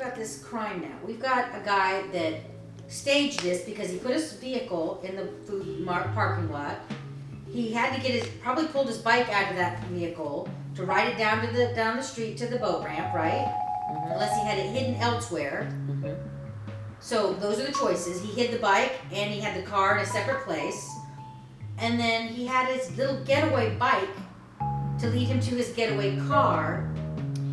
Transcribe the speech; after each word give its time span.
about 0.00 0.14
this 0.14 0.44
crime 0.44 0.80
now. 0.80 0.96
We've 1.04 1.18
got 1.18 1.48
a 1.56 1.64
guy 1.64 2.06
that 2.12 2.34
staged 2.86 3.40
this 3.40 3.64
because 3.64 3.90
he 3.90 3.98
put 3.98 4.12
his 4.12 4.32
vehicle 4.34 5.00
in 5.02 5.16
the 5.16 5.26
food 5.44 5.84
parking 5.86 6.52
lot. 6.52 6.76
He 7.50 7.72
had 7.72 7.96
to 7.96 8.00
get 8.00 8.12
his 8.12 8.30
probably 8.40 8.68
pulled 8.68 8.86
his 8.86 8.98
bike 8.98 9.28
out 9.28 9.50
of 9.50 9.56
that 9.56 9.82
vehicle 9.86 10.48
to 10.76 10.84
ride 10.84 11.08
it 11.08 11.18
down 11.18 11.44
to 11.44 11.52
the 11.52 11.72
down 11.74 11.96
the 11.96 12.02
street 12.02 12.36
to 12.36 12.46
the 12.46 12.58
boat 12.58 12.84
ramp, 12.84 13.12
right? 13.12 13.52
Mm-hmm. 13.90 14.12
Unless 14.12 14.36
he 14.36 14.46
had 14.46 14.58
it 14.58 14.70
hidden 14.70 14.94
elsewhere. 15.00 15.66
Mm-hmm. 15.88 16.14
So 17.00 17.32
those 17.34 17.58
are 17.58 17.64
the 17.64 17.72
choices. 17.72 18.22
He 18.22 18.28
hid 18.40 18.52
the 18.52 18.60
bike 18.60 19.00
and 19.10 19.34
he 19.34 19.40
had 19.40 19.60
the 19.60 19.66
car 19.66 19.96
in 19.96 20.04
a 20.04 20.06
separate 20.06 20.44
place. 20.44 20.88
And 21.78 21.98
then 21.98 22.28
he 22.28 22.46
had 22.46 22.68
his 22.68 22.96
little 22.96 23.24
getaway 23.24 23.74
bike 23.76 24.10
to 25.00 25.08
lead 25.08 25.26
him 25.26 25.40
to 25.40 25.56
his 25.56 25.70
getaway 25.70 26.16
car. 26.28 26.88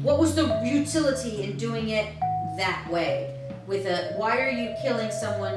What 0.03 0.19
was 0.19 0.35
the 0.35 0.61
utility 0.63 1.41
in 1.41 1.57
doing 1.57 1.89
it 1.89 2.13
that 2.57 2.89
way? 2.89 3.33
With 3.67 3.85
a 3.85 4.13
why 4.17 4.37
are 4.39 4.49
you 4.49 4.73
killing 4.81 5.11
someone 5.11 5.55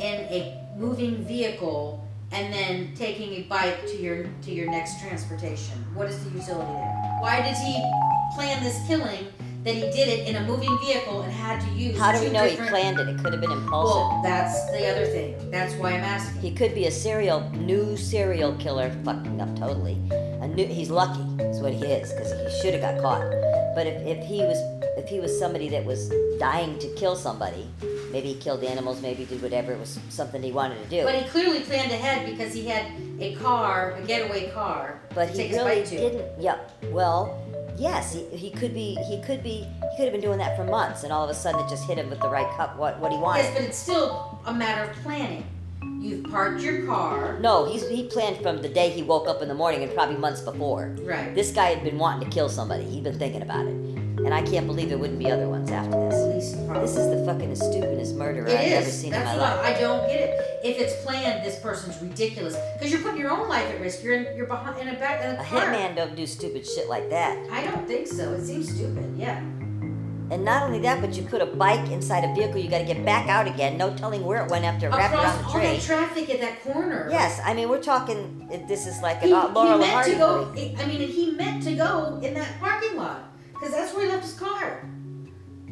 in 0.00 0.14
a 0.30 0.60
moving 0.76 1.24
vehicle 1.24 2.06
and 2.32 2.52
then 2.52 2.94
taking 2.96 3.32
a 3.34 3.42
bike 3.42 3.86
to 3.86 3.96
your 3.96 4.24
to 4.42 4.50
your 4.52 4.70
next 4.70 5.00
transportation? 5.00 5.74
What 5.94 6.08
is 6.08 6.22
the 6.24 6.30
utility 6.30 6.72
there? 6.72 7.18
Why 7.20 7.42
did 7.42 7.56
he 7.56 7.80
plan 8.34 8.62
this 8.62 8.78
killing 8.86 9.26
that 9.64 9.74
he 9.74 9.80
did 9.80 10.08
it 10.08 10.28
in 10.28 10.36
a 10.36 10.46
moving 10.46 10.76
vehicle 10.80 11.22
and 11.22 11.32
had 11.32 11.60
to 11.60 11.70
use 11.70 11.98
How 11.98 12.12
do 12.12 12.20
we 12.22 12.30
know 12.30 12.44
he 12.44 12.56
planned 12.56 13.00
it? 13.00 13.08
It 13.08 13.18
could 13.18 13.32
have 13.32 13.40
been 13.40 13.50
impulsive. 13.50 13.96
well, 13.96 14.22
that's 14.22 14.70
the 14.72 14.86
other 14.90 15.06
thing. 15.06 15.50
That's 15.50 15.74
why 15.74 15.92
I'm 15.92 16.04
asking. 16.04 16.42
He 16.42 16.50
could 16.54 16.74
be 16.74 16.86
a 16.86 16.90
serial, 16.90 17.48
new 17.52 17.96
serial 17.96 18.54
killer, 18.56 18.90
fucking 19.04 19.40
up 19.40 19.56
totally. 19.58 19.94
A 20.12 20.48
new, 20.48 20.66
he's 20.66 20.90
lucky, 20.90 21.22
is 21.42 21.60
what 21.60 21.72
he 21.72 21.82
is, 21.84 22.12
because 22.12 22.30
he 22.32 22.60
should 22.60 22.74
have 22.74 22.82
got 22.82 23.02
caught. 23.02 23.22
But 23.74 23.86
if, 23.86 24.06
if 24.06 24.26
he 24.26 24.40
was, 24.40 24.58
if 24.96 25.08
he 25.08 25.20
was 25.20 25.36
somebody 25.38 25.68
that 25.70 25.84
was 25.84 26.12
dying 26.38 26.78
to 26.78 26.88
kill 26.94 27.16
somebody, 27.16 27.68
maybe 28.12 28.32
he 28.32 28.34
killed 28.34 28.62
animals, 28.62 29.02
maybe 29.02 29.24
he 29.24 29.34
did 29.34 29.42
whatever. 29.42 29.72
It 29.72 29.80
was 29.80 29.98
something 30.08 30.42
he 30.42 30.52
wanted 30.52 30.82
to 30.82 30.88
do. 30.88 31.04
But 31.04 31.14
he 31.14 31.28
clearly 31.28 31.60
planned 31.60 31.90
ahead 31.92 32.30
because 32.30 32.52
he 32.52 32.66
had 32.66 32.86
a 33.20 33.34
car, 33.36 33.92
a 33.92 34.02
getaway 34.02 34.50
car, 34.50 35.00
But 35.14 35.34
to 35.34 35.42
he 35.42 35.54
really 35.54 35.84
didn't. 35.84 36.40
Yeah. 36.40 36.58
Well, 36.90 37.40
yes, 37.76 38.14
he, 38.14 38.24
he 38.36 38.50
could 38.50 38.74
be. 38.74 38.94
He 39.08 39.20
could 39.22 39.42
be. 39.42 39.66
He 39.66 39.96
could 39.96 40.04
have 40.04 40.12
been 40.12 40.20
doing 40.20 40.38
that 40.38 40.56
for 40.56 40.64
months, 40.64 41.04
and 41.04 41.12
all 41.12 41.24
of 41.24 41.30
a 41.30 41.34
sudden 41.34 41.60
it 41.60 41.68
just 41.68 41.86
hit 41.86 41.98
him 41.98 42.10
with 42.10 42.20
the 42.20 42.28
right 42.28 42.50
cup. 42.56 42.76
What 42.76 42.98
what 43.00 43.12
he 43.12 43.18
wanted. 43.18 43.42
Yes, 43.42 43.54
but 43.54 43.62
it's 43.62 43.78
still 43.78 44.38
a 44.46 44.54
matter 44.54 44.90
of 44.90 44.96
planning. 44.98 45.44
You've 46.00 46.24
parked 46.24 46.60
your 46.60 46.84
car. 46.84 47.38
No, 47.40 47.64
he's 47.64 47.88
he 47.88 48.04
planned 48.08 48.42
from 48.42 48.60
the 48.60 48.68
day 48.68 48.90
he 48.90 49.02
woke 49.02 49.26
up 49.26 49.40
in 49.40 49.48
the 49.48 49.54
morning 49.54 49.82
and 49.82 49.92
probably 49.94 50.16
months 50.16 50.40
before. 50.42 50.94
Right. 51.00 51.34
This 51.34 51.50
guy 51.50 51.70
had 51.70 51.82
been 51.82 51.98
wanting 51.98 52.28
to 52.28 52.34
kill 52.34 52.48
somebody. 52.48 52.84
He'd 52.84 53.04
been 53.04 53.18
thinking 53.18 53.42
about 53.42 53.66
it, 53.66 53.74
and 54.24 54.32
I 54.32 54.42
can't 54.42 54.66
believe 54.66 54.88
there 54.88 54.98
wouldn't 54.98 55.18
be 55.18 55.30
other 55.30 55.48
ones 55.48 55.70
after 55.70 55.90
this. 56.08 56.52
This 56.52 56.96
is 56.96 57.08
the 57.10 57.24
fucking 57.26 57.54
stupidest 57.56 58.16
murder 58.16 58.46
It 58.46 58.50
I've 58.58 58.72
ever 58.72 58.90
seen 58.90 59.10
That's 59.12 59.32
in 59.32 59.38
my 59.38 59.54
life. 59.54 59.60
I 59.76 59.78
don't 59.80 60.06
get 60.08 60.20
it. 60.20 60.40
If 60.64 60.78
it's 60.78 61.04
planned, 61.04 61.44
this 61.44 61.58
person's 61.60 62.00
ridiculous 62.00 62.56
because 62.74 62.90
you're 62.92 63.02
putting 63.02 63.20
your 63.20 63.30
own 63.30 63.48
life 63.48 63.66
at 63.70 63.80
risk. 63.80 64.02
You're 64.02 64.14
in, 64.14 64.36
you're 64.36 64.46
behind 64.46 64.80
in 64.80 64.94
a 64.94 64.98
back 64.98 65.22
in 65.22 65.36
a 65.36 65.40
A 65.40 65.44
car. 65.44 65.60
hitman 65.66 65.94
don't 65.96 66.16
do 66.16 66.26
stupid 66.26 66.66
shit 66.66 66.88
like 66.88 67.10
that. 67.10 67.38
I 67.50 67.64
don't 67.64 67.86
think 67.86 68.06
so. 68.06 68.32
It 68.32 68.44
seems 68.46 68.74
stupid. 68.74 69.14
Yeah. 69.16 69.42
And 70.30 70.42
not 70.42 70.62
only 70.62 70.78
that, 70.80 71.02
but 71.02 71.14
you 71.14 71.22
put 71.22 71.42
a 71.42 71.46
bike 71.46 71.90
inside 71.90 72.24
a 72.24 72.34
vehicle, 72.34 72.58
you 72.58 72.70
got 72.70 72.78
to 72.78 72.84
get 72.86 73.04
back 73.04 73.28
out 73.28 73.46
again. 73.46 73.76
No 73.76 73.94
telling 73.94 74.24
where 74.24 74.42
it 74.42 74.50
went 74.50 74.64
after 74.64 74.88
Across 74.88 75.12
around 75.12 75.38
the 75.42 75.44
all 75.48 75.60
that 75.60 75.80
traffic 75.82 76.30
at 76.30 76.40
that 76.40 76.62
corner. 76.62 77.08
Yes, 77.10 77.42
I 77.44 77.52
mean 77.52 77.68
we're 77.68 77.82
talking. 77.82 78.48
This 78.66 78.86
is 78.86 79.00
like 79.02 79.20
He, 79.20 79.30
an 79.32 79.36
uh, 79.36 79.52
Laura 79.54 79.74
he 79.74 79.78
meant 79.80 79.92
Hardy 79.92 80.12
to 80.12 80.16
go. 80.18 80.44
movie. 80.46 80.74
I 80.78 80.86
mean, 80.86 81.00
he 81.08 81.30
meant 81.32 81.62
to 81.64 81.74
go 81.76 82.18
in 82.22 82.32
that 82.34 82.58
parking 82.58 82.96
lot 82.96 83.33
because 83.54 83.72
that's 83.72 83.94
where 83.94 84.04
he 84.04 84.10
left 84.10 84.24
his 84.24 84.34
car. 84.34 84.86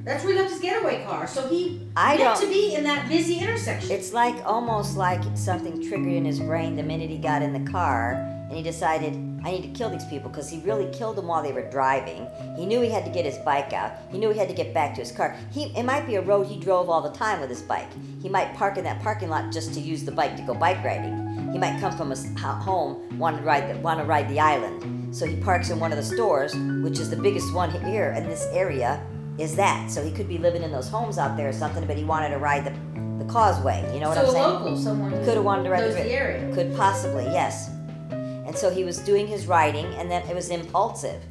That's 0.04 0.24
where 0.24 0.32
he 0.32 0.38
left 0.38 0.52
his 0.52 0.60
getaway 0.60 1.04
car. 1.04 1.26
So 1.28 1.46
he 1.46 1.86
I 1.94 2.16
meant 2.16 2.40
to 2.40 2.48
be 2.48 2.74
in 2.74 2.82
that 2.84 3.08
busy 3.08 3.38
intersection. 3.38 3.90
It's 3.92 4.12
like 4.12 4.34
almost 4.44 4.96
like 4.96 5.22
something 5.36 5.86
triggered 5.88 6.12
in 6.12 6.24
his 6.24 6.40
brain 6.40 6.74
the 6.74 6.82
minute 6.82 7.10
he 7.10 7.18
got 7.18 7.42
in 7.42 7.52
the 7.52 7.70
car 7.70 8.14
and 8.14 8.52
he 8.52 8.62
decided, 8.62 9.14
I 9.44 9.52
need 9.52 9.62
to 9.62 9.68
kill 9.68 9.88
these 9.90 10.04
people 10.04 10.28
because 10.28 10.50
he 10.50 10.60
really 10.60 10.90
killed 10.92 11.16
them 11.16 11.28
while 11.28 11.42
they 11.42 11.52
were 11.52 11.70
driving. 11.70 12.26
He 12.56 12.66
knew 12.66 12.80
he 12.80 12.90
had 12.90 13.04
to 13.04 13.10
get 13.10 13.24
his 13.24 13.38
bike 13.38 13.72
out. 13.72 13.92
He 14.10 14.18
knew 14.18 14.30
he 14.30 14.38
had 14.38 14.48
to 14.48 14.54
get 14.54 14.74
back 14.74 14.94
to 14.96 15.00
his 15.00 15.12
car. 15.12 15.36
He, 15.52 15.66
it 15.76 15.84
might 15.84 16.06
be 16.06 16.16
a 16.16 16.20
road 16.20 16.46
he 16.46 16.58
drove 16.58 16.90
all 16.90 17.00
the 17.00 17.16
time 17.16 17.40
with 17.40 17.48
his 17.48 17.62
bike. 17.62 17.88
He 18.20 18.28
might 18.28 18.54
park 18.54 18.76
in 18.76 18.84
that 18.84 19.02
parking 19.02 19.28
lot 19.28 19.52
just 19.52 19.72
to 19.74 19.80
use 19.80 20.04
the 20.04 20.12
bike 20.12 20.36
to 20.36 20.42
go 20.42 20.54
bike 20.54 20.84
riding. 20.84 21.21
He 21.50 21.58
might 21.58 21.80
come 21.80 21.96
from 21.96 22.10
his 22.10 22.26
home, 22.38 23.18
want 23.18 23.38
to 23.38 23.42
ride 23.42 23.68
the, 23.68 23.78
want 23.80 23.98
to 24.00 24.04
ride 24.04 24.28
the 24.28 24.38
island. 24.38 25.14
So 25.14 25.26
he 25.26 25.36
parks 25.36 25.70
in 25.70 25.80
one 25.80 25.92
of 25.92 25.98
the 25.98 26.04
stores, 26.04 26.54
which 26.82 26.98
is 26.98 27.10
the 27.10 27.16
biggest 27.16 27.52
one 27.52 27.70
here 27.84 28.14
in 28.16 28.24
this 28.28 28.46
area, 28.52 29.04
is 29.38 29.56
that. 29.56 29.90
So 29.90 30.02
he 30.02 30.10
could 30.10 30.28
be 30.28 30.38
living 30.38 30.62
in 30.62 30.70
those 30.70 30.88
homes 30.88 31.18
out 31.18 31.36
there 31.36 31.48
or 31.48 31.52
something, 31.52 31.86
but 31.86 31.96
he 31.96 32.04
wanted 32.04 32.30
to 32.30 32.38
ride 32.38 32.64
the, 32.64 33.24
the 33.24 33.30
causeway. 33.30 33.82
You 33.92 34.00
know 34.00 34.08
what 34.08 34.18
so 34.18 34.26
I'm 34.26 34.32
saying? 34.32 34.44
local, 34.44 34.76
someone 34.76 35.10
Could 35.24 35.34
have 35.34 35.44
wanted 35.44 35.64
to 35.64 35.70
ride 35.70 35.84
the, 35.84 35.94
the 35.94 36.12
area. 36.12 36.54
Could 36.54 36.74
possibly, 36.76 37.24
yes. 37.24 37.70
And 38.10 38.56
so 38.56 38.70
he 38.70 38.84
was 38.84 38.98
doing 38.98 39.26
his 39.26 39.46
writing, 39.46 39.86
and 39.94 40.10
then 40.10 40.26
it 40.28 40.34
was 40.34 40.50
impulsive. 40.50 41.22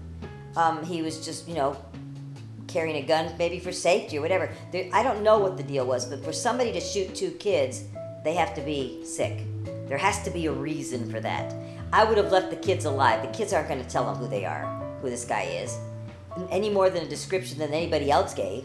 Um, 0.56 0.84
he 0.84 1.02
was 1.02 1.24
just, 1.24 1.48
you 1.48 1.56
know, 1.56 1.78
carrying 2.68 3.04
a 3.04 3.06
gun, 3.06 3.34
maybe 3.38 3.60
for 3.60 3.72
safety 3.72 4.18
or 4.18 4.22
whatever. 4.22 4.50
There, 4.72 4.90
I 4.94 5.04
don't 5.04 5.24
know 5.24 5.38
what 5.38 5.58
the 5.58 5.64
deal 5.64 5.86
was, 5.86 6.06
but 6.06 6.24
for 6.24 6.34
somebody 6.34 6.72
to 6.74 6.80
shoot 6.80 7.14
two 7.14 7.32
kids, 7.32 7.84
they 8.24 8.34
have 8.34 8.54
to 8.56 8.62
be 8.62 9.04
sick. 9.04 9.44
There 9.92 9.98
has 9.98 10.24
to 10.24 10.30
be 10.30 10.46
a 10.46 10.54
reason 10.54 11.12
for 11.12 11.20
that. 11.20 11.54
I 11.92 12.06
would 12.06 12.18
have 12.18 12.32
left 12.32 12.50
the 12.50 12.56
kids 12.56 12.86
alive. 12.86 13.22
The 13.22 13.38
kids 13.38 13.52
aren't 13.52 13.68
going 13.68 13.84
to 13.84 13.90
tell 13.90 14.06
them 14.06 14.16
who 14.16 14.26
they 14.26 14.46
are, 14.46 14.64
who 15.02 15.10
this 15.10 15.26
guy 15.26 15.42
is, 15.42 15.78
any 16.50 16.70
more 16.70 16.90
than 16.90 17.04
a 17.04 17.10
description 17.10 17.60
than 17.60 17.74
anybody 17.74 18.10
else 18.10 18.34
gave. 18.34 18.64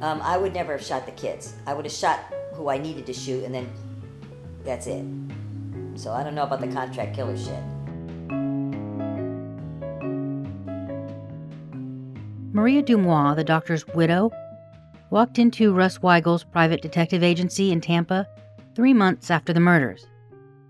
Um, 0.00 0.22
I 0.22 0.38
would 0.38 0.54
never 0.54 0.72
have 0.72 0.82
shot 0.82 1.04
the 1.04 1.12
kids. 1.12 1.52
I 1.66 1.74
would 1.74 1.84
have 1.84 1.92
shot 1.92 2.20
who 2.54 2.70
I 2.70 2.78
needed 2.78 3.04
to 3.04 3.12
shoot, 3.12 3.44
and 3.44 3.54
then 3.54 3.70
that's 4.64 4.86
it. 4.86 5.04
So 5.94 6.12
I 6.12 6.24
don't 6.24 6.34
know 6.34 6.44
about 6.44 6.62
the 6.62 6.68
contract 6.68 7.14
killer 7.14 7.36
shit. 7.36 7.62
Maria 12.54 12.82
Dumois, 12.82 13.34
the 13.34 13.44
doctor's 13.44 13.86
widow, 13.88 14.30
walked 15.10 15.38
into 15.38 15.74
Russ 15.74 16.00
Weigel's 16.00 16.44
private 16.44 16.80
detective 16.80 17.22
agency 17.22 17.72
in 17.72 17.82
Tampa 17.82 18.26
three 18.74 18.94
months 18.94 19.30
after 19.30 19.52
the 19.52 19.60
murders. 19.60 20.06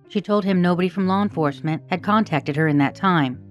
She 0.09 0.21
told 0.21 0.45
him 0.45 0.63
nobody 0.63 0.89
from 0.89 1.07
law 1.07 1.23
enforcement 1.23 1.83
had 1.91 2.03
contacted 2.03 2.57
her 2.57 2.69
in 2.69 2.79
that 2.79 2.95
time. 2.95 3.43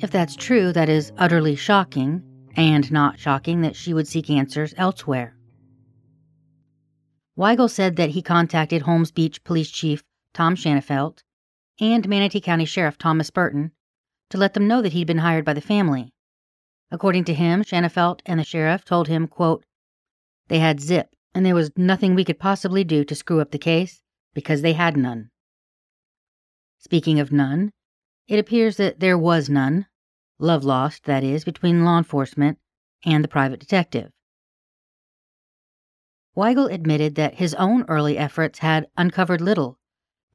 If 0.00 0.10
that's 0.10 0.36
true, 0.36 0.72
that 0.72 0.88
is 0.88 1.12
utterly 1.18 1.56
shocking, 1.56 2.22
and 2.56 2.90
not 2.90 3.18
shocking 3.18 3.60
that 3.60 3.76
she 3.76 3.92
would 3.92 4.08
seek 4.08 4.30
answers 4.30 4.74
elsewhere. 4.76 5.36
Weigel 7.36 7.70
said 7.70 7.96
that 7.96 8.10
he 8.10 8.22
contacted 8.22 8.82
Holmes 8.82 9.12
Beach 9.12 9.44
Police 9.44 9.70
Chief 9.70 10.02
Tom 10.34 10.56
Shanafelt 10.56 11.22
and 11.80 12.08
Manatee 12.08 12.40
County 12.40 12.64
Sheriff 12.64 12.98
Thomas 12.98 13.30
Burton 13.30 13.72
to 14.30 14.38
let 14.38 14.54
them 14.54 14.66
know 14.66 14.82
that 14.82 14.92
he'd 14.92 15.06
been 15.06 15.18
hired 15.18 15.44
by 15.44 15.54
the 15.54 15.60
family. 15.60 16.12
According 16.90 17.24
to 17.24 17.34
him, 17.34 17.62
Shanafelt 17.62 18.20
and 18.26 18.40
the 18.40 18.44
sheriff 18.44 18.84
told 18.84 19.08
him, 19.08 19.26
quote, 19.26 19.64
they 20.48 20.58
had 20.58 20.80
zip, 20.80 21.14
and 21.34 21.44
there 21.44 21.54
was 21.54 21.70
nothing 21.76 22.14
we 22.14 22.24
could 22.24 22.38
possibly 22.38 22.82
do 22.82 23.04
to 23.04 23.14
screw 23.14 23.40
up 23.40 23.50
the 23.50 23.58
case 23.58 24.02
because 24.34 24.62
they 24.62 24.72
had 24.72 24.96
none. 24.96 25.30
Speaking 26.78 27.18
of 27.18 27.32
none, 27.32 27.72
it 28.28 28.38
appears 28.38 28.76
that 28.76 29.00
there 29.00 29.18
was 29.18 29.50
none, 29.50 29.86
love 30.38 30.64
lost, 30.64 31.04
that 31.04 31.24
is, 31.24 31.44
between 31.44 31.84
law 31.84 31.98
enforcement 31.98 32.58
and 33.04 33.22
the 33.22 33.28
private 33.28 33.60
detective. 33.60 34.12
Weigel 36.36 36.72
admitted 36.72 37.16
that 37.16 37.34
his 37.34 37.54
own 37.54 37.84
early 37.88 38.16
efforts 38.16 38.60
had 38.60 38.86
uncovered 38.96 39.40
little, 39.40 39.78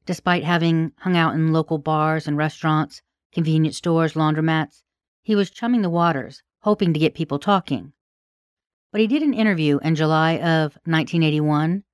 despite 0.04 0.44
having 0.44 0.92
hung 0.98 1.16
out 1.16 1.34
in 1.34 1.52
local 1.52 1.78
bars 1.78 2.28
and 2.28 2.36
restaurants, 2.36 3.00
convenience 3.32 3.78
stores, 3.78 4.12
laundromats. 4.12 4.82
He 5.22 5.34
was 5.34 5.50
chumming 5.50 5.80
the 5.80 5.88
waters, 5.88 6.42
hoping 6.60 6.92
to 6.92 7.00
get 7.00 7.14
people 7.14 7.38
talking. 7.38 7.94
But 8.92 9.00
he 9.00 9.06
did 9.06 9.22
an 9.22 9.32
interview 9.32 9.78
in 9.78 9.94
July 9.94 10.32
of 10.32 10.74
1981 10.84 11.84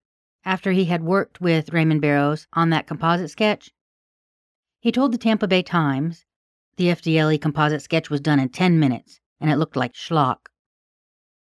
after 0.45 0.73
he 0.73 0.87
had 0.87 1.05
worked 1.05 1.41
with 1.41 1.73
Raymond 1.73 2.01
Barrows 2.01 2.49
on 2.53 2.71
that 2.71 2.89
composite 2.89 3.31
sketch. 3.31 3.71
He 4.81 4.91
told 4.91 5.13
the 5.13 5.19
Tampa 5.19 5.47
Bay 5.47 5.63
Times 5.63 6.25
the 6.77 6.87
FDLE 6.87 7.39
composite 7.39 7.83
sketch 7.83 8.09
was 8.09 8.23
done 8.23 8.41
in 8.41 8.49
10 8.49 8.81
minutes 8.81 9.21
and 9.39 9.51
it 9.51 9.57
looked 9.57 9.77
like 9.77 9.93
schlock. 9.93 10.49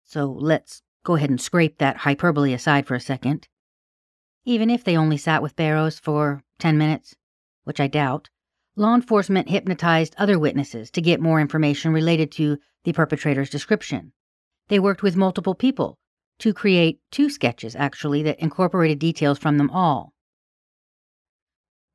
So 0.05 0.27
let's 0.27 0.83
go 1.05 1.15
ahead 1.15 1.31
and 1.31 1.41
scrape 1.41 1.79
that 1.79 1.99
hyperbole 1.99 2.53
aside 2.53 2.89
for 2.89 2.97
a 2.97 3.01
second. 3.01 3.47
Even 4.45 4.69
if 4.69 4.83
they 4.83 4.97
only 4.97 5.17
sat 5.17 5.43
with 5.43 5.55
Barrows 5.55 6.01
for 6.01 6.43
10 6.59 6.77
minutes, 6.77 7.15
which 7.63 7.79
I 7.79 7.87
doubt, 7.87 8.31
law 8.75 8.97
enforcement 8.97 9.49
hypnotized 9.49 10.17
other 10.19 10.37
witnesses 10.37 10.91
to 10.91 11.01
get 11.01 11.21
more 11.21 11.41
information 11.41 11.93
related 11.93 12.33
to 12.33 12.59
the 12.83 12.93
perpetrator's 12.93 13.51
description. 13.51 14.13
They 14.67 14.81
worked 14.81 15.05
with 15.05 15.15
multiple 15.15 15.55
people 15.55 15.99
to 16.41 16.53
create 16.53 16.99
two 17.13 17.31
sketches, 17.31 17.77
actually, 17.77 18.25
that 18.25 18.41
incorporated 18.41 18.99
details 18.99 19.39
from 19.39 19.57
them 19.57 19.71
all. 19.71 20.15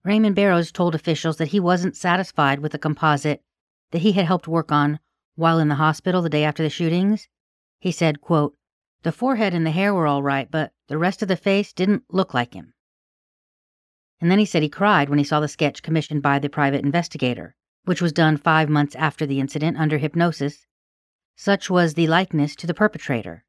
Raymond 0.05 0.35
Barrows 0.35 0.71
told 0.71 0.93
officials 0.93 1.37
that 1.37 1.47
he 1.47 1.59
wasn't 1.59 1.97
satisfied 1.97 2.59
with 2.59 2.73
the 2.73 2.77
composite 2.77 3.41
that 3.89 4.03
he 4.03 4.11
had 4.11 4.25
helped 4.25 4.47
work 4.47 4.71
on 4.71 4.99
while 5.33 5.57
in 5.57 5.67
the 5.67 5.75
hospital 5.75 6.21
the 6.21 6.29
day 6.29 6.43
after 6.43 6.61
the 6.61 6.69
shootings. 6.69 7.27
He 7.79 7.91
said, 7.91 8.21
quote, 8.21 8.55
The 9.01 9.11
forehead 9.11 9.55
and 9.55 9.65
the 9.65 9.71
hair 9.71 9.95
were 9.95 10.05
all 10.05 10.21
right, 10.21 10.49
but 10.51 10.73
the 10.89 10.99
rest 10.99 11.23
of 11.23 11.27
the 11.27 11.35
face 11.35 11.73
didn't 11.73 12.03
look 12.11 12.35
like 12.35 12.53
him. 12.53 12.75
And 14.21 14.29
then 14.29 14.37
he 14.37 14.45
said 14.45 14.61
he 14.61 14.69
cried 14.69 15.09
when 15.09 15.17
he 15.17 15.25
saw 15.25 15.39
the 15.39 15.47
sketch 15.47 15.81
commissioned 15.81 16.21
by 16.21 16.37
the 16.37 16.49
private 16.49 16.85
investigator, 16.85 17.55
which 17.85 18.01
was 18.01 18.13
done 18.13 18.37
five 18.37 18.69
months 18.69 18.93
after 18.93 19.25
the 19.25 19.39
incident 19.39 19.75
under 19.77 19.97
hypnosis. 19.97 20.67
Such 21.35 21.67
was 21.67 21.95
the 21.95 22.05
likeness 22.05 22.55
to 22.57 22.67
the 22.67 22.75
perpetrator. 22.75 23.43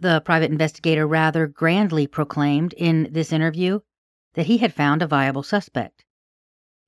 The 0.00 0.22
private 0.22 0.50
investigator 0.50 1.06
rather 1.06 1.46
grandly 1.46 2.08
proclaimed 2.08 2.74
in 2.76 3.08
this 3.12 3.32
interview 3.32 3.80
that 4.34 4.46
he 4.46 4.58
had 4.58 4.72
found 4.72 5.02
a 5.02 5.06
viable 5.06 5.42
suspect. 5.42 6.04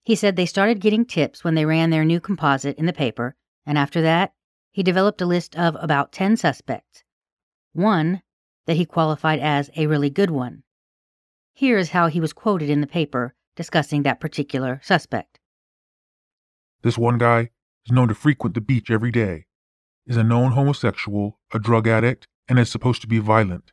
He 0.04 0.14
said 0.14 0.36
they 0.36 0.46
started 0.46 0.80
getting 0.80 1.04
tips 1.04 1.44
when 1.44 1.54
they 1.54 1.64
ran 1.64 1.90
their 1.90 2.04
new 2.04 2.20
composite 2.20 2.78
in 2.78 2.86
the 2.86 2.92
paper, 2.92 3.36
and 3.64 3.78
after 3.78 4.02
that, 4.02 4.32
he 4.72 4.82
developed 4.82 5.20
a 5.20 5.26
list 5.26 5.54
of 5.56 5.76
about 5.80 6.12
10 6.12 6.36
suspects. 6.36 7.04
One 7.72 8.22
that 8.66 8.76
he 8.76 8.84
qualified 8.84 9.40
as 9.40 9.70
a 9.76 9.86
really 9.86 10.10
good 10.10 10.30
one. 10.30 10.62
Here 11.52 11.78
is 11.78 11.90
how 11.90 12.06
he 12.06 12.20
was 12.20 12.32
quoted 12.32 12.70
in 12.70 12.80
the 12.80 12.86
paper 12.86 13.34
discussing 13.54 14.02
that 14.02 14.20
particular 14.20 14.80
suspect. 14.82 15.38
This 16.82 16.96
one 16.96 17.18
guy 17.18 17.50
is 17.86 17.92
known 17.92 18.08
to 18.08 18.14
frequent 18.14 18.54
the 18.54 18.60
beach 18.60 18.90
every 18.90 19.10
day, 19.10 19.46
is 20.06 20.16
a 20.16 20.24
known 20.24 20.52
homosexual, 20.52 21.38
a 21.52 21.58
drug 21.58 21.86
addict, 21.86 22.26
and 22.48 22.58
is 22.58 22.70
supposed 22.70 23.02
to 23.02 23.08
be 23.08 23.18
violent. 23.18 23.72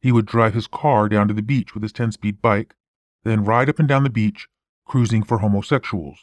He 0.00 0.12
would 0.12 0.26
drive 0.26 0.54
his 0.54 0.66
car 0.66 1.08
down 1.08 1.28
to 1.28 1.34
the 1.34 1.42
beach 1.42 1.74
with 1.74 1.82
his 1.82 1.92
10 1.92 2.12
speed 2.12 2.40
bike, 2.40 2.74
then 3.26 3.44
ride 3.44 3.68
up 3.68 3.78
and 3.78 3.88
down 3.88 4.04
the 4.04 4.10
beach, 4.10 4.48
cruising 4.86 5.22
for 5.22 5.38
homosexuals. 5.38 6.18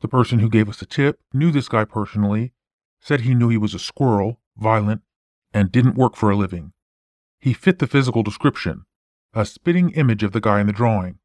The 0.00 0.08
person 0.08 0.38
who 0.38 0.48
gave 0.48 0.68
us 0.68 0.82
a 0.82 0.86
tip 0.86 1.20
knew 1.32 1.50
this 1.50 1.68
guy 1.68 1.84
personally, 1.84 2.52
said 3.00 3.20
he 3.20 3.34
knew 3.34 3.48
he 3.48 3.56
was 3.56 3.74
a 3.74 3.78
squirrel, 3.78 4.40
violent, 4.56 5.02
and 5.52 5.70
didn't 5.70 5.96
work 5.96 6.16
for 6.16 6.30
a 6.30 6.36
living. 6.36 6.72
He 7.40 7.52
fit 7.52 7.78
the 7.78 7.86
physical 7.86 8.22
description, 8.22 8.84
a 9.34 9.44
spitting 9.44 9.90
image 9.90 10.22
of 10.22 10.32
the 10.32 10.40
guy 10.40 10.60
in 10.60 10.66
the 10.66 10.72
drawing. 10.72 11.18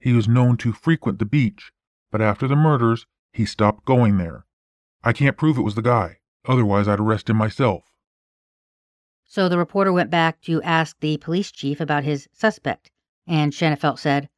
He 0.00 0.12
was 0.12 0.28
known 0.28 0.56
to 0.58 0.72
frequent 0.72 1.18
the 1.18 1.24
beach, 1.24 1.72
but 2.10 2.20
after 2.20 2.48
the 2.48 2.56
murders, 2.56 3.06
he 3.32 3.44
stopped 3.44 3.84
going 3.84 4.18
there. 4.18 4.46
I 5.04 5.12
can't 5.12 5.36
prove 5.36 5.58
it 5.58 5.62
was 5.62 5.74
the 5.74 5.82
guy, 5.82 6.18
otherwise, 6.46 6.88
I'd 6.88 7.00
arrest 7.00 7.30
him 7.30 7.36
myself. 7.36 7.84
So 9.24 9.48
the 9.48 9.58
reporter 9.58 9.92
went 9.92 10.10
back 10.10 10.40
to 10.42 10.62
ask 10.62 10.98
the 11.00 11.18
police 11.18 11.52
chief 11.52 11.80
about 11.80 12.04
his 12.04 12.28
suspect, 12.32 12.90
and 13.26 13.52
Shanafelt 13.52 13.98
said, 13.98 14.30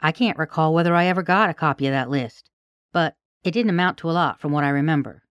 I 0.00 0.12
can't 0.12 0.38
recall 0.38 0.72
whether 0.72 0.94
I 0.94 1.06
ever 1.06 1.22
got 1.22 1.50
a 1.50 1.54
copy 1.54 1.86
of 1.86 1.92
that 1.92 2.10
list, 2.10 2.50
but 2.92 3.16
it 3.42 3.50
didn't 3.50 3.70
amount 3.70 3.98
to 3.98 4.10
a 4.10 4.12
lot 4.12 4.40
from 4.40 4.52
what 4.52 4.64
I 4.64 4.68
remember. 4.68 5.22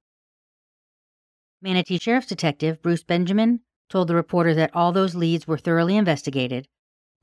Manatee 1.61 1.99
Sheriff's 1.99 2.27
Detective 2.27 2.81
Bruce 2.81 3.03
Benjamin 3.03 3.61
told 3.89 4.07
the 4.07 4.15
reporter 4.15 4.53
that 4.53 4.75
all 4.75 4.91
those 4.91 5.15
leads 5.15 5.47
were 5.47 5.57
thoroughly 5.57 5.95
investigated, 5.97 6.67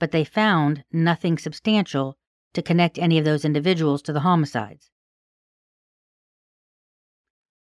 but 0.00 0.10
they 0.10 0.24
found 0.24 0.84
nothing 0.90 1.38
substantial 1.38 2.16
to 2.54 2.62
connect 2.62 2.98
any 2.98 3.18
of 3.18 3.24
those 3.24 3.44
individuals 3.44 4.02
to 4.02 4.12
the 4.12 4.20
homicides. 4.20 4.90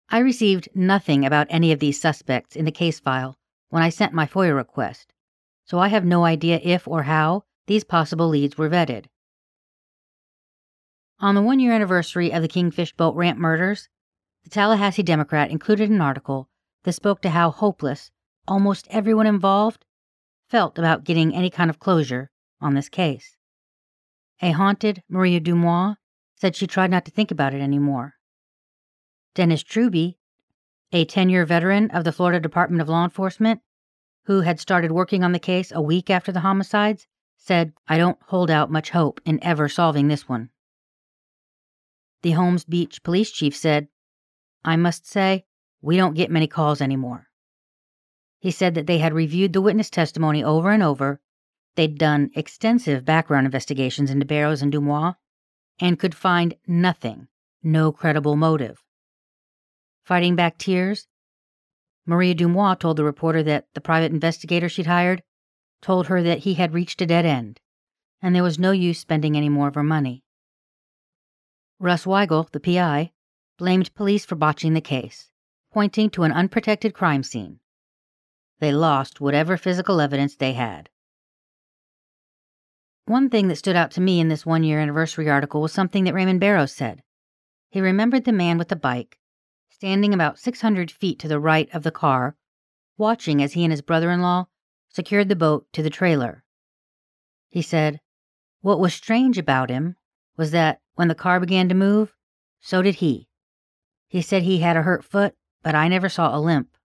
I 0.09 0.19
received 0.19 0.69
nothing 0.75 1.25
about 1.25 1.47
any 1.51 1.73
of 1.73 1.79
these 1.79 2.01
suspects 2.01 2.57
in 2.57 2.65
the 2.65 2.73
case 2.73 2.99
file 2.99 3.39
when 3.69 3.83
I 3.83 3.89
sent 3.89 4.13
my 4.13 4.27
FOIA 4.27 4.55
request, 4.55 5.13
so 5.65 5.79
I 5.79 5.89
have 5.89 6.05
no 6.05 6.25
idea 6.25 6.61
if 6.63 6.87
or 6.89 7.05
how 7.05 7.45
these 7.67 7.85
possible 7.85 8.29
leads 8.29 8.59
were 8.59 8.69
vetted. 8.69 9.07
On 11.21 11.35
the 11.35 11.43
one 11.43 11.61
year 11.61 11.73
anniversary 11.73 12.33
of 12.33 12.41
the 12.41 12.49
Kingfish 12.49 12.95
Boat 12.95 13.15
Ramp 13.15 13.39
murders, 13.39 13.89
the 14.43 14.51
Tallahassee 14.51 15.03
Democrat 15.03 15.51
included 15.51 15.91
an 15.91 16.01
article 16.01 16.49
that 16.85 16.93
spoke 16.95 17.21
to 17.23 17.31
how 17.31 17.51
hopeless 17.51 18.11
almost 18.49 18.89
everyone 18.91 19.27
involved 19.27 19.85
felt 20.49 20.79
about 20.79 21.05
getting 21.05 21.35
any 21.35 21.51
kind 21.51 21.69
of 21.69 21.79
closure 21.79 22.31
on 22.61 22.75
this 22.75 22.89
case. 22.89 23.37
A 24.41 24.53
haunted 24.53 25.03
Maria 25.09 25.41
Dumois 25.41 25.97
said 26.37 26.57
she 26.57 26.67
tried 26.67 26.91
not 26.91 27.05
to 27.05 27.11
think 27.11 27.31
about 27.31 27.53
it 27.53 27.61
anymore. 27.61 28.15
Dennis 29.35 29.63
Truby 29.63 30.17
a 30.93 31.05
10 31.05 31.29
year 31.29 31.45
veteran 31.45 31.91
of 31.91 32.05
the 32.05 32.13
Florida 32.13 32.41
Department 32.41 32.83
of 32.83 32.89
Law 32.89 33.05
Enforcement, 33.05 33.61
who 34.25 34.41
had 34.41 34.59
started 34.59 34.91
working 34.91 35.23
on 35.23 35.33
the 35.33 35.39
case 35.39 35.71
a 35.73 35.81
week 35.81 36.11
after 36.11 36.33
the 36.33 36.41
homicides, 36.41 37.07
said, 37.37 37.73
I 37.89 37.97
don't 37.97 38.19
hold 38.27 38.51
out 38.51 38.71
much 38.71 38.91
hope 38.91 39.21
in 39.25 39.39
ever 39.43 39.69
solving 39.69 40.09
this 40.09 40.29
one. 40.29 40.51
The 42.23 42.33
Holmes 42.33 42.65
Beach 42.65 43.03
police 43.03 43.31
chief 43.31 43.57
said, 43.57 43.89
I 44.65 44.77
must 44.77 45.07
say, 45.07 45.45
we 45.81 45.97
don't 45.97 46.15
get 46.15 46.31
many 46.31 46.47
calls 46.47 46.81
anymore. 46.81 47.29
He 48.39 48.51
said 48.51 48.75
that 48.75 48.87
they 48.87 48.99
had 48.99 49.13
reviewed 49.13 49.53
the 49.53 49.61
witness 49.61 49.91
testimony 49.91 50.43
over 50.45 50.71
and 50.71 50.83
over, 50.83 51.21
they'd 51.77 51.99
done 51.99 52.31
extensive 52.35 53.05
background 53.05 53.47
investigations 53.47 54.11
into 54.11 54.27
Barrows 54.27 54.63
and 54.63 54.73
Dumois, 54.73 55.15
and 55.79 55.99
could 55.99 56.15
find 56.15 56.55
nothing, 56.67 57.29
no 57.63 57.93
credible 57.93 58.37
motive 58.37 58.83
fighting 60.11 60.35
back 60.35 60.59
tears. 60.59 61.07
Maria 62.05 62.35
Dumois 62.35 62.75
told 62.75 62.97
the 62.97 63.05
reporter 63.05 63.45
that 63.45 63.67
the 63.75 63.81
private 63.81 64.11
investigator 64.11 64.69
she'd 64.69 64.87
hired 64.87 65.23
told 65.81 66.09
her 66.09 66.21
that 66.21 66.39
he 66.39 66.55
had 66.55 66.75
reached 66.75 67.01
a 67.01 67.07
dead 67.07 67.25
end, 67.25 67.61
and 68.21 68.35
there 68.35 68.43
was 68.43 68.59
no 68.59 68.73
use 68.73 68.99
spending 68.99 69.37
any 69.37 69.49
more 69.49 69.69
of 69.69 69.77
her 69.77 69.85
money. 69.85 70.25
Russ 71.83 72.05
Weigel, 72.05 72.51
the 72.51 72.61
PI, 72.61 73.11
blamed 73.57 73.95
police 73.95 74.27
for 74.27 74.35
botching 74.35 74.75
the 74.75 74.83
case, 74.83 75.31
pointing 75.73 76.11
to 76.11 76.25
an 76.25 76.33
unprotected 76.33 76.93
crime 76.93 77.23
scene. 77.23 77.59
They 78.59 78.71
lost 78.71 79.19
whatever 79.19 79.57
physical 79.57 79.99
evidence 79.99 80.37
they 80.37 80.53
had. 80.53 80.91
One 83.07 83.31
thing 83.31 83.49
that 83.49 83.57
stood 83.57 83.77
out 83.77 83.91
to 83.93 84.03
me 84.03 84.21
in 84.21 84.29
this 84.29 84.45
one 84.45 84.63
year 84.63 84.79
anniversary 84.79 85.31
article 85.31 85.63
was 85.63 85.73
something 85.73 86.05
that 86.05 86.13
Raymond 86.13 86.39
Barrows 86.39 86.73
said. 86.73 87.03
He 87.71 87.81
remembered 87.81 88.25
the 88.25 88.33
man 88.33 88.59
with 88.59 88.69
the 88.69 88.77
bike 88.77 89.19
standing 89.71 90.13
about 90.13 90.39
600 90.39 90.91
feet 90.91 91.19
to 91.21 91.29
the 91.29 91.41
right 91.41 91.69
of 91.75 91.83
the 91.83 91.91
car, 91.91 92.37
watching 92.99 93.43
as 93.43 93.55
he 93.55 93.65
and 93.65 93.73
his 93.73 93.81
brother 93.81 94.11
in 94.11 94.21
law 94.21 94.49
secured 94.91 95.31
the 95.31 95.35
boat 95.35 95.67
to 95.73 95.83
the 95.83 95.89
trailer. 95.89 96.45
He 97.49 97.63
said, 97.63 98.03
What 98.61 98.79
was 98.79 98.93
strange 98.93 99.39
about 99.39 99.71
him 99.71 99.97
was 100.37 100.51
that 100.51 100.83
when 101.01 101.09
the 101.09 101.15
car 101.15 101.41
began 101.41 101.67
to 101.67 101.75
move, 101.75 102.15
so 102.61 102.83
did 102.83 102.97
he. 102.97 103.27
He 104.07 104.21
said 104.21 104.43
he 104.43 104.59
had 104.59 104.77
a 104.77 104.83
hurt 104.83 105.03
foot, 105.03 105.35
but 105.63 105.75
I 105.75 105.89
never 105.89 106.11
saw 106.11 106.37
a 106.37 106.39
limp. 106.39 106.77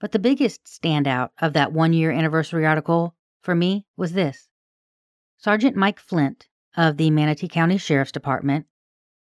But 0.00 0.12
the 0.12 0.18
biggest 0.18 0.64
standout 0.64 1.32
of 1.38 1.52
that 1.52 1.74
one 1.74 1.92
year 1.92 2.10
anniversary 2.10 2.64
article 2.64 3.14
for 3.42 3.54
me 3.54 3.84
was 3.94 4.14
this 4.14 4.48
Sergeant 5.36 5.76
Mike 5.76 6.00
Flint 6.00 6.48
of 6.74 6.96
the 6.96 7.10
Manatee 7.10 7.46
County 7.46 7.76
Sheriff's 7.76 8.10
Department 8.10 8.64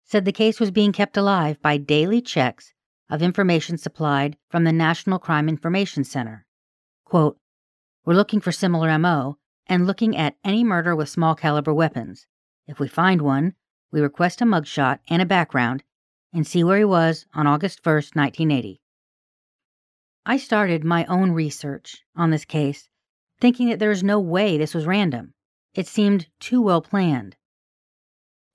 said 0.03 0.25
the 0.25 0.33
case 0.33 0.59
was 0.59 0.71
being 0.71 0.93
kept 0.93 1.19
alive 1.19 1.61
by 1.61 1.77
daily 1.77 2.23
checks 2.23 2.73
of 3.11 3.21
information 3.21 3.77
supplied 3.77 4.39
from 4.49 4.65
the 4.65 4.73
National 4.73 5.19
Crime 5.19 5.51
Information 5.51 6.05
Center. 6.05 6.47
Quote, 7.05 7.37
We're 8.07 8.15
looking 8.15 8.41
for 8.41 8.51
similar 8.51 8.99
MO 8.99 9.37
and 9.67 9.87
looking 9.87 10.17
at 10.17 10.39
any 10.43 10.65
murder 10.65 10.97
with 10.97 11.11
small 11.11 11.35
caliber 11.35 11.75
weapons. 11.75 12.27
If 12.69 12.81
we 12.81 12.89
find 12.89 13.23
one, 13.23 13.55
we 13.93 14.01
request 14.01 14.41
a 14.41 14.45
mugshot 14.45 14.99
and 15.09 15.23
a 15.23 15.27
background 15.27 15.85
and 16.33 16.45
see 16.45 16.65
where 16.65 16.79
he 16.79 16.85
was 16.85 17.25
on 17.33 17.47
August 17.47 17.83
1st, 17.83 18.17
1980. 18.17 18.81
I 20.27 20.37
started 20.37 20.83
my 20.83 21.05
own 21.05 21.31
research 21.31 22.03
on 22.17 22.31
this 22.31 22.45
case, 22.45 22.89
thinking 23.41 23.69
that 23.69 23.79
there 23.79 23.93
is 23.93 24.03
no 24.03 24.19
way 24.19 24.59
this 24.59 24.75
was 24.75 24.85
random. 24.85 25.35
It 25.75 25.87
seemed 25.87 26.27
too 26.41 26.61
well 26.61 26.83
planned. 26.83 27.37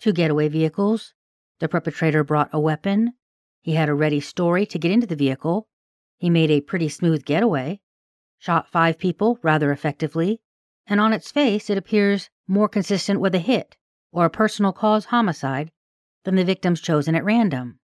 Two 0.02 0.12
getaway 0.12 0.50
vehicles, 0.50 1.14
the 1.60 1.70
perpetrator 1.70 2.26
brought 2.26 2.50
a 2.52 2.60
weapon. 2.60 3.14
He 3.62 3.76
had 3.76 3.88
a 3.88 3.94
ready 3.94 4.20
story 4.20 4.66
to 4.66 4.80
get 4.80 4.92
into 4.92 5.08
the 5.08 5.16
vehicle. 5.16 5.70
He 6.18 6.30
made 6.30 6.52
a 6.52 6.60
pretty 6.60 6.90
smooth 6.90 7.24
getaway, 7.24 7.80
shot 8.40 8.68
five 8.68 8.98
people 8.98 9.40
rather 9.42 9.72
effectively, 9.72 10.42
and 10.86 11.00
on 11.00 11.14
its 11.14 11.32
face 11.32 11.70
it 11.70 11.78
appears 11.78 12.30
more 12.46 12.68
consistent 12.68 13.22
with 13.22 13.34
a 13.34 13.40
hit 13.40 13.78
or 14.12 14.26
a 14.26 14.30
personal 14.30 14.74
cause 14.74 15.06
homicide 15.06 15.72
than 16.24 16.36
the 16.36 16.44
victims 16.44 16.82
chosen 16.82 17.16
at 17.16 17.24
random. 17.24 17.80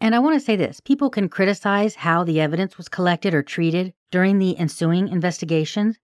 And 0.00 0.14
I 0.14 0.18
want 0.18 0.34
to 0.34 0.44
say 0.44 0.56
this 0.56 0.80
people 0.80 1.10
can 1.10 1.28
criticize 1.28 1.96
how 1.96 2.24
the 2.24 2.40
evidence 2.40 2.78
was 2.78 2.88
collected 2.88 3.34
or 3.34 3.42
treated 3.42 3.92
during 4.10 4.38
the 4.38 4.58
ensuing 4.58 5.08
investigations, 5.08 5.98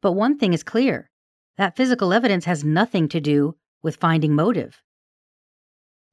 but 0.00 0.12
one 0.12 0.38
thing 0.38 0.52
is 0.52 0.62
clear 0.62 1.10
that 1.56 1.76
physical 1.76 2.12
evidence 2.12 2.44
has 2.44 2.64
nothing 2.64 3.08
to 3.08 3.20
do 3.20 3.56
with 3.82 3.96
finding 3.96 4.34
motive. 4.34 4.82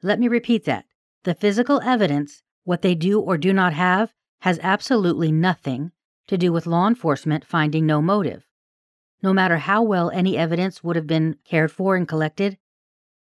Let 0.01 0.19
me 0.19 0.27
repeat 0.27 0.65
that. 0.65 0.85
The 1.23 1.33
physical 1.33 1.81
evidence, 1.81 2.43
what 2.63 2.81
they 2.81 2.93
do 2.93 3.19
or 3.19 3.37
do 3.37 3.53
not 3.53 3.73
have, 3.73 4.13
has 4.41 4.59
absolutely 4.61 5.31
nothing 5.31 5.91
to 6.27 6.37
do 6.37 6.51
with 6.51 6.67
law 6.67 6.87
enforcement 6.87 7.45
finding 7.45 7.85
no 7.85 8.01
motive. 8.01 8.45
No 9.25 9.33
matter 9.33 9.57
how 9.57 9.81
well 9.81 10.11
any 10.11 10.37
evidence 10.37 10.83
would 10.83 10.95
have 10.95 11.07
been 11.07 11.37
cared 11.45 11.71
for 11.71 11.95
and 11.95 12.07
collected, 12.07 12.59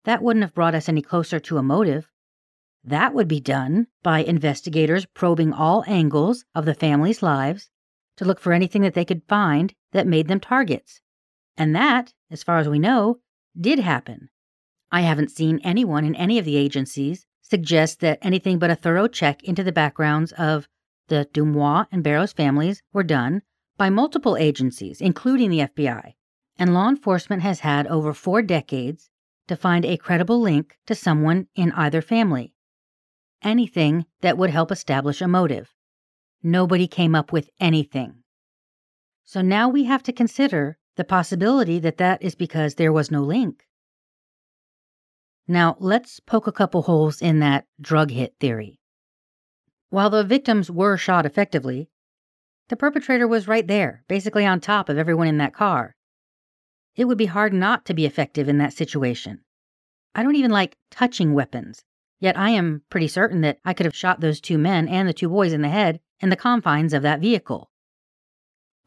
that 0.04 0.24
wouldn't 0.24 0.42
have 0.42 0.56
brought 0.56 0.74
us 0.74 0.90
any 0.90 1.04
closer 1.04 1.40
to 1.42 1.60
a 1.60 1.62
motive. 1.62 2.10
That 2.84 3.14
would 3.14 3.28
be 3.28 3.40
done 3.40 3.86
by 4.02 4.22
investigators 4.22 5.06
probing 5.06 5.54
all 5.54 5.84
angles 5.86 6.44
of 6.56 6.66
the 6.66 6.74
family's 6.74 7.22
lives 7.22 7.70
to 8.18 8.26
look 8.26 8.40
for 8.40 8.52
anything 8.52 8.82
that 8.82 8.96
they 8.96 9.06
could 9.06 9.22
find 9.28 9.76
that 9.92 10.08
made 10.08 10.28
them 10.28 10.40
targets. 10.40 11.02
And 11.56 11.76
that, 11.76 12.16
as 12.32 12.42
far 12.42 12.58
as 12.58 12.68
we 12.68 12.80
know, 12.80 13.20
did 13.56 13.78
happen. 13.78 14.30
I 14.92 15.02
haven't 15.02 15.30
seen 15.30 15.60
anyone 15.64 16.04
in 16.04 16.16
any 16.16 16.40
of 16.40 16.46
the 16.46 16.58
agencies 16.58 17.28
suggest 17.44 18.00
that 18.00 18.18
anything 18.24 18.58
but 18.58 18.72
a 18.72 18.76
thorough 18.76 19.08
check 19.08 19.44
into 19.44 19.64
the 19.64 19.72
backgrounds 19.72 20.32
of 20.32 20.68
the 21.10 21.30
Dumois 21.32 21.86
and 21.92 22.04
Barrows 22.04 22.34
families 22.34 22.82
were 22.92 23.04
done 23.04 23.44
by 23.78 23.90
multiple 23.90 24.38
agencies, 24.38 25.02
including 25.02 25.50
the 25.50 25.60
FBI. 25.60 26.14
And 26.58 26.74
law 26.74 26.90
enforcement 26.90 27.42
has 27.42 27.60
had 27.62 27.88
over 27.88 28.14
four 28.14 28.42
decades 28.42 29.10
to 29.48 29.56
find 29.56 29.86
a 29.86 29.98
credible 29.98 30.40
link 30.40 30.78
to 30.88 30.96
someone 30.96 31.48
in 31.56 31.72
either 31.74 32.02
family. 32.02 32.54
Anything 33.44 34.06
that 34.22 34.38
would 34.38 34.50
help 34.50 34.72
establish 34.72 35.22
a 35.22 35.28
motive. 35.28 35.74
Nobody 36.42 36.88
came 36.88 37.16
up 37.16 37.32
with 37.32 37.50
anything. 37.60 38.24
So 39.24 39.42
now 39.42 39.68
we 39.68 39.86
have 39.86 40.04
to 40.04 40.14
consider 40.14 40.78
the 40.96 41.04
possibility 41.04 41.80
that 41.80 41.98
that 41.98 42.22
is 42.24 42.36
because 42.36 42.76
there 42.76 42.94
was 42.94 43.12
no 43.12 43.22
link. 43.22 43.66
Now, 45.48 45.76
let's 45.80 46.20
poke 46.20 46.48
a 46.48 46.52
couple 46.52 46.84
holes 46.84 47.22
in 47.22 47.40
that 47.40 47.66
drug 47.80 48.12
hit 48.12 48.36
theory. 48.40 48.80
While 49.90 50.10
the 50.10 50.24
victims 50.24 50.72
were 50.72 50.98
shot 50.98 51.26
effectively, 51.26 51.90
the 52.70 52.76
perpetrator 52.76 53.28
was 53.28 53.48
right 53.48 53.68
there, 53.68 54.04
basically 54.08 54.46
on 54.46 54.60
top 54.60 54.90
of 54.90 54.98
everyone 54.98 55.28
in 55.28 55.38
that 55.38 55.54
car. 55.54 55.96
It 56.96 57.06
would 57.06 57.18
be 57.18 57.28
hard 57.28 57.54
not 57.54 57.86
to 57.86 57.94
be 57.94 58.06
effective 58.06 58.50
in 58.50 58.58
that 58.58 58.74
situation. 58.74 59.42
I 60.16 60.24
don't 60.24 60.36
even 60.36 60.52
like 60.52 60.78
touching 60.90 61.34
weapons, 61.34 61.84
yet 62.20 62.38
I 62.38 62.52
am 62.52 62.84
pretty 62.90 63.08
certain 63.08 63.42
that 63.42 63.60
I 63.66 63.74
could 63.74 63.86
have 63.86 63.96
shot 63.96 64.22
those 64.22 64.40
two 64.40 64.58
men 64.58 64.88
and 64.88 65.08
the 65.08 65.14
two 65.14 65.30
boys 65.30 65.54
in 65.54 65.62
the 65.62 65.70
head 65.70 66.00
in 66.22 66.30
the 66.30 66.36
confines 66.36 66.94
of 66.94 67.04
that 67.04 67.20
vehicle. 67.20 67.70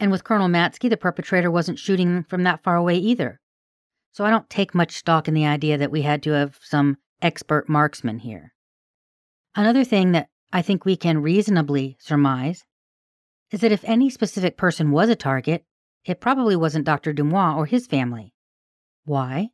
And 0.00 0.10
with 0.10 0.24
Colonel 0.24 0.48
Matsky, 0.48 0.88
the 0.88 0.96
perpetrator 0.96 1.50
wasn't 1.50 1.78
shooting 1.78 2.24
from 2.24 2.44
that 2.44 2.62
far 2.62 2.76
away 2.76 2.96
either. 2.96 3.40
So 4.12 4.24
I 4.24 4.30
don't 4.30 4.48
take 4.48 4.74
much 4.74 4.96
stock 4.96 5.28
in 5.28 5.34
the 5.34 5.46
idea 5.46 5.76
that 5.76 5.90
we 5.90 6.02
had 6.02 6.22
to 6.24 6.32
have 6.32 6.58
some 6.62 6.96
expert 7.20 7.68
marksman 7.68 8.20
here. 8.20 8.54
Another 9.54 9.84
thing 9.84 10.12
that 10.12 10.28
I 10.52 10.62
think 10.62 10.84
we 10.84 10.96
can 10.96 11.20
reasonably 11.20 11.96
surmise 12.00 12.64
is 13.50 13.60
that 13.60 13.72
if 13.72 13.84
any 13.84 14.10
specific 14.10 14.56
person 14.56 14.90
was 14.90 15.08
a 15.08 15.16
target, 15.16 15.64
it 16.04 16.20
probably 16.20 16.56
wasn't 16.56 16.84
Dr. 16.84 17.12
Dumois 17.12 17.56
or 17.56 17.66
his 17.66 17.86
family. 17.86 18.34
Why? 19.04 19.50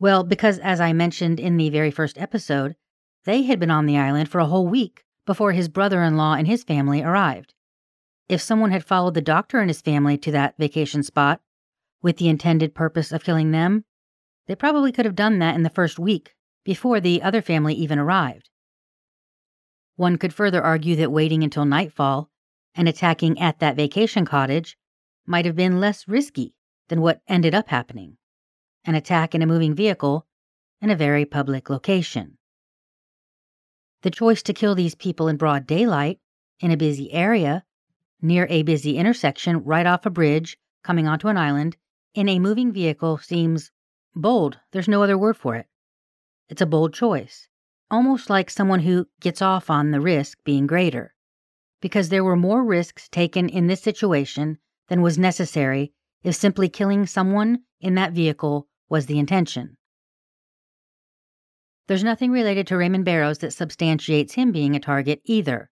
Well, 0.00 0.24
because 0.24 0.58
as 0.58 0.80
I 0.80 0.92
mentioned 0.92 1.38
in 1.38 1.56
the 1.56 1.70
very 1.70 1.90
first 1.90 2.18
episode, 2.18 2.76
they 3.24 3.42
had 3.42 3.60
been 3.60 3.70
on 3.70 3.86
the 3.86 3.98
island 3.98 4.28
for 4.28 4.38
a 4.38 4.46
whole 4.46 4.66
week 4.66 5.04
before 5.26 5.52
his 5.52 5.68
brother 5.68 6.02
in 6.02 6.16
law 6.16 6.34
and 6.34 6.46
his 6.46 6.64
family 6.64 7.02
arrived. 7.02 7.54
If 8.28 8.40
someone 8.40 8.70
had 8.70 8.84
followed 8.84 9.14
the 9.14 9.22
doctor 9.22 9.60
and 9.60 9.68
his 9.68 9.80
family 9.80 10.18
to 10.18 10.30
that 10.32 10.56
vacation 10.58 11.02
spot 11.02 11.40
with 12.02 12.16
the 12.16 12.28
intended 12.28 12.74
purpose 12.74 13.12
of 13.12 13.24
killing 13.24 13.50
them, 13.50 13.84
they 14.46 14.54
probably 14.54 14.92
could 14.92 15.04
have 15.04 15.14
done 15.14 15.38
that 15.38 15.54
in 15.54 15.62
the 15.62 15.70
first 15.70 15.98
week 15.98 16.34
before 16.64 17.00
the 17.00 17.22
other 17.22 17.40
family 17.40 17.74
even 17.74 17.98
arrived. 17.98 18.50
One 19.96 20.18
could 20.18 20.34
further 20.34 20.62
argue 20.62 20.96
that 20.96 21.12
waiting 21.12 21.42
until 21.42 21.64
nightfall 21.64 22.30
and 22.74 22.88
attacking 22.88 23.40
at 23.40 23.58
that 23.60 23.76
vacation 23.76 24.24
cottage 24.24 24.76
might 25.26 25.44
have 25.44 25.56
been 25.56 25.80
less 25.80 26.08
risky 26.08 26.54
than 26.88 27.00
what 27.00 27.20
ended 27.28 27.54
up 27.54 27.68
happening 27.68 28.16
an 28.86 28.94
attack 28.94 29.34
in 29.34 29.40
a 29.40 29.46
moving 29.46 29.74
vehicle 29.74 30.26
in 30.82 30.90
a 30.90 30.96
very 30.96 31.24
public 31.24 31.70
location. 31.70 32.36
The 34.02 34.10
choice 34.10 34.42
to 34.42 34.52
kill 34.52 34.74
these 34.74 34.94
people 34.94 35.28
in 35.28 35.38
broad 35.38 35.66
daylight 35.66 36.20
in 36.60 36.70
a 36.70 36.76
busy 36.76 37.10
area, 37.12 37.64
near 38.20 38.46
a 38.50 38.62
busy 38.62 38.98
intersection 38.98 39.64
right 39.64 39.86
off 39.86 40.04
a 40.04 40.10
bridge 40.10 40.58
coming 40.82 41.08
onto 41.08 41.28
an 41.28 41.38
island, 41.38 41.76
in 42.14 42.28
a 42.28 42.38
moving 42.38 42.72
vehicle 42.72 43.18
seems 43.18 43.70
bold. 44.14 44.58
There's 44.72 44.88
no 44.88 45.02
other 45.02 45.16
word 45.16 45.36
for 45.36 45.56
it. 45.56 45.66
It's 46.48 46.62
a 46.62 46.66
bold 46.66 46.92
choice, 46.92 47.48
almost 47.90 48.28
like 48.28 48.50
someone 48.50 48.80
who 48.80 49.08
gets 49.20 49.40
off 49.40 49.70
on 49.70 49.90
the 49.90 50.00
risk 50.00 50.38
being 50.44 50.66
greater. 50.66 51.13
Because 51.84 52.08
there 52.08 52.24
were 52.24 52.34
more 52.34 52.64
risks 52.64 53.10
taken 53.10 53.46
in 53.46 53.66
this 53.66 53.82
situation 53.82 54.56
than 54.88 55.02
was 55.02 55.18
necessary 55.18 55.92
if 56.22 56.34
simply 56.34 56.70
killing 56.70 57.04
someone 57.06 57.58
in 57.78 57.94
that 57.96 58.14
vehicle 58.14 58.68
was 58.88 59.04
the 59.04 59.18
intention. 59.18 59.76
There's 61.86 62.02
nothing 62.02 62.30
related 62.30 62.66
to 62.68 62.78
Raymond 62.78 63.04
Barrows 63.04 63.36
that 63.40 63.52
substantiates 63.52 64.32
him 64.32 64.50
being 64.50 64.74
a 64.74 64.80
target 64.80 65.20
either. 65.26 65.68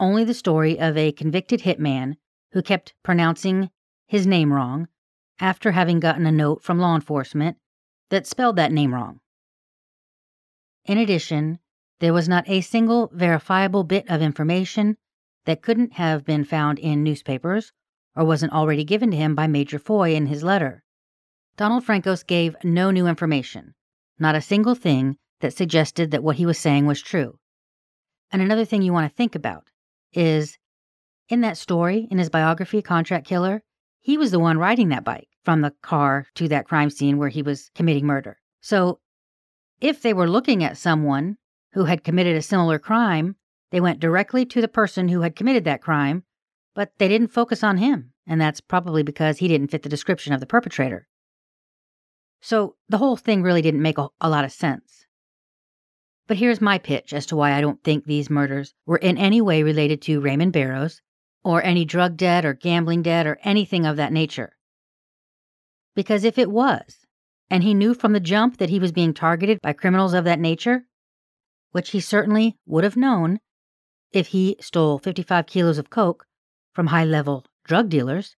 Only 0.00 0.24
the 0.24 0.34
story 0.34 0.76
of 0.76 0.96
a 0.96 1.12
convicted 1.12 1.60
hitman 1.60 2.14
who 2.50 2.60
kept 2.60 2.92
pronouncing 3.04 3.70
his 4.08 4.26
name 4.26 4.52
wrong 4.52 4.88
after 5.38 5.70
having 5.70 6.00
gotten 6.00 6.26
a 6.26 6.32
note 6.32 6.64
from 6.64 6.80
law 6.80 6.96
enforcement 6.96 7.58
that 8.10 8.26
spelled 8.26 8.56
that 8.56 8.72
name 8.72 8.92
wrong. 8.92 9.20
In 10.84 10.98
addition, 10.98 11.60
there 12.00 12.12
was 12.12 12.28
not 12.28 12.48
a 12.48 12.60
single 12.60 13.10
verifiable 13.12 13.84
bit 13.84 14.08
of 14.08 14.20
information 14.20 14.96
that 15.44 15.62
couldn't 15.62 15.94
have 15.94 16.24
been 16.24 16.44
found 16.44 16.78
in 16.78 17.02
newspapers 17.02 17.72
or 18.14 18.24
wasn't 18.24 18.52
already 18.52 18.84
given 18.84 19.10
to 19.10 19.16
him 19.16 19.34
by 19.34 19.46
Major 19.46 19.78
Foy 19.78 20.14
in 20.14 20.26
his 20.26 20.42
letter. 20.42 20.82
Donald 21.56 21.86
Frankos 21.86 22.26
gave 22.26 22.56
no 22.62 22.90
new 22.90 23.06
information, 23.06 23.74
not 24.18 24.34
a 24.34 24.40
single 24.40 24.74
thing 24.74 25.16
that 25.40 25.54
suggested 25.54 26.10
that 26.10 26.22
what 26.22 26.36
he 26.36 26.46
was 26.46 26.58
saying 26.58 26.86
was 26.86 27.00
true. 27.00 27.38
And 28.30 28.42
another 28.42 28.64
thing 28.64 28.82
you 28.82 28.92
want 28.92 29.10
to 29.10 29.16
think 29.16 29.34
about 29.34 29.64
is 30.12 30.58
in 31.28 31.40
that 31.42 31.58
story, 31.58 32.08
in 32.10 32.18
his 32.18 32.30
biography, 32.30 32.82
Contract 32.82 33.26
Killer, 33.26 33.62
he 34.00 34.18
was 34.18 34.30
the 34.30 34.38
one 34.38 34.58
riding 34.58 34.88
that 34.90 35.04
bike 35.04 35.28
from 35.44 35.60
the 35.60 35.72
car 35.82 36.26
to 36.34 36.48
that 36.48 36.66
crime 36.66 36.90
scene 36.90 37.18
where 37.18 37.28
he 37.28 37.42
was 37.42 37.70
committing 37.74 38.06
murder. 38.06 38.38
So 38.60 39.00
if 39.80 40.02
they 40.02 40.12
were 40.12 40.28
looking 40.28 40.64
at 40.64 40.78
someone 40.78 41.36
who 41.72 41.84
had 41.84 42.04
committed 42.04 42.36
a 42.36 42.42
similar 42.42 42.78
crime, 42.78 43.36
they 43.70 43.80
went 43.80 44.00
directly 44.00 44.44
to 44.46 44.60
the 44.60 44.68
person 44.68 45.08
who 45.08 45.22
had 45.22 45.36
committed 45.36 45.64
that 45.64 45.82
crime 45.82 46.24
but 46.76 46.92
they 46.98 47.08
didn't 47.08 47.28
focus 47.28 47.64
on 47.64 47.78
him, 47.78 48.12
and 48.26 48.38
that's 48.38 48.60
probably 48.60 49.02
because 49.02 49.38
he 49.38 49.48
didn't 49.48 49.70
fit 49.70 49.82
the 49.82 49.88
description 49.88 50.34
of 50.34 50.40
the 50.40 50.46
perpetrator. 50.46 51.08
So 52.42 52.76
the 52.86 52.98
whole 52.98 53.16
thing 53.16 53.42
really 53.42 53.62
didn't 53.62 53.80
make 53.80 53.96
a, 53.96 54.08
a 54.20 54.28
lot 54.28 54.44
of 54.44 54.52
sense. 54.52 55.06
But 56.28 56.36
here's 56.36 56.60
my 56.60 56.76
pitch 56.76 57.14
as 57.14 57.24
to 57.26 57.36
why 57.36 57.52
I 57.52 57.62
don't 57.62 57.82
think 57.82 58.04
these 58.04 58.28
murders 58.28 58.74
were 58.84 58.98
in 58.98 59.16
any 59.16 59.40
way 59.40 59.62
related 59.62 60.02
to 60.02 60.20
Raymond 60.20 60.52
Barrows, 60.52 61.00
or 61.42 61.62
any 61.62 61.86
drug 61.86 62.18
debt 62.18 62.44
or 62.44 62.52
gambling 62.52 63.02
debt 63.02 63.26
or 63.26 63.38
anything 63.42 63.86
of 63.86 63.96
that 63.96 64.12
nature. 64.12 64.54
Because 65.94 66.24
if 66.24 66.36
it 66.36 66.50
was, 66.50 67.06
and 67.48 67.62
he 67.62 67.72
knew 67.72 67.94
from 67.94 68.12
the 68.12 68.20
jump 68.20 68.58
that 68.58 68.68
he 68.68 68.78
was 68.78 68.92
being 68.92 69.14
targeted 69.14 69.60
by 69.62 69.72
criminals 69.72 70.12
of 70.12 70.24
that 70.24 70.40
nature, 70.40 70.84
which 71.76 71.90
he 71.90 72.00
certainly 72.00 72.56
would 72.64 72.84
have 72.84 72.96
known 72.96 73.38
if 74.10 74.28
he 74.28 74.56
stole 74.62 74.98
55 74.98 75.44
kilos 75.44 75.76
of 75.76 75.90
coke 75.90 76.24
from 76.72 76.86
high 76.86 77.04
level 77.04 77.44
drug 77.66 77.90
dealers. 77.90 78.34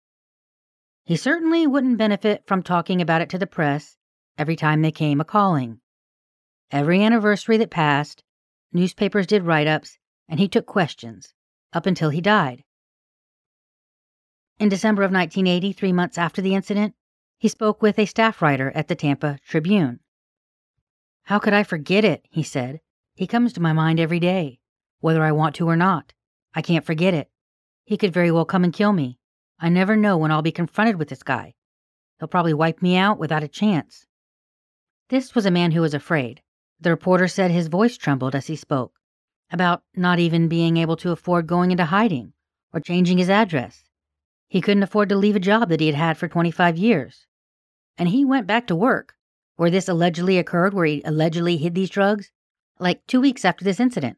He 1.03 1.15
certainly 1.15 1.67
wouldn't 1.67 1.99
benefit 1.99 2.47
from 2.47 2.63
talking 2.63 2.99
about 2.99 3.21
it 3.21 3.29
to 3.29 3.37
the 3.37 3.45
press 3.45 3.95
every 4.39 4.55
time 4.55 4.81
they 4.81 4.91
came 4.91 5.21
a 5.21 5.23
calling. 5.23 5.81
Every 6.71 7.03
anniversary 7.03 7.57
that 7.57 7.69
passed, 7.69 8.23
newspapers 8.73 9.27
did 9.27 9.43
write 9.43 9.67
ups, 9.67 9.99
and 10.27 10.39
he 10.39 10.47
took 10.47 10.65
questions 10.65 11.35
up 11.73 11.85
until 11.85 12.09
he 12.09 12.21
died. 12.21 12.63
In 14.57 14.67
December 14.67 15.03
of 15.03 15.11
1980, 15.11 15.73
three 15.73 15.93
months 15.93 16.17
after 16.17 16.41
the 16.41 16.55
incident, 16.55 16.95
he 17.37 17.49
spoke 17.49 17.83
with 17.83 17.99
a 17.99 18.07
staff 18.07 18.41
writer 18.41 18.71
at 18.73 18.87
the 18.87 18.95
Tampa 18.95 19.37
Tribune. 19.47 19.99
How 21.25 21.37
could 21.37 21.53
I 21.53 21.61
forget 21.61 22.03
it? 22.03 22.25
He 22.31 22.41
said. 22.41 22.79
He 23.17 23.25
comes 23.25 23.51
to 23.53 23.61
my 23.61 23.73
mind 23.73 23.99
every 23.99 24.19
day, 24.19 24.59
whether 24.99 25.23
I 25.23 25.31
want 25.31 25.55
to 25.55 25.67
or 25.67 25.75
not. 25.75 26.13
I 26.53 26.61
can't 26.61 26.85
forget 26.85 27.15
it. 27.15 27.31
He 27.83 27.97
could 27.97 28.13
very 28.13 28.29
well 28.29 28.45
come 28.45 28.63
and 28.63 28.71
kill 28.71 28.93
me. 28.93 29.17
I 29.59 29.69
never 29.69 29.95
know 29.95 30.19
when 30.19 30.31
I'll 30.31 30.43
be 30.43 30.51
confronted 30.51 30.99
with 30.99 31.09
this 31.09 31.23
guy. 31.23 31.55
He'll 32.19 32.27
probably 32.27 32.53
wipe 32.53 32.79
me 32.79 32.95
out 32.95 33.17
without 33.17 33.41
a 33.41 33.47
chance. 33.47 34.05
This 35.09 35.33
was 35.33 35.47
a 35.47 35.51
man 35.51 35.71
who 35.71 35.81
was 35.81 35.95
afraid. 35.95 36.43
The 36.79 36.91
reporter 36.91 37.27
said 37.27 37.49
his 37.49 37.69
voice 37.69 37.97
trembled 37.97 38.35
as 38.35 38.45
he 38.45 38.55
spoke, 38.55 38.93
about 39.49 39.81
not 39.95 40.19
even 40.19 40.47
being 40.47 40.77
able 40.77 40.97
to 40.97 41.11
afford 41.11 41.47
going 41.47 41.71
into 41.71 41.85
hiding 41.85 42.33
or 42.71 42.79
changing 42.79 43.17
his 43.17 43.31
address. 43.31 43.85
He 44.47 44.61
couldn't 44.61 44.83
afford 44.83 45.09
to 45.09 45.15
leave 45.15 45.35
a 45.35 45.39
job 45.39 45.69
that 45.69 45.79
he 45.79 45.87
had 45.87 45.95
had 45.95 46.19
for 46.19 46.27
25 46.27 46.77
years. 46.77 47.25
And 47.97 48.09
he 48.09 48.23
went 48.23 48.45
back 48.45 48.67
to 48.67 48.75
work, 48.75 49.15
where 49.55 49.71
this 49.71 49.89
allegedly 49.89 50.37
occurred, 50.37 50.75
where 50.75 50.85
he 50.85 51.01
allegedly 51.03 51.57
hid 51.57 51.73
these 51.73 51.89
drugs, 51.89 52.29
like 52.79 53.05
two 53.07 53.21
weeks 53.21 53.45
after 53.45 53.63
this 53.63 53.79
incident. 53.79 54.17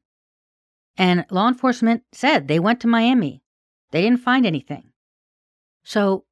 And 0.98 1.26
law 1.30 1.48
enforcement 1.48 2.04
said 2.12 2.48
they 2.48 2.60
went 2.60 2.80
to 2.82 2.88
Miami 2.88 3.42
they 3.92 4.02
didn't 4.04 4.20
find 4.20 4.46
anything. 4.46 4.92
So 5.84 6.26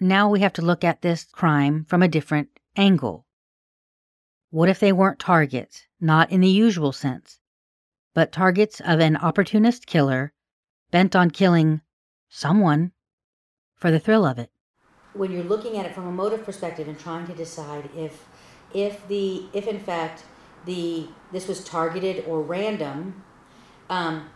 now 0.00 0.28
we 0.28 0.40
have 0.40 0.52
to 0.54 0.62
look 0.62 0.82
at 0.82 1.02
this 1.02 1.24
crime 1.24 1.84
from 1.88 2.02
a 2.02 2.08
different 2.08 2.48
angle. 2.74 3.26
What 4.50 4.68
if 4.68 4.80
they 4.80 4.92
weren't 4.92 5.20
targets, 5.20 5.86
not 6.00 6.32
in 6.32 6.40
the 6.40 6.48
usual 6.48 6.90
sense, 6.90 7.38
but 8.12 8.32
targets 8.32 8.80
of 8.80 8.98
an 8.98 9.16
opportunist 9.16 9.86
killer 9.86 10.32
bent 10.90 11.14
on 11.14 11.30
killing 11.30 11.80
someone 12.28 12.90
for 13.76 13.92
the 13.92 14.00
thrill 14.00 14.24
of 14.24 14.38
it? 14.38 14.50
when 15.16 15.32
you're 15.32 15.44
looking 15.44 15.78
at 15.78 15.86
it 15.86 15.94
from 15.94 16.06
a 16.06 16.12
motive 16.12 16.44
perspective 16.44 16.88
and 16.88 16.98
trying 16.98 17.26
to 17.26 17.32
decide 17.32 17.88
if 17.96 18.24
if 18.74 19.06
the 19.08 19.46
if 19.52 19.66
in 19.66 19.78
fact 19.78 20.24
the 20.66 21.08
this 21.32 21.48
was 21.48 21.64
targeted 21.64 22.24
or 22.26 22.42
random 22.42 23.22
um, 23.88 24.28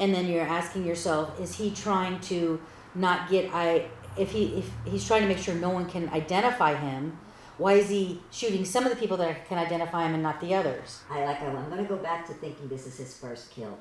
and 0.00 0.14
then 0.14 0.26
you're 0.26 0.42
asking 0.42 0.84
yourself 0.84 1.38
is 1.40 1.54
he 1.54 1.70
trying 1.70 2.18
to 2.20 2.60
not 2.94 3.30
get 3.30 3.52
i 3.54 3.86
if 4.16 4.32
he 4.32 4.46
if 4.56 4.70
he's 4.84 5.06
trying 5.06 5.22
to 5.22 5.28
make 5.28 5.38
sure 5.38 5.54
no 5.54 5.70
one 5.70 5.88
can 5.88 6.08
identify 6.10 6.74
him 6.74 7.18
why 7.56 7.74
is 7.74 7.88
he 7.88 8.20
shooting 8.30 8.64
some 8.64 8.84
of 8.84 8.90
the 8.90 8.96
people 8.96 9.16
that 9.16 9.46
can 9.48 9.58
identify 9.58 10.06
him 10.06 10.14
and 10.14 10.22
not 10.22 10.40
the 10.40 10.54
others 10.54 11.02
I 11.10 11.24
like. 11.24 11.40
I'm 11.40 11.70
going 11.70 11.82
to 11.82 11.88
go 11.88 11.96
back 11.96 12.26
to 12.26 12.32
thinking 12.34 12.68
this 12.68 12.86
is 12.86 12.96
his 12.96 13.16
first 13.16 13.50
kill. 13.52 13.78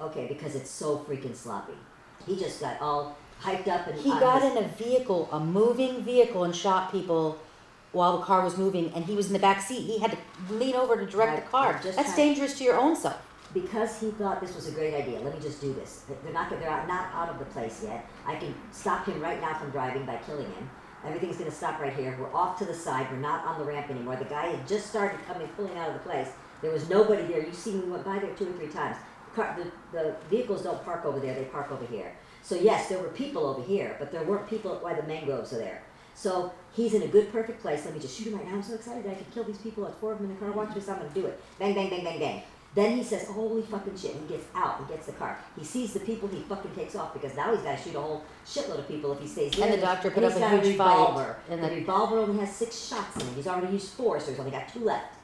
Okay, 0.00 0.26
because 0.26 0.54
it's 0.54 0.70
so 0.70 0.98
freaking 0.98 1.34
sloppy. 1.34 1.72
He 2.26 2.36
just 2.36 2.60
got 2.60 2.80
all 2.80 3.16
hyped 3.40 3.68
up 3.68 3.86
and 3.86 3.98
he 3.98 4.10
got 4.10 4.42
in 4.42 4.62
a 4.62 4.68
vehicle 4.68 5.28
a 5.32 5.40
moving 5.40 6.02
vehicle 6.04 6.44
and 6.44 6.54
shot 6.54 6.92
people 6.92 7.38
while 7.92 8.18
the 8.18 8.24
car 8.24 8.42
was 8.42 8.56
moving 8.56 8.90
and 8.94 9.04
he 9.04 9.14
was 9.14 9.26
in 9.26 9.32
the 9.32 9.38
back 9.38 9.60
seat 9.60 9.82
he 9.82 9.98
had 9.98 10.10
to 10.10 10.54
lean 10.54 10.74
over 10.74 10.96
to 10.96 11.06
direct 11.06 11.32
Right, 11.32 11.44
the 11.44 11.50
car 11.50 11.80
just 11.82 11.96
that's 11.96 12.16
dangerous 12.16 12.56
to 12.58 12.64
your 12.64 12.76
own 12.76 12.96
self 12.96 13.20
because 13.54 14.00
he 14.00 14.10
thought 14.12 14.40
this 14.40 14.54
was 14.54 14.68
a 14.68 14.72
great 14.72 14.94
idea. 14.94 15.20
Let 15.20 15.34
me 15.34 15.40
just 15.40 15.60
do 15.60 15.72
this. 15.74 16.04
They're 16.24 16.32
not. 16.32 16.50
They're 16.50 16.60
not 16.60 17.12
out 17.12 17.28
of 17.28 17.38
the 17.38 17.44
place 17.46 17.82
yet. 17.84 18.08
I 18.26 18.36
can 18.36 18.54
stop 18.70 19.06
him 19.06 19.20
right 19.20 19.40
now 19.40 19.58
from 19.58 19.70
driving 19.70 20.06
by 20.06 20.16
killing 20.26 20.46
him. 20.46 20.70
Everything's 21.04 21.36
going 21.36 21.50
to 21.50 21.56
stop 21.56 21.80
right 21.80 21.92
here. 21.92 22.16
We're 22.18 22.32
off 22.32 22.58
to 22.60 22.64
the 22.64 22.74
side. 22.74 23.10
We're 23.10 23.18
not 23.18 23.44
on 23.44 23.58
the 23.58 23.64
ramp 23.64 23.90
anymore. 23.90 24.16
The 24.16 24.24
guy 24.24 24.46
had 24.46 24.68
just 24.68 24.86
started 24.86 25.18
coming, 25.26 25.48
pulling 25.48 25.76
out 25.76 25.88
of 25.88 25.94
the 25.94 26.00
place. 26.00 26.28
There 26.60 26.70
was 26.70 26.88
nobody 26.88 27.24
there. 27.24 27.44
You 27.44 27.52
see, 27.52 27.72
we 27.72 27.90
went 27.90 28.04
by 28.04 28.20
there 28.20 28.32
two 28.34 28.48
or 28.48 28.52
three 28.52 28.68
times. 28.68 28.96
Car, 29.34 29.56
the, 29.58 29.98
the 29.98 30.14
vehicles 30.30 30.62
don't 30.62 30.82
park 30.84 31.04
over 31.04 31.18
there. 31.18 31.34
They 31.34 31.44
park 31.44 31.72
over 31.72 31.84
here. 31.86 32.12
So 32.42 32.54
yes, 32.54 32.88
there 32.88 32.98
were 32.98 33.08
people 33.08 33.46
over 33.46 33.62
here, 33.62 33.96
but 33.98 34.12
there 34.12 34.22
weren't 34.22 34.48
people 34.48 34.78
why 34.80 34.94
the 34.94 35.02
mangroves 35.02 35.52
are 35.52 35.58
there. 35.58 35.82
So 36.14 36.52
he's 36.74 36.94
in 36.94 37.02
a 37.02 37.06
good, 37.08 37.30
perfect 37.32 37.60
place. 37.60 37.84
Let 37.84 37.94
me 37.94 38.00
just 38.00 38.16
shoot 38.16 38.28
him 38.28 38.36
right 38.36 38.46
now. 38.46 38.54
I'm 38.54 38.62
so 38.62 38.74
excited 38.74 39.04
that 39.04 39.10
I 39.10 39.14
can 39.14 39.26
kill 39.32 39.44
these 39.44 39.58
people. 39.58 39.86
It's 39.86 39.96
four 39.98 40.12
of 40.12 40.18
them 40.18 40.28
in 40.30 40.34
the 40.34 40.40
car. 40.40 40.50
Watch 40.52 40.74
this. 40.74 40.88
I'm 40.88 40.98
going 40.98 41.08
to 41.12 41.20
do 41.20 41.26
it. 41.26 41.40
Bang, 41.58 41.74
bang, 41.74 41.90
bang, 41.90 42.04
bang, 42.04 42.18
bang. 42.18 42.42
Then 42.74 42.96
he 42.96 43.02
says, 43.04 43.26
holy 43.28 43.60
fucking 43.62 43.96
shit. 43.98 44.14
And 44.14 44.28
he 44.28 44.34
gets 44.36 44.46
out. 44.54 44.78
and 44.80 44.88
gets 44.88 45.04
the 45.06 45.12
car. 45.12 45.38
He 45.58 45.64
sees 45.64 45.92
the 45.92 46.00
people. 46.00 46.26
He 46.28 46.40
fucking 46.40 46.74
takes 46.74 46.94
off 46.96 47.12
because 47.12 47.36
now 47.36 47.52
he's 47.54 47.62
got 47.62 47.76
to 47.76 47.82
shoot 47.84 47.94
a 47.94 48.00
whole 48.00 48.24
shitload 48.46 48.78
of 48.78 48.88
people 48.88 49.12
if 49.12 49.20
he 49.20 49.26
stays 49.28 49.52
there. 49.52 49.66
And 49.66 49.74
the 49.74 49.80
doctor 49.84 50.08
put 50.10 50.22
And 50.24 50.26
up 50.26 50.32
he's 50.32 50.38
a 50.42 50.50
got 50.56 50.64
huge 50.64 50.76
fight, 50.78 50.96
revolver. 50.98 51.36
and 51.50 51.62
the 51.62 51.68
the- 51.68 51.74
revolver 51.76 52.18
only 52.18 52.38
has 52.40 52.56
six 52.56 52.88
shots 52.88 53.16
in 53.16 53.28
it. 53.28 53.34
He's 53.34 53.46
already 53.46 53.72
used 53.74 53.90
four, 53.90 54.18
so 54.20 54.30
he's 54.30 54.38
only 54.40 54.52
got 54.52 54.68
two 54.72 54.80
left. 54.80 55.16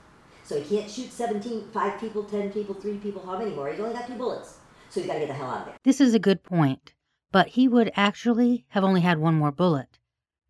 So 0.44 0.60
he 0.60 0.76
can't 0.78 0.90
shoot 0.90 1.10
17, 1.12 1.68
five 1.72 1.98
people, 2.00 2.24
10 2.24 2.50
people, 2.52 2.74
three 2.74 2.96
people, 2.98 3.22
how 3.24 3.38
many 3.38 3.50
more? 3.52 3.70
He's 3.70 3.80
only 3.80 3.94
got 3.94 4.06
two 4.06 4.14
bullets. 4.14 4.58
So 4.90 5.00
he's 5.00 5.06
got 5.06 5.14
to 5.14 5.20
get 5.20 5.28
the 5.28 5.34
hell 5.34 5.48
out 5.50 5.60
of 5.60 5.64
there. 5.66 5.76
This 5.84 6.00
is 6.00 6.12
a 6.14 6.18
good 6.18 6.42
point, 6.42 6.94
but 7.32 7.48
he 7.48 7.68
would 7.68 7.90
actually 7.96 8.64
have 8.68 8.84
only 8.84 9.00
had 9.02 9.18
one 9.18 9.34
more 9.34 9.52
bullet. 9.52 9.97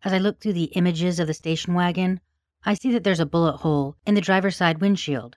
As 0.03 0.13
I 0.13 0.17
look 0.17 0.39
through 0.39 0.53
the 0.53 0.71
images 0.75 1.19
of 1.19 1.27
the 1.27 1.33
station 1.33 1.73
wagon, 1.73 2.21
I 2.63 2.73
see 2.73 2.91
that 2.93 3.03
there's 3.03 3.19
a 3.19 3.25
bullet 3.25 3.57
hole 3.57 3.97
in 4.05 4.15
the 4.15 4.21
driver's 4.21 4.55
side 4.55 4.79
windshield. 4.79 5.35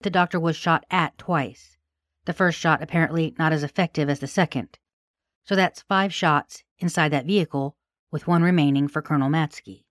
The 0.00 0.10
doctor 0.10 0.40
was 0.40 0.56
shot 0.56 0.84
at 0.90 1.16
twice. 1.18 1.76
The 2.24 2.32
first 2.32 2.58
shot 2.58 2.82
apparently 2.82 3.34
not 3.38 3.52
as 3.52 3.62
effective 3.62 4.10
as 4.10 4.18
the 4.18 4.26
second. 4.26 4.78
So 5.44 5.54
that's 5.54 5.82
five 5.82 6.12
shots 6.12 6.64
inside 6.78 7.10
that 7.10 7.26
vehicle, 7.26 7.76
with 8.10 8.26
one 8.26 8.42
remaining 8.42 8.88
for 8.88 9.02
Colonel 9.02 9.30
Matsky. 9.30 9.84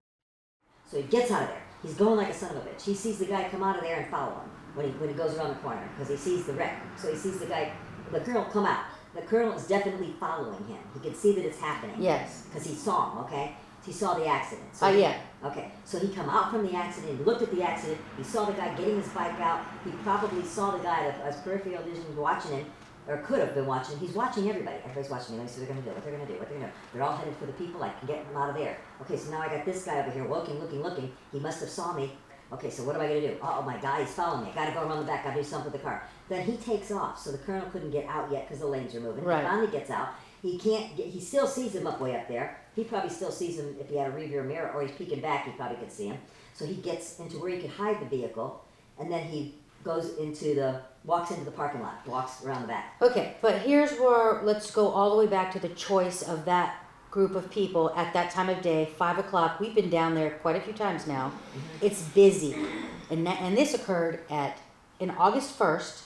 So 0.91 0.97
he 0.97 1.03
gets 1.03 1.31
out 1.31 1.43
of 1.43 1.47
there. 1.49 1.63
He's 1.81 1.93
going 1.93 2.17
like 2.17 2.29
a 2.29 2.33
son 2.33 2.55
of 2.55 2.65
a 2.65 2.69
bitch. 2.69 2.83
He 2.83 2.93
sees 2.93 3.19
the 3.19 3.25
guy 3.25 3.47
come 3.49 3.63
out 3.63 3.77
of 3.77 3.83
there 3.83 4.01
and 4.01 4.11
follow 4.11 4.33
him 4.33 4.49
when 4.73 4.87
he, 4.87 4.91
when 4.93 5.09
he 5.09 5.15
goes 5.15 5.37
around 5.37 5.49
the 5.49 5.55
corner 5.55 5.89
because 5.95 6.09
he 6.09 6.17
sees 6.17 6.45
the 6.45 6.53
wreck. 6.53 6.81
So 6.97 7.11
he 7.11 7.17
sees 7.17 7.39
the 7.39 7.45
guy, 7.45 7.71
the 8.11 8.19
colonel 8.19 8.43
come 8.45 8.65
out. 8.65 8.85
The 9.13 9.21
colonel 9.21 9.53
is 9.53 9.67
definitely 9.67 10.13
following 10.19 10.65
him. 10.65 10.79
He 10.93 10.99
can 10.99 11.15
see 11.15 11.33
that 11.35 11.45
it's 11.45 11.59
happening. 11.59 11.95
Yes. 11.99 12.43
Because 12.49 12.67
he 12.67 12.75
saw 12.75 13.11
him, 13.11 13.25
okay? 13.25 13.55
He 13.85 13.91
saw 13.91 14.15
the 14.15 14.25
accident. 14.25 14.67
Oh, 14.81 14.91
he- 14.91 15.01
yeah. 15.01 15.17
Okay, 15.43 15.71
so 15.83 15.99
he 15.99 16.07
come 16.07 16.27
out 16.29 16.49
from 16.49 16.65
the 16.65 16.73
accident, 16.75 17.19
he 17.19 17.23
looked 17.23 17.43
at 17.43 17.51
the 17.51 17.61
accident, 17.61 17.99
he 18.17 18.23
saw 18.23 18.45
the 18.45 18.53
guy 18.53 18.73
getting 18.75 18.95
his 18.95 19.07
bike 19.09 19.39
out, 19.39 19.61
he 19.83 19.91
probably 19.91 20.43
saw 20.43 20.71
the 20.71 20.79
guy 20.79 21.03
that 21.03 21.21
as 21.21 21.35
peripheral 21.41 21.83
vision 21.83 22.03
watching 22.17 22.51
him, 22.51 22.65
or 23.07 23.17
could 23.17 23.37
have 23.37 23.53
been 23.53 23.67
watching. 23.67 23.99
He's 23.99 24.13
watching 24.13 24.49
everybody. 24.49 24.77
Everybody's 24.83 25.11
watching 25.11 25.35
me. 25.35 25.41
Let 25.41 25.47
me 25.47 25.53
see 25.53 25.59
what 25.61 25.67
they're 25.67 25.75
gonna 25.75 25.85
do. 25.85 25.91
What 25.93 26.03
they're 26.03 26.13
gonna 26.17 26.25
do. 26.25 26.33
What 26.39 26.49
they're 26.49 26.57
gonna 26.57 26.71
do. 26.71 26.77
They're 26.97 27.03
all 27.03 27.15
headed 27.15 27.35
for 27.35 27.45
the 27.45 27.53
people. 27.53 27.83
I 27.83 27.89
can 27.89 28.07
get 28.07 28.27
them 28.27 28.35
out 28.41 28.49
of 28.49 28.55
there. 28.55 28.77
Okay, 29.03 29.15
so 29.15 29.29
now 29.29 29.41
I 29.41 29.47
got 29.47 29.63
this 29.63 29.83
guy 29.85 29.99
over 30.01 30.09
here 30.09 30.27
looking, 30.27 30.59
looking, 30.59 30.81
looking. 30.81 31.11
He 31.31 31.39
must 31.39 31.59
have 31.59 31.69
saw 31.69 31.93
me. 31.93 32.11
Okay, 32.51 32.71
so 32.71 32.83
what 32.83 32.95
am 32.95 33.01
I 33.01 33.07
gonna 33.07 33.21
do? 33.21 33.37
Oh 33.43 33.61
my 33.61 33.77
guy, 33.77 33.99
he's 34.01 34.11
following 34.13 34.45
me. 34.45 34.51
I 34.51 34.55
gotta 34.55 34.71
go 34.71 34.87
around 34.87 34.99
the 34.99 35.05
back. 35.05 35.23
Gotta 35.23 35.37
do 35.37 35.43
something 35.43 35.71
with 35.71 35.79
the 35.79 35.87
car. 35.87 36.01
Then 36.29 36.43
he 36.45 36.57
takes 36.57 36.89
off. 36.89 37.19
So 37.19 37.31
the 37.31 37.37
colonel 37.37 37.69
couldn't 37.69 37.91
get 37.91 38.07
out 38.07 38.31
yet 38.31 38.47
because 38.47 38.59
the 38.61 38.67
lanes 38.67 38.95
are 38.95 39.01
moving. 39.01 39.23
Right. 39.23 39.43
He 39.43 39.47
finally 39.49 39.67
gets 39.67 39.91
out. 39.91 40.09
He 40.41 40.57
can't 40.57 40.97
get. 40.97 41.05
He 41.05 41.19
still 41.19 41.45
sees 41.45 41.75
him 41.75 41.85
up 41.85 42.01
way 42.01 42.15
up 42.15 42.27
there. 42.27 42.59
He 42.75 42.83
probably 42.83 43.09
still 43.09 43.31
sees 43.31 43.57
him 43.57 43.75
if 43.79 43.89
he 43.89 43.97
had 43.97 44.11
a 44.11 44.15
rear 44.15 44.27
view 44.27 44.43
mirror 44.43 44.71
or 44.73 44.81
he's 44.81 44.91
peeking 44.91 45.21
back. 45.21 45.45
He 45.45 45.51
probably 45.51 45.77
could 45.77 45.91
see 45.91 46.07
him. 46.07 46.17
So 46.53 46.65
he 46.65 46.75
gets 46.75 47.19
into 47.19 47.37
where 47.37 47.51
he 47.51 47.59
could 47.59 47.71
hide 47.71 48.01
the 48.01 48.05
vehicle, 48.05 48.63
and 48.99 49.11
then 49.11 49.23
he 49.25 49.55
goes 49.83 50.17
into 50.17 50.55
the 50.55 50.81
walks 51.03 51.31
into 51.31 51.45
the 51.45 51.51
parking 51.51 51.81
lot, 51.81 52.05
walks 52.07 52.43
around 52.43 52.63
the 52.63 52.67
back. 52.67 52.95
Okay, 53.01 53.35
but 53.41 53.61
here's 53.61 53.91
where 53.99 54.41
let's 54.43 54.71
go 54.71 54.87
all 54.87 55.11
the 55.11 55.17
way 55.17 55.27
back 55.27 55.51
to 55.51 55.59
the 55.59 55.69
choice 55.69 56.21
of 56.21 56.45
that 56.45 56.81
group 57.11 57.35
of 57.35 57.49
people 57.49 57.93
at 57.95 58.13
that 58.13 58.31
time 58.31 58.49
of 58.49 58.61
day, 58.61 58.89
five 58.97 59.17
o'clock. 59.17 59.59
We've 59.59 59.75
been 59.75 59.89
down 59.89 60.15
there 60.15 60.31
quite 60.31 60.55
a 60.55 60.61
few 60.61 60.73
times 60.73 61.07
now. 61.07 61.29
Mm-hmm. 61.29 61.85
It's 61.85 62.01
busy, 62.01 62.55
and 63.09 63.25
that, 63.27 63.39
and 63.41 63.57
this 63.57 63.73
occurred 63.73 64.21
at 64.29 64.57
in 64.99 65.11
August 65.11 65.51
first. 65.57 66.03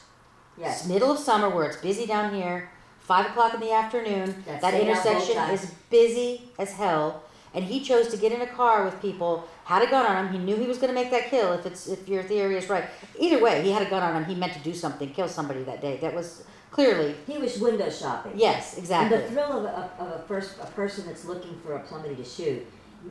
Yes. 0.58 0.88
Middle 0.88 1.12
of 1.12 1.20
summer 1.20 1.50
where 1.50 1.66
it's 1.66 1.78
busy 1.78 2.06
down 2.06 2.36
here. 2.36 2.70
Five 3.10 3.26
o'clock 3.26 3.56
in 3.56 3.60
the 3.60 3.72
afternoon. 3.72 4.36
That's 4.46 4.62
that 4.62 4.72
staying 4.72 4.92
out 4.92 5.04
both 5.04 5.14
intersection 5.14 5.50
is 5.50 5.74
busy 5.90 6.44
as 6.60 6.74
hell. 6.74 7.24
And 7.56 7.66
he 7.66 7.80
chose 7.80 8.10
to 8.10 8.18
get 8.18 8.32
in 8.32 8.42
a 8.42 8.46
car 8.46 8.86
with 8.86 9.02
people, 9.02 9.50
had 9.64 9.82
a 9.82 9.90
gun 9.90 10.06
on 10.06 10.28
him. 10.28 10.32
He 10.32 10.38
knew 10.38 10.56
he 10.56 10.68
was 10.68 10.78
going 10.78 10.90
to 10.90 10.94
make 10.94 11.10
that 11.10 11.32
kill. 11.32 11.54
If 11.54 11.66
it's 11.66 11.88
if 11.88 12.08
your 12.08 12.22
theory 12.22 12.56
is 12.56 12.70
right, 12.70 12.86
either 13.18 13.40
way, 13.40 13.64
he 13.64 13.72
had 13.72 13.82
a 13.82 13.90
gun 13.90 14.04
on 14.04 14.14
him. 14.16 14.26
He 14.26 14.36
meant 14.36 14.54
to 14.54 14.60
do 14.60 14.76
something, 14.76 15.10
kill 15.10 15.28
somebody 15.28 15.64
that 15.64 15.82
day. 15.82 15.98
That 15.98 16.14
was 16.14 16.44
clearly 16.70 17.16
He 17.26 17.40
was 17.40 17.58
window 17.58 17.90
shopping. 17.90 18.34
yes, 18.36 18.78
exactly. 18.78 19.18
And 19.18 19.26
the 19.26 19.32
thrill 19.32 19.58
of 19.58 19.66
a, 19.66 19.92
of 19.98 20.08
a, 20.20 20.24
first, 20.28 20.60
a 20.62 20.68
person 20.68 21.08
that's 21.08 21.26
looking 21.26 21.60
for 21.62 21.78
a 21.78 21.88
somebody 21.88 22.16
to 22.16 22.24
shoot, 22.24 22.64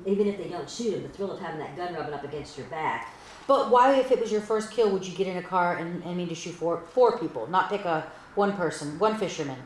even 0.06 0.28
if 0.28 0.38
they 0.38 0.48
don't 0.48 0.70
shoot 0.70 0.94
him, 0.94 1.02
the 1.02 1.08
thrill 1.08 1.32
of 1.32 1.40
having 1.40 1.58
that 1.58 1.76
gun 1.76 1.94
rubbing 1.94 2.14
up 2.14 2.22
against 2.22 2.56
your 2.56 2.68
back. 2.68 3.12
But 3.48 3.72
why, 3.72 3.96
if 3.96 4.12
it 4.12 4.20
was 4.20 4.30
your 4.30 4.42
first 4.42 4.70
kill, 4.70 4.90
would 4.90 5.04
you 5.04 5.16
get 5.16 5.26
in 5.26 5.38
a 5.38 5.42
car 5.42 5.78
and, 5.78 6.04
and 6.04 6.16
mean 6.16 6.28
to 6.28 6.36
shoot 6.36 6.54
four 6.54 6.84
four 6.94 7.18
people, 7.18 7.48
not 7.48 7.68
pick 7.68 7.84
a 7.84 8.06
one 8.36 8.52
person, 8.52 8.96
one 9.00 9.18
fisherman? 9.18 9.58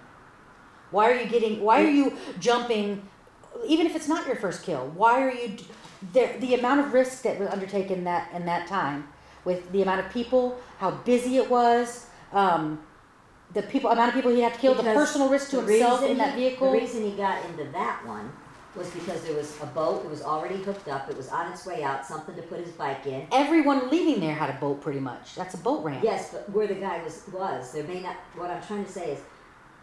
Why 0.93 1.11
are 1.11 1.21
you 1.21 1.27
getting? 1.27 1.61
Why 1.61 1.83
are 1.83 1.91
you 1.91 2.17
jumping? 2.39 3.09
Even 3.67 3.87
if 3.87 3.97
it's 3.97 4.09
not 4.09 4.27
your 4.27 4.37
first 4.37 4.63
kill, 4.63 4.93
why 4.95 5.23
are 5.23 5.33
you? 5.33 5.57
The 6.13 6.31
the 6.41 6.55
amount 6.55 6.81
of 6.81 6.93
risk 6.93 7.23
that 7.23 7.39
was 7.39 7.49
undertaken 7.49 8.05
that 8.05 8.33
in 8.33 8.47
that 8.47 8.67
time, 8.67 9.09
with 9.45 9.71
the 9.73 9.83
amount 9.83 10.01
of 10.01 10.13
people, 10.13 10.59
how 10.79 10.91
busy 10.91 11.37
it 11.37 11.49
was, 11.49 12.07
um, 12.33 12.81
the 13.55 13.63
people 13.63 13.91
amount 13.91 14.09
of 14.09 14.15
people 14.15 14.31
he 14.31 14.41
had 14.41 14.55
to 14.55 14.61
kill, 14.61 14.75
the 14.75 14.83
personal 14.83 15.29
risk 15.29 15.51
to 15.51 15.61
himself 15.61 16.03
in 16.03 16.19
that 16.19 16.37
vehicle. 16.37 16.73
The 16.73 16.79
reason 16.79 17.03
he 17.03 17.13
got 17.13 17.45
into 17.47 17.65
that 17.73 18.05
one 18.07 18.33
was 18.75 18.89
because 18.91 19.23
there 19.23 19.35
was 19.35 19.61
a 19.61 19.67
boat, 19.67 20.05
it 20.05 20.11
was 20.11 20.23
already 20.23 20.57
hooked 20.63 20.89
up, 20.89 21.11
it 21.11 21.17
was 21.17 21.29
on 21.29 21.53
its 21.53 21.67
way 21.67 21.83
out, 21.83 22.07
something 22.07 22.35
to 22.35 22.43
put 22.43 22.59
his 22.61 22.71
bike 22.71 23.07
in. 23.07 23.27
Everyone 23.31 23.91
leaving 23.91 24.21
there 24.21 24.35
had 24.35 24.49
a 24.49 24.59
boat, 24.59 24.81
pretty 24.81 25.01
much. 25.01 25.35
That's 25.35 25.55
a 25.55 25.59
boat 25.59 25.85
ramp. 25.85 26.03
Yes, 26.03 26.31
but 26.33 26.49
where 26.51 26.67
the 26.67 26.77
guy 26.77 27.03
was, 27.03 27.23
was, 27.33 27.73
there 27.73 27.85
may 27.85 28.01
not, 28.01 28.17
what 28.35 28.51
I'm 28.51 28.63
trying 28.63 28.85
to 28.85 28.91
say 28.91 29.13
is, 29.13 29.21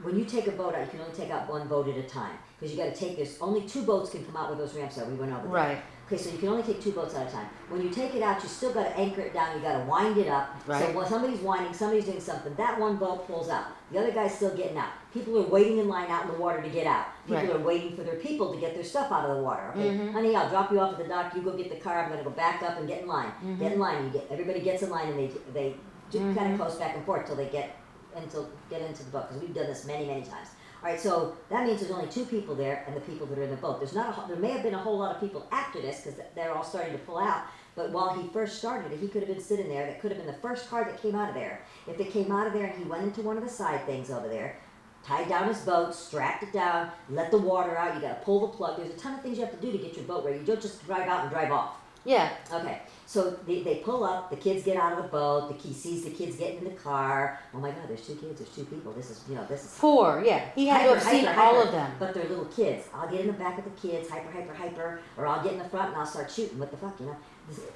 when 0.03 0.17
you 0.17 0.25
take 0.25 0.47
a 0.47 0.51
boat 0.51 0.75
out, 0.75 0.81
you 0.85 0.91
can 0.91 1.01
only 1.01 1.13
take 1.15 1.29
out 1.31 1.49
one 1.49 1.67
boat 1.67 1.87
at 1.87 1.97
a 1.97 2.03
time. 2.03 2.37
Because 2.59 2.75
you 2.75 2.77
gotta 2.83 2.95
take, 2.95 3.15
this, 3.17 3.37
only 3.41 3.61
two 3.67 3.83
boats 3.83 4.09
can 4.11 4.25
come 4.25 4.35
out 4.35 4.49
where 4.49 4.57
those 4.57 4.73
ramps 4.75 4.97
are, 4.97 5.05
we 5.05 5.15
went 5.15 5.31
over 5.31 5.43
that. 5.47 5.53
Right. 5.53 5.81
Okay, 6.07 6.17
so 6.17 6.31
you 6.31 6.39
can 6.39 6.49
only 6.49 6.63
take 6.63 6.81
two 6.81 6.91
boats 6.91 7.13
at 7.15 7.27
a 7.27 7.31
time. 7.31 7.45
When 7.69 7.81
you 7.81 7.89
take 7.89 8.15
it 8.15 8.21
out, 8.23 8.41
you 8.41 8.49
still 8.49 8.73
gotta 8.73 8.89
anchor 8.97 9.21
it 9.21 9.33
down, 9.33 9.55
you 9.55 9.61
gotta 9.61 9.85
wind 9.85 10.17
it 10.17 10.27
up. 10.27 10.49
So 10.65 10.73
Right. 10.73 10.95
when 10.95 11.05
somebody's 11.07 11.39
winding, 11.39 11.71
somebody's 11.73 12.05
doing 12.05 12.19
something, 12.19 12.53
that 12.55 12.79
one 12.79 12.97
boat 12.97 13.27
pulls 13.27 13.47
out. 13.49 13.65
The 13.91 13.99
other 13.99 14.11
guy's 14.11 14.33
still 14.35 14.55
getting 14.55 14.77
out. 14.77 14.89
People 15.13 15.37
are 15.37 15.47
waiting 15.47 15.77
in 15.77 15.87
line 15.87 16.09
out 16.09 16.25
in 16.25 16.31
the 16.31 16.37
water 16.37 16.61
to 16.61 16.69
get 16.69 16.87
out. 16.87 17.05
People 17.27 17.37
Right. 17.43 17.55
are 17.55 17.59
waiting 17.59 17.95
for 17.95 18.03
their 18.03 18.15
people 18.15 18.51
to 18.53 18.59
get 18.59 18.73
their 18.73 18.83
stuff 18.83 19.11
out 19.11 19.29
of 19.29 19.37
the 19.37 19.43
water. 19.43 19.71
Okay, 19.75 19.89
Mhm. 19.97 20.11
honey, 20.11 20.35
I'll 20.35 20.49
drop 20.49 20.71
you 20.71 20.79
off 20.79 20.93
at 20.93 20.97
the 20.97 21.03
dock. 21.07 21.33
You 21.35 21.41
go 21.43 21.51
get 21.51 21.69
the 21.69 21.77
car. 21.79 21.99
I'm 22.03 22.09
gonna 22.09 22.23
go 22.23 22.29
back 22.31 22.63
up 22.63 22.77
and 22.79 22.87
get 22.87 23.03
in 23.03 23.07
line. 23.07 23.27
Mm-hmm. 23.43 23.59
Get 23.59 23.71
in 23.73 23.79
line. 23.79 24.05
You 24.05 24.09
get 24.09 24.27
everybody 24.31 24.59
gets 24.61 24.81
in 24.81 24.89
line 24.89 25.09
and 25.09 25.17
they 25.19 25.31
they 25.53 25.75
do 26.11 26.17
kind 26.33 26.37
Mhm. 26.37 26.53
of 26.55 26.59
coast 26.61 26.79
back 26.79 26.95
and 26.95 27.05
forth 27.05 27.27
till 27.27 27.35
they 27.35 27.45
get 27.45 27.75
until 28.23 28.49
get 28.69 28.81
into 28.81 29.03
the 29.03 29.11
boat 29.11 29.29
because 29.29 29.41
we've 29.41 29.53
done 29.53 29.67
this 29.67 29.85
many 29.85 30.05
many 30.05 30.21
times. 30.21 30.49
All 30.81 30.89
right, 30.89 30.99
so 30.99 31.35
that 31.49 31.67
means 31.67 31.81
there's 31.81 31.91
only 31.91 32.09
two 32.09 32.23
people 32.23 32.55
there 32.55 32.85
and 32.87 32.95
the 32.95 33.01
people 33.01 33.27
that 33.27 33.37
are 33.37 33.43
in 33.43 33.49
the 33.49 33.57
boat. 33.57 33.79
There's 33.79 33.93
not 33.93 34.17
a, 34.17 34.27
there 34.29 34.37
may 34.37 34.51
have 34.51 34.63
been 34.63 34.73
a 34.73 34.79
whole 34.79 34.97
lot 34.97 35.13
of 35.13 35.21
people 35.21 35.45
after 35.51 35.81
this 35.81 36.01
because 36.01 36.19
they're 36.35 36.53
all 36.53 36.63
starting 36.63 36.93
to 36.93 36.99
pull 36.99 37.17
out. 37.17 37.43
But 37.75 37.91
while 37.91 38.13
he 38.13 38.29
first 38.29 38.57
started 38.57 38.97
he 38.97 39.07
could 39.07 39.21
have 39.21 39.29
been 39.29 39.43
sitting 39.43 39.67
there. 39.67 39.85
That 39.85 40.01
could 40.01 40.11
have 40.11 40.17
been 40.17 40.27
the 40.27 40.41
first 40.41 40.69
car 40.69 40.85
that 40.85 41.01
came 41.01 41.15
out 41.15 41.29
of 41.29 41.35
there. 41.35 41.61
If 41.85 41.99
it 41.99 42.11
came 42.11 42.31
out 42.31 42.47
of 42.47 42.53
there 42.53 42.65
and 42.65 42.77
he 42.77 42.83
went 42.85 43.03
into 43.03 43.21
one 43.21 43.37
of 43.37 43.43
the 43.43 43.49
side 43.49 43.85
things 43.85 44.09
over 44.09 44.29
there, 44.29 44.57
tied 45.03 45.27
down 45.27 45.47
his 45.47 45.59
boat, 45.59 45.93
strapped 45.93 46.43
it 46.43 46.53
down, 46.53 46.91
let 47.09 47.31
the 47.31 47.37
water 47.37 47.77
out. 47.77 47.95
You 47.95 48.01
got 48.01 48.19
to 48.19 48.25
pull 48.25 48.41
the 48.41 48.47
plug. 48.47 48.77
There's 48.77 48.93
a 48.93 48.97
ton 48.97 49.15
of 49.15 49.21
things 49.21 49.37
you 49.37 49.45
have 49.45 49.53
to 49.53 49.61
do 49.61 49.71
to 49.71 49.77
get 49.77 49.95
your 49.95 50.05
boat 50.05 50.23
ready. 50.25 50.39
You 50.39 50.45
don't 50.45 50.61
just 50.61 50.85
drive 50.85 51.07
out 51.07 51.23
and 51.23 51.29
drive 51.29 51.51
off. 51.51 51.75
Yeah. 52.05 52.31
Okay, 52.51 52.81
So 53.09 53.31
they, 53.47 53.63
they 53.63 53.77
pull 53.77 54.03
up, 54.03 54.29
the 54.29 54.35
kids 54.35 54.63
get 54.63 54.77
out 54.77 54.91
of 54.95 55.01
the 55.01 55.09
boat, 55.09 55.47
the 55.47 55.55
key 55.55 55.73
sees 55.73 56.03
the 56.03 56.11
kids 56.11 56.35
getting 56.35 56.59
in 56.59 56.65
the 56.65 56.79
car. 56.79 57.39
Oh 57.55 57.57
my 57.57 57.71
God, 57.71 57.87
there's 57.87 58.05
two 58.05 58.13
kids, 58.13 58.39
there's 58.39 58.55
two 58.55 58.65
people. 58.65 58.91
This 58.91 59.09
is, 59.09 59.23
you 59.27 59.33
know, 59.33 59.43
this 59.45 59.63
is 59.65 59.71
Four, 59.71 60.21
yeah. 60.23 60.51
He 60.53 60.67
had 60.67 60.83
to 60.83 60.89
Hyper, 60.89 60.99
have 60.99 61.09
seen 61.11 61.25
hyper, 61.25 61.41
all 61.41 61.55
hyper. 61.55 61.67
of 61.69 61.71
them. 61.71 61.91
But 61.97 62.13
they're 62.13 62.29
little 62.29 62.45
kids. 62.45 62.85
I'll 62.93 63.09
get 63.09 63.21
in 63.21 63.25
the 63.25 63.33
back 63.33 63.57
of 63.57 63.63
the 63.63 63.71
kids, 63.71 64.07
hyper, 64.07 64.31
hyper, 64.31 64.53
hyper, 64.53 64.99
or 65.17 65.25
I'll 65.25 65.41
get 65.43 65.53
in 65.53 65.57
the 65.57 65.65
front 65.69 65.87
and 65.87 65.95
I'll 65.97 66.05
start 66.05 66.29
shooting. 66.29 66.59
What 66.59 66.69
the 66.69 66.77
fuck, 66.77 66.99
you 66.99 67.07
know? 67.07 67.17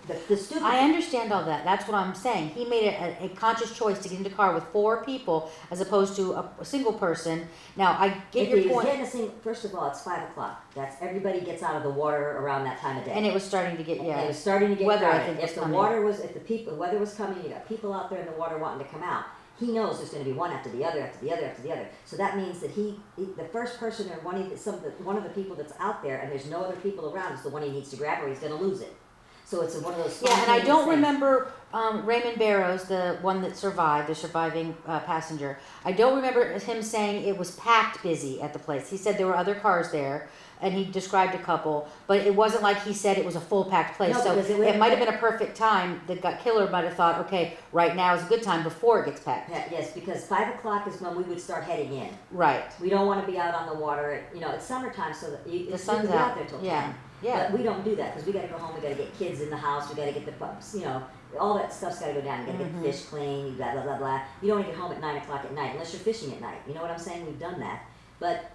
The, 0.07 0.19
the 0.27 0.38
stupid. 0.38 0.63
I 0.63 0.79
understand 0.79 1.31
all 1.31 1.45
that. 1.45 1.63
That's 1.63 1.88
what 1.88 1.95
I'm 1.95 2.13
saying. 2.13 2.49
He 2.49 2.65
made 2.65 2.88
a, 2.88 3.25
a, 3.25 3.29
conscious 3.29 3.75
choice 3.75 3.99
to 3.99 4.09
get 4.09 4.17
into 4.17 4.29
a 4.29 4.33
car 4.33 4.53
with 4.53 4.65
four 4.65 5.03
people 5.03 5.49
as 5.71 5.79
opposed 5.79 6.15
to 6.17 6.33
a, 6.33 6.51
a 6.59 6.65
single 6.65 6.93
person. 6.93 7.47
Now, 7.77 7.93
I 7.93 8.09
get 8.31 8.43
if 8.43 8.49
your 8.49 8.57
he 8.59 8.65
was 8.65 8.73
point. 8.73 8.88
getting 8.88 9.01
a 9.01 9.09
sing, 9.09 9.31
first 9.41 9.63
of 9.63 9.73
all, 9.73 9.89
it's 9.89 10.01
five 10.01 10.29
o'clock. 10.29 10.63
That's 10.75 10.95
everybody 11.01 11.39
gets 11.41 11.63
out 11.63 11.75
of 11.75 11.83
the 11.83 11.89
water 11.89 12.38
around 12.38 12.65
that 12.65 12.79
time 12.79 12.97
of 12.97 13.05
day. 13.05 13.13
And 13.13 13.25
it 13.25 13.33
was 13.33 13.43
starting 13.43 13.77
to 13.77 13.83
get, 13.83 13.99
And 13.99 14.07
yeah. 14.07 14.21
It 14.21 14.27
was 14.27 14.38
starting 14.38 14.69
to 14.69 14.75
get 14.75 14.86
Weather, 14.86 15.05
I 15.05 15.12
crowded. 15.12 15.25
think, 15.25 15.41
was 15.41 15.49
if 15.49 15.55
the 15.55 15.62
coming. 15.62 15.77
water 15.77 16.01
was, 16.01 16.19
if 16.19 16.33
the 16.33 16.39
people, 16.41 16.73
the 16.73 16.79
weather 16.79 16.99
was 16.99 17.13
coming, 17.13 17.41
you 17.41 17.49
got 17.49 17.67
people 17.67 17.93
out 17.93 18.09
there 18.09 18.19
in 18.19 18.25
the 18.25 18.33
water 18.33 18.57
wanting 18.57 18.86
to 18.86 18.91
come 18.91 19.03
out. 19.03 19.25
He 19.59 19.71
knows 19.71 19.99
there's 19.99 20.09
going 20.09 20.25
to 20.25 20.29
be 20.29 20.36
one 20.36 20.51
after 20.51 20.69
the 20.69 20.83
other, 20.83 21.01
after 21.01 21.23
the 21.25 21.31
other, 21.31 21.45
after 21.45 21.62
the 21.62 21.71
other. 21.71 21.88
So 22.05 22.17
that 22.17 22.36
means 22.36 22.59
that 22.59 22.71
he, 22.71 22.99
he 23.15 23.25
the 23.38 23.45
first 23.45 23.79
person 23.79 24.09
or 24.09 24.15
one 24.21 24.36
of 24.36 24.49
the, 24.49 24.57
some 24.57 24.75
of 24.75 24.83
the, 24.83 24.89
one 25.03 25.15
of 25.15 25.23
the 25.23 25.29
people 25.29 25.55
that's 25.55 25.73
out 25.79 26.03
there, 26.03 26.19
and 26.19 26.31
there's 26.31 26.47
no 26.47 26.63
other 26.63 26.75
people 26.77 27.13
around, 27.13 27.33
is 27.33 27.43
the 27.43 27.49
one 27.49 27.62
he 27.62 27.69
needs 27.69 27.89
to 27.91 27.95
grab, 27.95 28.23
or 28.23 28.27
he's 28.27 28.39
going 28.39 28.51
to 28.51 28.62
lose 28.62 28.81
it. 28.81 28.93
So 29.45 29.62
it's 29.62 29.75
one 29.77 29.93
of 29.93 29.99
those. 29.99 30.21
Yeah, 30.21 30.29
and 30.32 30.39
I 30.39 30.43
spontaneous 30.60 30.67
don't 30.67 30.84
things. 30.86 30.95
remember 30.95 31.51
um, 31.73 32.06
Raymond 32.06 32.39
Barrows, 32.39 32.86
the 32.86 33.17
one 33.21 33.41
that 33.41 33.56
survived, 33.58 34.08
the 34.08 34.15
surviving 34.15 34.75
uh, 34.88 34.99
passenger. 35.01 35.58
I 35.86 35.91
don't 35.91 36.15
remember 36.15 36.58
him 36.60 36.82
saying 36.82 37.27
it 37.27 37.38
was 37.38 37.51
packed 37.51 38.01
busy 38.03 38.41
at 38.41 38.53
the 38.53 38.60
place. 38.60 38.89
He 38.89 38.97
said 38.97 39.17
there 39.17 39.27
were 39.27 39.36
other 39.36 39.53
cars 39.56 39.91
there, 39.91 40.27
and 40.62 40.73
he 40.73 40.86
described 40.86 41.36
a 41.36 41.39
couple, 41.39 41.88
but 42.08 42.19
it 42.21 42.34
wasn't 42.34 42.63
like 42.63 42.82
he 42.84 42.93
said 42.93 43.17
it 43.17 43.25
was 43.25 43.36
a 43.36 43.41
full 43.41 43.65
packed 43.65 43.97
place. 43.97 44.13
No, 44.15 44.21
so 44.23 44.36
because 44.36 44.49
it 44.49 44.60
it, 44.60 44.77
might 44.79 44.89
have 44.91 44.99
been 44.99 45.13
a 45.13 45.17
perfect 45.17 45.58
time. 45.58 45.99
The 46.08 46.15
gut 46.15 46.39
killer 46.41 46.69
might 46.69 46.86
have 46.86 46.93
thought, 46.95 47.19
okay, 47.25 47.58
right 47.73 47.95
now 47.95 48.15
is 48.15 48.23
a 48.23 48.27
good 48.27 48.43
time 48.43 48.63
before 48.63 49.01
it 49.03 49.06
gets 49.08 49.19
packed. 49.21 49.49
Yeah, 49.49 49.65
Yes, 49.71 49.91
because 49.91 50.25
five 50.25 50.53
o'clock 50.56 50.88
is 50.88 50.99
when 51.01 51.15
we 51.15 51.23
would 51.23 51.41
start 51.41 51.63
heading 51.65 51.93
in. 51.93 52.10
Right. 52.32 52.63
We 52.79 52.89
don't 52.89 53.08
want 53.08 53.23
to 53.25 53.32
be 53.32 53.38
out 53.38 53.53
on 53.53 53.67
the 53.67 53.75
water. 53.79 54.12
At, 54.13 54.34
you 54.34 54.41
know, 54.41 54.51
it's 54.51 54.65
summertime, 54.65 55.13
so 55.13 55.29
that 55.32 55.45
you, 55.47 55.69
The 55.69 55.77
sun's 55.77 56.03
we 56.03 56.08
can 56.08 56.17
be 56.17 56.17
out. 56.23 56.29
out 56.32 56.36
there 56.38 56.45
till 56.45 56.63
Yeah. 56.63 56.82
ten. 56.84 56.95
Yeah. 57.23 57.49
But 57.49 57.57
we 57.57 57.63
don't 57.63 57.83
do 57.86 57.95
that 57.95 58.13
because 58.13 58.27
we 58.27 58.33
got 58.33 58.41
to 58.43 58.47
go 58.49 58.57
home. 58.57 58.75
We 58.75 58.81
got 58.81 58.89
to 58.89 59.01
get 59.03 59.17
kids 59.17 59.41
in 59.41 59.49
the 59.49 59.57
house. 59.57 59.89
We 59.89 59.95
got 59.95 60.05
to 60.05 60.12
get 60.12 60.25
the 60.25 60.33
pups. 60.33 60.75
You 60.75 60.81
know, 60.81 61.03
all 61.39 61.55
that 61.57 61.73
stuff's 61.73 61.99
got 61.99 62.07
to 62.07 62.13
go 62.13 62.21
down. 62.21 62.41
You 62.41 62.45
got 62.53 62.57
to 62.59 62.63
Mhm. 62.65 62.73
get 62.73 62.83
the 62.83 62.91
fish 62.91 63.05
clean. 63.05 63.47
You 63.47 63.51
blah 63.53 63.71
blah 63.73 63.83
blah 63.83 63.97
blah. 63.97 64.21
You 64.41 64.49
don't 64.49 64.57
want 64.57 64.67
to 64.67 64.71
get 64.73 64.81
home 64.81 64.91
at 64.91 64.99
nine 65.01 65.17
o'clock 65.17 65.45
at 65.45 65.53
night 65.53 65.71
unless 65.73 65.93
you're 65.93 66.01
fishing 66.01 66.33
at 66.33 66.41
night. 66.41 66.62
You 66.67 66.73
know 66.73 66.81
what 66.81 66.91
I'm 66.91 66.99
saying? 66.99 67.25
We've 67.25 67.39
done 67.39 67.59
that. 67.62 67.83
But 68.19 68.51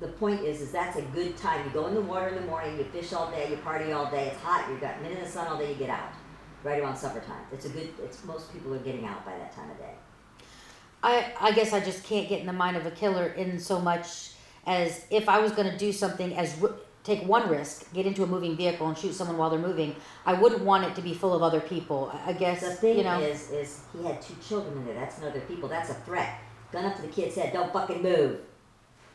the 0.00 0.08
point 0.08 0.40
is, 0.42 0.60
is 0.60 0.72
that's 0.72 0.96
a 0.96 1.02
good 1.02 1.36
time. 1.36 1.64
You 1.64 1.70
go 1.72 1.86
in 1.88 1.94
the 1.94 2.00
water 2.00 2.28
in 2.28 2.34
the 2.36 2.40
morning. 2.42 2.78
You 2.78 2.84
fish 2.84 3.12
all 3.12 3.30
day. 3.30 3.50
You 3.50 3.56
party 3.56 3.92
all 3.92 4.06
day. 4.10 4.28
It's 4.28 4.40
hot. 4.42 4.66
You've 4.70 4.80
got 4.80 5.02
men 5.02 5.12
in 5.12 5.20
the 5.20 5.28
sun 5.28 5.46
all 5.48 5.58
day. 5.58 5.70
You 5.70 5.74
get 5.76 5.90
out. 5.90 6.12
Right 6.64 6.80
around 6.80 6.96
supper 6.96 7.20
time. 7.20 7.44
It's 7.52 7.66
a 7.66 7.70
good. 7.70 7.88
It's 8.04 8.24
most 8.24 8.52
people 8.52 8.72
are 8.72 8.78
getting 8.78 9.04
out 9.04 9.24
by 9.26 9.32
that 9.36 9.52
time 9.54 9.68
of 9.70 9.78
day. 9.78 9.94
I, 11.02 11.32
I 11.40 11.50
guess 11.52 11.72
I 11.72 11.80
just 11.80 12.04
can't 12.04 12.28
get 12.28 12.38
in 12.40 12.46
the 12.46 12.52
mind 12.52 12.76
of 12.76 12.86
a 12.86 12.90
killer 12.92 13.26
in 13.26 13.58
so 13.58 13.80
much 13.80 14.30
as 14.66 15.04
if 15.10 15.28
I 15.28 15.40
was 15.40 15.50
going 15.50 15.68
to 15.68 15.76
do 15.76 15.92
something 15.92 16.36
as 16.36 16.56
take 17.04 17.24
one 17.26 17.48
risk, 17.48 17.92
get 17.92 18.06
into 18.06 18.22
a 18.22 18.26
moving 18.26 18.56
vehicle 18.56 18.86
and 18.88 18.96
shoot 18.96 19.14
someone 19.14 19.36
while 19.36 19.50
they're 19.50 19.58
moving. 19.58 19.94
I 20.24 20.34
wouldn't 20.34 20.62
want 20.62 20.84
it 20.84 20.94
to 20.96 21.02
be 21.02 21.14
full 21.14 21.34
of 21.34 21.42
other 21.42 21.60
people. 21.60 22.12
I- 22.26 22.32
guess 22.32 22.60
The 22.60 22.70
thing 22.74 22.98
you 22.98 23.04
know. 23.04 23.18
is, 23.20 23.50
is 23.50 23.80
he 23.96 24.04
had 24.04 24.20
two 24.22 24.34
children 24.46 24.76
in 24.78 24.86
there. 24.86 24.94
That's 24.94 25.18
another 25.18 25.40
people. 25.40 25.68
That's 25.68 25.90
a 25.90 25.94
threat. 25.94 26.38
Gun 26.72 26.84
up 26.84 26.96
to 26.96 27.02
the 27.02 27.08
kid's 27.08 27.34
head. 27.34 27.52
Don't 27.52 27.72
fucking 27.72 28.02
move. 28.02 28.38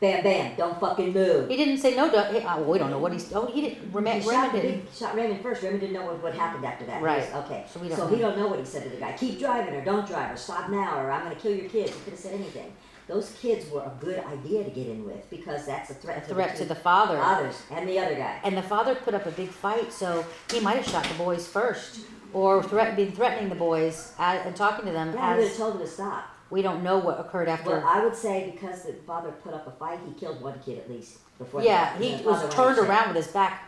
Bam, 0.00 0.22
bam. 0.22 0.54
Don't 0.56 0.78
fucking 0.78 1.12
move. 1.12 1.48
he 1.50 1.56
didn't 1.56 1.78
say 1.78 1.96
no. 1.96 2.08
To, 2.08 2.22
he, 2.32 2.38
uh, 2.38 2.60
we 2.60 2.78
don't 2.78 2.90
know 2.90 3.00
what 3.00 3.12
he's. 3.12 3.32
Oh, 3.32 3.46
he 3.46 3.60
didn't. 3.62 3.92
Rema- 3.92 4.12
He 4.12 4.20
shot, 4.20 4.30
Raymond 4.30 4.52
didn't. 4.52 4.80
big, 4.84 4.94
shot 4.94 5.14
Raymond 5.16 5.42
first. 5.42 5.60
Raymond 5.62 5.80
didn't 5.80 5.94
know 5.94 6.04
what, 6.06 6.22
what 6.22 6.34
happened 6.36 6.64
after 6.64 6.84
that. 6.86 6.98
He 7.00 7.04
Right. 7.04 7.34
was- 7.34 7.44
okay. 7.46 7.64
So 7.68 7.80
we 7.80 7.88
don't 7.88 7.96
so 7.98 8.04
know. 8.08 8.14
he 8.14 8.20
don't 8.22 8.38
know 8.38 8.46
what 8.46 8.60
he 8.60 8.64
said 8.64 8.84
to 8.84 8.90
the 8.90 8.96
guy. 8.96 9.12
Keep 9.18 9.40
driving 9.40 9.74
or 9.74 9.84
don't 9.84 10.06
drive 10.06 10.32
or 10.32 10.36
stop 10.36 10.70
now 10.70 11.00
or 11.00 11.10
I'm 11.10 11.24
going 11.24 11.34
to 11.34 11.42
kill 11.42 11.50
your 11.52 11.68
kids. 11.68 11.90
He 11.92 12.00
could 12.02 12.12
have 12.12 12.20
said 12.20 12.34
anything. 12.34 12.72
Those 13.08 13.30
kids 13.40 13.70
were 13.70 13.80
a 13.80 13.92
good 14.00 14.22
idea 14.24 14.64
to 14.64 14.70
get 14.70 14.86
in 14.86 15.04
with 15.04 15.28
because 15.30 15.64
that's 15.66 15.90
a 15.90 15.94
threat. 15.94 16.18
A 16.18 16.34
threat 16.34 16.50
to 16.52 16.62
to 16.62 16.68
the, 16.68 16.74
the 16.74 16.80
father. 16.80 17.16
fathers 17.16 17.62
and 17.70 17.88
the 17.88 17.98
other 17.98 18.14
guy. 18.14 18.38
And 18.44 18.56
the 18.56 18.62
father 18.62 18.94
put 18.94 19.14
up 19.14 19.24
a 19.26 19.30
big 19.30 19.48
fight, 19.48 19.92
so 19.92 20.26
he 20.52 20.60
might 20.60 20.76
have 20.76 20.86
shot 20.86 21.04
the 21.04 21.14
boys 21.14 21.48
first, 21.48 22.00
or 22.34 22.62
threat, 22.62 22.96
been 22.96 23.12
threatening 23.12 23.48
the 23.48 23.54
boys 23.54 24.12
as, 24.18 24.44
and 24.44 24.54
talking 24.54 24.84
to 24.84 24.92
them 24.92 25.14
Yeah, 25.14 25.32
he 25.32 25.38
would 25.40 25.48
have 25.48 25.56
told 25.56 25.74
him 25.76 25.80
to 25.80 25.86
stop. 25.86 26.24
we 26.50 26.60
don't 26.60 26.82
know 26.82 26.98
what 26.98 27.18
occurred 27.18 27.48
after. 27.48 27.70
Well, 27.70 27.86
I 27.86 28.04
would 28.04 28.14
say 28.14 28.50
because 28.52 28.82
the 28.82 28.92
father 29.06 29.30
put 29.42 29.54
up 29.54 29.66
a 29.66 29.70
fight, 29.72 30.00
he 30.06 30.12
killed 30.12 30.42
one 30.42 30.60
kid 30.64 30.78
at 30.78 30.90
least 30.90 31.18
before. 31.38 31.62
Yeah, 31.62 31.96
the, 31.96 32.04
he 32.04 32.24
was 32.26 32.54
turned 32.54 32.78
around 32.78 33.08
with 33.14 33.24
his 33.24 33.32
back, 33.32 33.64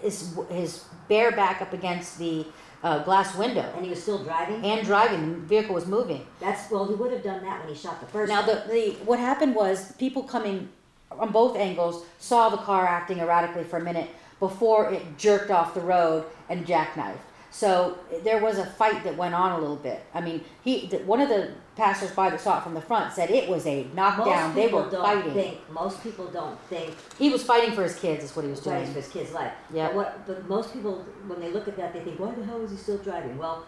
his 0.00 0.38
his 0.50 0.84
bare 1.08 1.32
back 1.32 1.60
up 1.60 1.74
against 1.74 2.18
the 2.18 2.46
uh, 2.82 3.02
glass 3.04 3.34
window 3.36 3.70
And 3.76 3.84
he 3.84 3.90
was 3.90 4.02
still 4.02 4.22
driving. 4.24 4.64
and 4.64 4.86
driving. 4.86 5.32
The 5.32 5.46
vehicle 5.46 5.74
was 5.74 5.86
moving. 5.86 6.26
That's 6.40 6.70
well, 6.70 6.86
he 6.88 6.94
would 6.94 7.12
have 7.12 7.22
done 7.22 7.42
that 7.44 7.60
when 7.60 7.68
he 7.74 7.78
shot 7.78 8.00
the 8.00 8.06
first. 8.06 8.30
Now 8.30 8.46
one. 8.46 8.56
the 8.68 8.72
the 8.72 8.90
what 9.04 9.18
happened 9.18 9.54
was 9.54 9.92
people 9.92 10.22
coming 10.22 10.68
on 11.10 11.30
both 11.32 11.56
angles 11.56 12.04
saw 12.18 12.48
the 12.48 12.56
car 12.58 12.86
acting 12.86 13.18
erratically 13.18 13.64
for 13.64 13.78
a 13.78 13.84
minute 13.84 14.08
before 14.38 14.90
it 14.92 15.02
jerked 15.18 15.50
off 15.50 15.74
the 15.74 15.80
road 15.80 16.24
and 16.48 16.66
jackknifed. 16.66 17.18
So 17.50 17.98
there 18.22 18.38
was 18.38 18.58
a 18.58 18.66
fight 18.66 19.02
that 19.04 19.16
went 19.16 19.34
on 19.34 19.52
a 19.52 19.58
little 19.58 19.76
bit. 19.76 20.02
I 20.14 20.20
mean, 20.20 20.44
he 20.62 20.86
the, 20.86 20.98
one 20.98 21.20
of 21.20 21.28
the 21.28 21.50
passersby 21.76 22.30
that 22.30 22.40
saw 22.40 22.58
it 22.58 22.62
from 22.62 22.74
the 22.74 22.80
front 22.80 23.12
said 23.12 23.30
it 23.30 23.48
was 23.48 23.66
a 23.66 23.84
knockdown. 23.94 24.54
They 24.54 24.68
were 24.68 24.88
don't 24.88 25.02
fighting. 25.02 25.32
think. 25.32 25.70
Most 25.70 26.02
people 26.02 26.26
don't 26.26 26.60
think 26.68 26.94
He 27.18 27.30
was 27.30 27.42
fighting 27.42 27.72
for 27.74 27.82
his 27.82 27.98
kids. 27.98 28.22
Is 28.24 28.36
what 28.36 28.44
he 28.44 28.50
was 28.50 28.60
fighting 28.60 28.82
doing. 28.84 28.92
for 28.92 29.00
his 29.00 29.08
kid's 29.08 29.32
life. 29.32 29.52
Yeah. 29.72 29.88
But 29.88 29.96
what? 29.96 30.26
But 30.26 30.48
most 30.48 30.72
people, 30.72 31.04
when 31.26 31.40
they 31.40 31.50
look 31.50 31.66
at 31.66 31.76
that, 31.76 31.92
they 31.92 32.00
think, 32.00 32.20
why 32.20 32.32
the 32.32 32.44
hell 32.44 32.62
is 32.62 32.70
he 32.70 32.76
still 32.76 32.98
driving? 32.98 33.36
Well, 33.36 33.66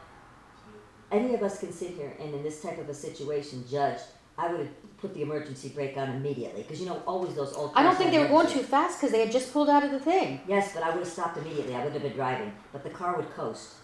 any 1.11 1.35
of 1.35 1.43
us 1.43 1.59
can 1.59 1.73
sit 1.73 1.91
here 1.91 2.13
and 2.21 2.35
in 2.35 2.43
this 2.43 2.63
type 2.63 2.79
of 2.79 2.89
a 2.89 2.95
situation 2.95 3.65
judge. 3.71 3.99
I 4.39 4.49
would 4.51 4.61
have 4.61 4.99
put 4.99 5.15
the 5.15 5.23
emergency 5.23 5.69
brake 5.69 5.97
on 5.97 6.09
immediately 6.11 6.63
because 6.63 6.81
you 6.81 6.87
know 6.87 7.03
always 7.07 7.35
those 7.35 7.53
old. 7.55 7.73
I 7.75 7.83
don't 7.83 7.93
cars 7.93 7.99
think 7.99 8.11
they 8.13 8.19
were 8.19 8.27
going 8.29 8.41
emergency- 8.47 8.61
too 8.61 8.67
fast 8.67 8.99
because 8.99 9.13
they 9.13 9.21
had 9.21 9.33
just 9.33 9.53
pulled 9.53 9.69
out 9.69 9.83
of 9.85 9.91
the 9.91 10.01
thing. 10.01 10.41
Yes, 10.49 10.73
but 10.75 10.83
I 10.83 10.91
would 10.91 11.01
have 11.01 11.09
stopped 11.09 11.37
immediately. 11.39 11.75
I 11.75 11.79
wouldn't 11.79 11.95
have 11.95 12.03
been 12.03 12.13
driving, 12.17 12.53
but 12.73 12.83
the 12.85 12.91
car 12.91 13.17
would 13.17 13.31
coast. 13.35 13.75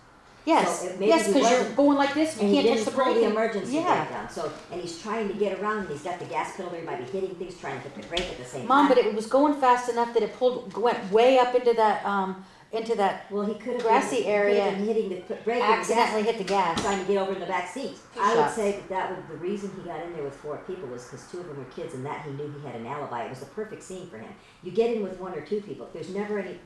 Yes, 0.45 0.81
So 0.81 0.87
it- 0.87 0.93
maybe 0.99 1.07
yes, 1.11 1.27
he 1.27 1.33
because 1.35 1.51
you're 1.51 1.59
wasn't- 1.61 1.77
going 1.77 1.99
like 1.99 2.15
this. 2.15 2.37
You 2.37 2.41
And 2.43 2.49
he 2.51 2.55
can't 2.57 2.67
touch 2.69 2.77
didn't 2.77 2.85
the 2.87 2.91
pull 2.93 3.05
brake. 3.05 3.17
the 3.17 3.25
and- 3.25 3.33
emergency 3.33 3.73
yeah. 3.75 3.97
brake 3.97 4.11
down. 4.11 4.31
So, 4.31 4.53
and 4.73 4.81
he's 4.81 5.03
trying 5.03 5.29
to 5.29 5.35
get 5.35 5.61
around, 5.61 5.79
and 5.81 5.89
he's 5.91 6.03
got 6.03 6.19
the 6.19 6.25
gas 6.25 6.57
pedal. 6.57 6.71
He 6.73 6.81
might 6.87 7.05
be 7.05 7.19
hitting 7.19 7.35
things, 7.37 7.59
trying 7.61 7.75
to 7.77 7.81
hit 7.81 7.95
the 8.01 8.07
brake 8.09 8.23
at 8.31 8.39
the 8.39 8.45
same 8.45 8.61
time. 8.61 8.69
Mom, 8.69 8.89
but 8.89 8.97
it 8.97 9.13
was 9.15 9.27
going 9.27 9.55
fast 9.61 9.91
enough 9.91 10.15
that 10.15 10.23
it 10.23 10.39
pulled 10.39 10.75
went 10.77 11.13
way 11.13 11.39
up 11.39 11.55
into 11.55 11.75
that 11.75 12.03
um 12.07 12.45
into 12.71 12.95
that 12.97 13.31
well, 13.31 13.47
he 13.47 13.55
could 13.55 13.75
have 13.75 13.83
grassy 13.83 14.27
area, 14.27 14.71
been 14.73 14.85
hitting 14.85 15.09
the 15.09 15.35
brake 15.37 15.63
and 15.63 15.83
the 15.83 15.89
gas, 15.89 15.91
accidentally 15.91 16.23
hit 16.23 16.39
the 16.39 16.45
gas. 16.45 16.81
trying 16.83 17.01
to 17.01 17.05
get 17.11 17.17
over 17.17 17.33
in 17.33 17.41
the 17.41 17.47
back 17.47 17.67
seat. 17.69 17.97
I 18.21 18.37
would 18.37 18.51
say 18.51 18.73
that 18.73 18.89
that 18.91 19.11
was 19.17 19.25
the 19.31 19.37
reason 19.37 19.71
he 19.77 19.83
got 19.83 20.03
in 20.05 20.13
there 20.13 20.23
with 20.23 20.35
four 20.37 20.59
people 20.67 20.89
was 20.89 21.05
because 21.05 21.27
two 21.31 21.41
of 21.41 21.47
them 21.49 21.57
were 21.57 21.65
kids, 21.65 21.95
and 21.95 22.05
that 22.05 22.25
he 22.25 22.31
knew 22.33 22.53
he 22.61 22.67
had 22.67 22.77
an 22.77 22.87
alibi. 22.87 23.25
It 23.25 23.31
was 23.31 23.41
the 23.41 23.47
perfect 23.47 23.83
scene 23.83 24.09
for 24.09 24.19
him. 24.19 24.31
You 24.63 24.71
get 24.71 24.95
in 24.95 25.03
with 25.03 25.19
one 25.19 25.33
or 25.33 25.41
two 25.41 25.61
people. 25.63 25.89
There's 25.93 26.11
never 26.11 26.39
any. 26.39 26.59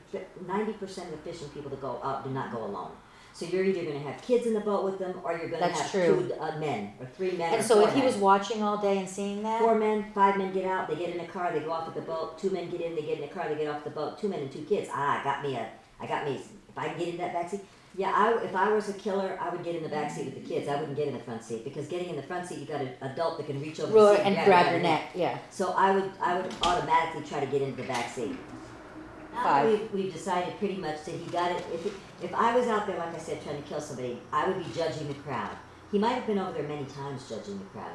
Ninety 0.45 0.73
percent 0.73 1.13
of 1.13 1.23
the 1.23 1.31
fishing 1.31 1.47
people 1.49 1.69
that 1.69 1.81
go 1.81 1.99
out 2.03 2.25
do 2.25 2.31
not 2.31 2.51
go 2.51 2.65
alone. 2.65 2.91
So 3.35 3.47
you're 3.47 3.63
either 3.63 3.81
going 3.81 3.99
to 3.99 4.07
have 4.07 4.21
kids 4.21 4.45
in 4.45 4.53
the 4.53 4.59
boat 4.59 4.83
with 4.85 4.99
them, 4.99 5.19
or 5.23 5.31
you're 5.31 5.49
going 5.49 5.63
to 5.63 5.67
That's 5.67 5.81
have 5.81 5.91
true. 5.91 6.27
two 6.27 6.33
uh, 6.39 6.59
men 6.59 6.93
or 6.99 7.07
three 7.07 7.31
men. 7.31 7.51
And 7.55 7.63
so 7.65 7.79
four 7.79 7.87
if 7.87 7.93
he 7.95 8.01
men. 8.01 8.05
was 8.05 8.15
watching 8.17 8.61
all 8.61 8.77
day 8.77 8.99
and 8.99 9.09
seeing 9.09 9.41
that, 9.41 9.59
Four 9.59 9.73
men, 9.73 10.05
five 10.13 10.37
men 10.37 10.53
get 10.53 10.65
out, 10.65 10.87
they 10.87 10.95
get 10.95 11.15
in 11.15 11.19
a 11.19 11.27
car, 11.27 11.51
they 11.51 11.59
go 11.61 11.71
off 11.71 11.87
with 11.87 11.95
the 11.95 12.01
boat. 12.01 12.37
Two 12.37 12.51
men 12.51 12.69
get 12.69 12.81
in, 12.81 12.93
they 12.93 13.01
get 13.01 13.17
in 13.17 13.23
a 13.23 13.27
car, 13.27 13.49
they 13.49 13.55
get 13.55 13.67
off 13.73 13.83
the 13.83 13.89
boat. 13.89 14.19
Two 14.19 14.27
men 14.27 14.41
and 14.41 14.51
two 14.51 14.61
kids. 14.65 14.87
Ah, 14.93 15.19
I 15.19 15.23
got 15.23 15.41
me 15.41 15.55
a, 15.55 15.67
I 16.03 16.07
got 16.07 16.25
me. 16.25 16.35
If 16.35 16.77
I 16.77 16.89
can 16.89 16.97
get 16.99 17.07
in 17.09 17.17
that 17.17 17.33
back 17.33 17.49
seat, 17.49 17.61
yeah. 17.95 18.11
I, 18.15 18.43
if 18.43 18.55
I 18.55 18.71
was 18.73 18.89
a 18.89 18.93
killer, 18.93 19.37
I 19.39 19.49
would 19.49 19.63
get 19.63 19.75
in 19.75 19.83
the 19.83 19.89
back 19.89 20.11
seat 20.11 20.25
with 20.25 20.35
the 20.43 20.47
kids. 20.49 20.67
I 20.67 20.75
wouldn't 20.79 20.97
get 20.97 21.07
in 21.07 21.13
the 21.13 21.19
front 21.23 21.43
seat 21.43 21.63
because 21.63 21.87
getting 21.87 22.09
in 22.09 22.15
the 22.15 22.23
front 22.23 22.47
seat, 22.47 22.57
you 22.59 22.65
got 22.65 22.81
an 22.81 22.89
adult 23.01 23.37
that 23.37 23.45
can 23.47 23.61
reach 23.61 23.79
over 23.79 23.91
the 23.91 24.15
seat 24.17 24.21
and 24.25 24.35
you 24.35 24.41
grab 24.45 24.65
your 24.71 24.81
neck. 24.81 25.01
Yeah. 25.15 25.37
So 25.51 25.71
I 25.73 25.93
would, 25.95 26.11
I 26.19 26.39
would 26.39 26.51
automatically 26.63 27.23
try 27.23 27.39
to 27.39 27.45
get 27.45 27.61
into 27.61 27.81
the 27.81 27.87
back 27.87 28.09
seat. 28.09 28.35
Now 29.33 29.65
we've, 29.67 29.91
we've 29.93 30.13
decided 30.13 30.57
pretty 30.59 30.77
much 30.77 31.03
that 31.05 31.11
he 31.15 31.25
got 31.31 31.51
it. 31.51 31.63
If, 31.73 31.85
it- 31.85 31.93
if 32.21 32.33
I 32.33 32.55
was 32.55 32.67
out 32.67 32.87
there, 32.87 32.97
like 32.97 33.13
I 33.13 33.17
said, 33.17 33.43
trying 33.43 33.61
to 33.61 33.67
kill 33.67 33.81
somebody, 33.81 34.17
I 34.31 34.47
would 34.47 34.57
be 34.57 34.71
judging 34.73 35.07
the 35.09 35.13
crowd. 35.15 35.49
He 35.91 35.99
might 35.99 36.13
have 36.13 36.25
been 36.25 36.37
over 36.39 36.53
there 36.53 36.67
many 36.67 36.85
times 36.85 37.27
judging 37.27 37.59
the 37.59 37.65
crowd. 37.65 37.91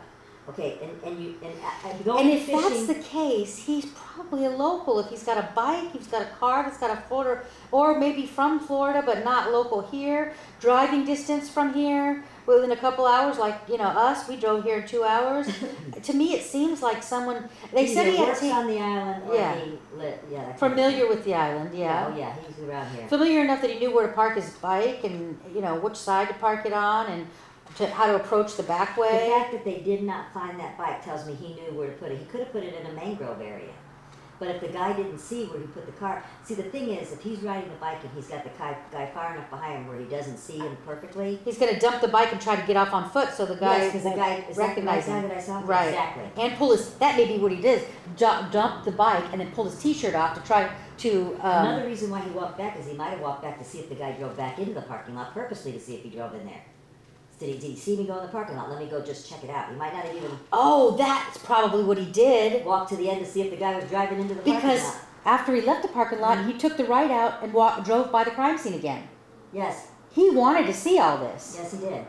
Okay, 0.51 0.79
and, 0.83 0.93
and 1.05 1.23
you 1.23 1.35
and, 1.43 1.53
uh, 1.63 1.89
and 1.91 2.05
going 2.05 2.25
And 2.25 2.31
if 2.39 2.47
fishing. 2.47 2.61
that's 2.63 2.87
the 2.87 2.95
case, 2.95 3.59
he's 3.59 3.85
probably 3.87 4.47
a 4.47 4.51
local. 4.51 4.99
If 4.99 5.09
he's 5.11 5.23
got 5.23 5.37
a 5.37 5.49
bike, 5.55 5.93
he's 5.93 6.07
got 6.07 6.23
a 6.23 6.31
car 6.41 6.65
he's 6.65 6.79
got 6.79 6.91
a 6.91 7.01
Florida, 7.03 7.43
or 7.71 7.99
maybe 7.99 8.25
from 8.27 8.59
Florida 8.61 9.03
but 9.05 9.25
not 9.25 9.53
local 9.53 9.83
here. 9.83 10.33
Driving 10.61 11.05
distance 11.05 11.51
from 11.51 11.75
here 11.75 12.25
within 12.47 12.73
a 12.73 12.77
couple 12.77 13.05
hours, 13.07 13.37
like 13.37 13.57
you 13.69 13.77
know 13.77 13.89
us, 13.89 14.27
we 14.27 14.37
drove 14.37 14.65
here 14.65 14.79
in 14.79 14.89
two 14.89 15.05
hours. 15.05 15.47
to 16.03 16.13
me, 16.15 16.33
it 16.35 16.43
seems 16.43 16.81
like 16.83 17.03
someone. 17.03 17.49
They 17.75 17.87
said 17.87 18.07
either 18.07 18.11
he 18.13 18.17
had 18.17 18.29
works 18.29 18.41
to, 18.41 18.51
on 18.51 18.67
the 18.69 18.79
island 18.81 19.25
or 19.29 19.35
Yeah. 19.35 19.55
he 19.57 19.79
lit, 19.97 20.25
yeah. 20.31 20.39
that 20.39 20.45
kind 20.45 20.53
of 20.53 20.59
familiar 20.59 21.09
with 21.09 21.25
the 21.25 21.35
island. 21.35 21.77
Yeah. 21.77 22.11
Oh 22.11 22.17
yeah, 22.19 22.35
he's 22.47 22.65
around 22.67 22.91
here. 22.97 23.07
familiar 23.09 23.43
enough 23.43 23.61
that 23.61 23.71
he 23.71 23.79
knew 23.79 23.95
where 23.95 24.07
to 24.07 24.13
park 24.15 24.37
his 24.37 24.49
bike 24.55 25.05
and 25.05 25.39
you 25.55 25.61
know 25.61 25.75
which 25.79 25.97
side 25.97 26.29
to 26.29 26.35
park 26.35 26.65
it 26.65 26.73
on 26.73 27.07
and 27.13 27.27
to, 27.77 27.87
how 27.87 28.07
to 28.07 28.17
approach 28.17 28.57
the 28.57 28.63
back 28.63 28.97
way. 28.97 29.13
The 29.13 29.33
fact 29.33 29.53
that 29.53 29.65
they 29.65 29.81
did 29.81 30.03
not 30.03 30.33
find 30.33 30.59
that 30.59 30.77
bike 30.77 31.05
tells 31.05 31.27
me 31.27 31.35
he 31.35 31.55
knew 31.55 31.73
where 31.79 31.89
to 31.89 31.95
put 31.95 32.11
it. 32.11 32.19
He 32.19 32.25
could 32.27 32.41
have 32.41 32.53
put 32.53 32.65
it 32.65 32.75
in 32.75 32.87
a 32.87 32.93
mangrove 32.93 33.41
area. 33.41 33.73
But 34.39 34.49
if 34.51 34.61
the 34.61 34.69
guy 34.69 34.93
didn't 34.93 35.19
see 35.19 35.47
where 35.47 35.59
he 35.59 35.67
put 35.67 35.87
the 35.87 35.93
car, 35.93 36.23
see 36.45 36.55
the 36.55 36.63
thing 36.63 36.91
is, 36.91 37.13
if 37.13 37.21
he's 37.21 37.41
riding 37.41 37.69
the 37.69 37.77
bike 37.77 37.99
and 38.03 38.11
he's 38.15 38.29
got 38.29 38.45
the 38.45 38.51
guy, 38.51 38.77
guy 38.93 39.07
far 39.07 39.35
enough 39.35 39.51
behind 39.51 39.79
him 39.79 39.89
where 39.89 39.99
he 39.99 40.05
doesn't 40.05 40.39
see 40.39 40.59
him 40.59 40.77
perfectly. 40.87 41.41
He's 41.45 41.59
gonna 41.59 41.79
dump 41.79 42.01
the 42.01 42.09
bike 42.09 42.33
and 42.33 42.41
try 42.41 42.55
to 42.55 42.67
get 42.67 42.77
off 42.77 42.93
on 42.93 43.11
foot 43.11 43.33
so 43.33 43.47
the 43.47 43.57
guy 43.57 43.79
yes, 43.79 43.93
because 43.93 44.05
the 44.05 44.17
guy 44.17 44.45
is 44.49 44.57
that 44.57 44.77
the 44.77 44.83
guy 44.83 45.01
him. 45.01 45.29
that 45.29 45.39
I 45.39 45.41
saw. 45.41 45.61
Right. 45.65 45.89
Exactly. 45.89 46.43
And 46.43 46.57
pull 46.57 46.71
his, 46.71 46.91
that 46.95 47.17
may 47.17 47.27
be 47.27 47.39
what 47.39 47.51
he 47.51 47.61
did, 47.61 47.85
dump, 48.17 48.53
dump 48.53 48.85
the 48.85 48.93
bike 48.93 49.25
and 49.33 49.41
then 49.41 49.51
pull 49.53 49.65
his 49.65 49.81
t-shirt 49.81 50.15
off 50.15 50.35
to 50.35 50.41
try 50.47 50.71
to, 50.99 51.37
Another 51.41 51.83
um, 51.83 51.87
reason 51.87 52.11
why 52.11 52.21
he 52.21 52.31
walked 52.31 52.59
back 52.59 52.79
is 52.79 52.87
he 52.87 52.95
might 52.95 53.11
have 53.11 53.21
walked 53.21 53.43
back 53.43 53.59
to 53.59 53.65
see 53.65 53.79
if 53.79 53.89
the 53.89 53.95
guy 53.95 54.13
drove 54.13 54.37
back 54.37 54.59
into 54.59 54.73
the 54.73 54.83
parking 54.83 55.17
lot 55.17 55.33
purposely 55.35 55.73
to 55.73 55.81
see 55.81 55.97
if 55.97 56.03
he 56.03 56.11
drove 56.11 56.35
in 56.35 56.45
there. 56.45 56.63
Did 57.39 57.49
he, 57.51 57.53
did 57.59 57.71
he 57.71 57.77
see 57.77 57.97
me 57.97 58.05
go 58.05 58.17
in 58.19 58.23
the 58.27 58.33
parking 58.33 58.57
lot? 58.57 58.69
Let 58.71 58.81
me 58.81 58.87
go 58.87 59.01
just 59.01 59.29
check 59.31 59.45
it 59.45 59.51
out. 59.51 59.71
He 59.71 59.77
might 59.77 59.93
not 59.93 60.05
have 60.05 60.15
even 60.17 60.31
oh, 60.53 60.97
that's 60.97 61.39
probably 61.39 61.85
what 61.85 61.97
he 61.99 62.07
did. 62.07 62.65
walked 62.65 62.91
to 62.91 62.97
the 62.97 63.09
end 63.09 63.25
to 63.25 63.31
see 63.31 63.43
if 63.43 63.51
the 63.51 63.57
guy 63.57 63.77
was 63.79 63.89
driving 63.89 64.19
into 64.21 64.35
the 64.35 64.41
parking 64.43 64.55
Because 64.57 64.83
lot. 64.83 64.97
after 65.25 65.55
he 65.55 65.61
left 65.61 65.83
the 65.83 65.89
parking 65.89 66.21
lot, 66.21 66.45
he 66.45 66.55
took 66.55 66.77
the 66.77 66.85
right 66.85 67.11
out 67.11 67.43
and 67.43 67.53
walked, 67.53 67.85
drove 67.85 68.11
by 68.11 68.25
the 68.25 68.31
crime 68.33 68.59
scene 68.59 68.75
again. 68.75 69.07
Yes, 69.53 69.89
He 70.11 70.31
wanted 70.31 70.67
to 70.67 70.75
see 70.75 70.99
all 70.99 71.19
this, 71.19 71.55
yes, 71.59 71.73
he 71.73 71.79
did. 71.79 72.05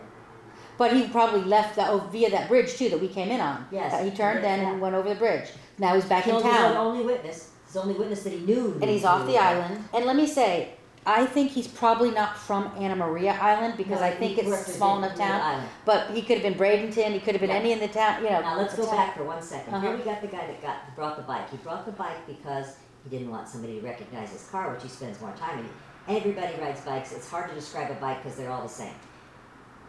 but 0.80 0.94
he 0.94 1.08
probably 1.08 1.42
left 1.44 1.76
that, 1.76 1.90
oh, 1.92 2.00
via 2.12 2.30
that 2.32 2.48
bridge 2.50 2.76
too 2.76 2.90
that 2.90 3.00
we 3.00 3.08
came 3.08 3.30
in 3.30 3.40
on. 3.40 3.68
Yes. 3.72 3.94
Uh, 3.94 4.04
He 4.04 4.12
turned 4.12 4.44
then 4.44 4.60
and 4.66 4.82
went 4.82 4.96
over 4.96 5.10
the 5.10 5.16
bridge. 5.16 5.50
Now 5.78 5.94
he's 5.96 6.06
back 6.06 6.24
Killed 6.24 6.42
in 6.44 6.48
his 6.48 6.58
own 6.60 6.74
town. 6.74 6.78
only 6.78 7.06
witness. 7.06 7.52
His 7.68 7.78
only 7.78 7.94
witness 7.94 8.24
that 8.24 8.34
he 8.34 8.40
knew. 8.40 8.74
and 8.82 8.90
he's 8.90 9.06
off 9.06 9.28
the 9.28 9.38
island. 9.38 9.84
And 9.94 10.06
let 10.06 10.16
me 10.16 10.26
say, 10.26 10.74
I 11.12 11.26
think 11.26 11.50
he's 11.50 11.68
probably 11.68 12.12
not 12.12 12.38
from 12.38 12.72
Anna 12.78 12.96
Maria 12.96 13.32
Island 13.32 13.78
because 13.78 14.00
No, 14.00 14.06
I 14.06 14.12
think 14.12 14.36
he 14.36 14.42
it's 14.42 14.68
a 14.68 14.72
small 14.72 15.00
enough 15.00 15.18
town. 15.18 15.42
Island. 15.42 15.68
But 15.84 16.12
he 16.12 16.22
could 16.22 16.38
have 16.40 16.44
been 16.44 16.54
Bradenton. 16.54 17.14
He 17.14 17.20
could 17.20 17.34
have 17.34 17.42
been 17.42 17.50
Yeah. 17.50 17.56
any 17.64 17.72
in 17.72 17.80
the 17.80 17.88
town. 17.88 18.24
You 18.24 18.30
know. 18.30 18.42
Now 18.42 18.58
let's 18.58 18.76
the 18.76 18.84
go 18.84 18.88
town. 18.88 18.96
back 18.98 19.18
for 19.18 19.24
one 19.24 19.42
second. 19.42 19.74
Uh-huh. 19.74 19.88
Here 19.88 19.98
we 19.98 20.04
got 20.04 20.22
the 20.22 20.28
guy 20.28 20.46
that 20.46 20.62
got 20.62 20.96
brought 20.96 21.16
the 21.18 21.24
bike. 21.24 21.50
He 21.50 21.58
brought 21.58 21.86
the 21.88 21.94
bike 21.94 22.28
because 22.28 22.76
he 23.04 23.10
didn't 23.10 23.32
want 23.32 23.48
somebody 23.48 23.80
to 23.80 23.86
recognize 23.86 24.30
his 24.32 24.48
car, 24.52 24.72
which 24.72 24.84
he 24.84 24.90
spends 24.90 25.20
more 25.20 25.34
time 25.34 25.58
in. 25.60 26.16
Everybody 26.16 26.54
rides 26.62 26.82
bikes. 26.82 27.12
It's 27.12 27.28
hard 27.28 27.50
to 27.50 27.56
describe 27.56 27.90
a 27.90 27.96
bike 27.96 28.22
because 28.24 28.38
they're 28.38 28.52
all 28.52 28.62
the 28.62 28.70
same. 28.70 28.94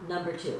Number 0.07 0.33
two, 0.35 0.59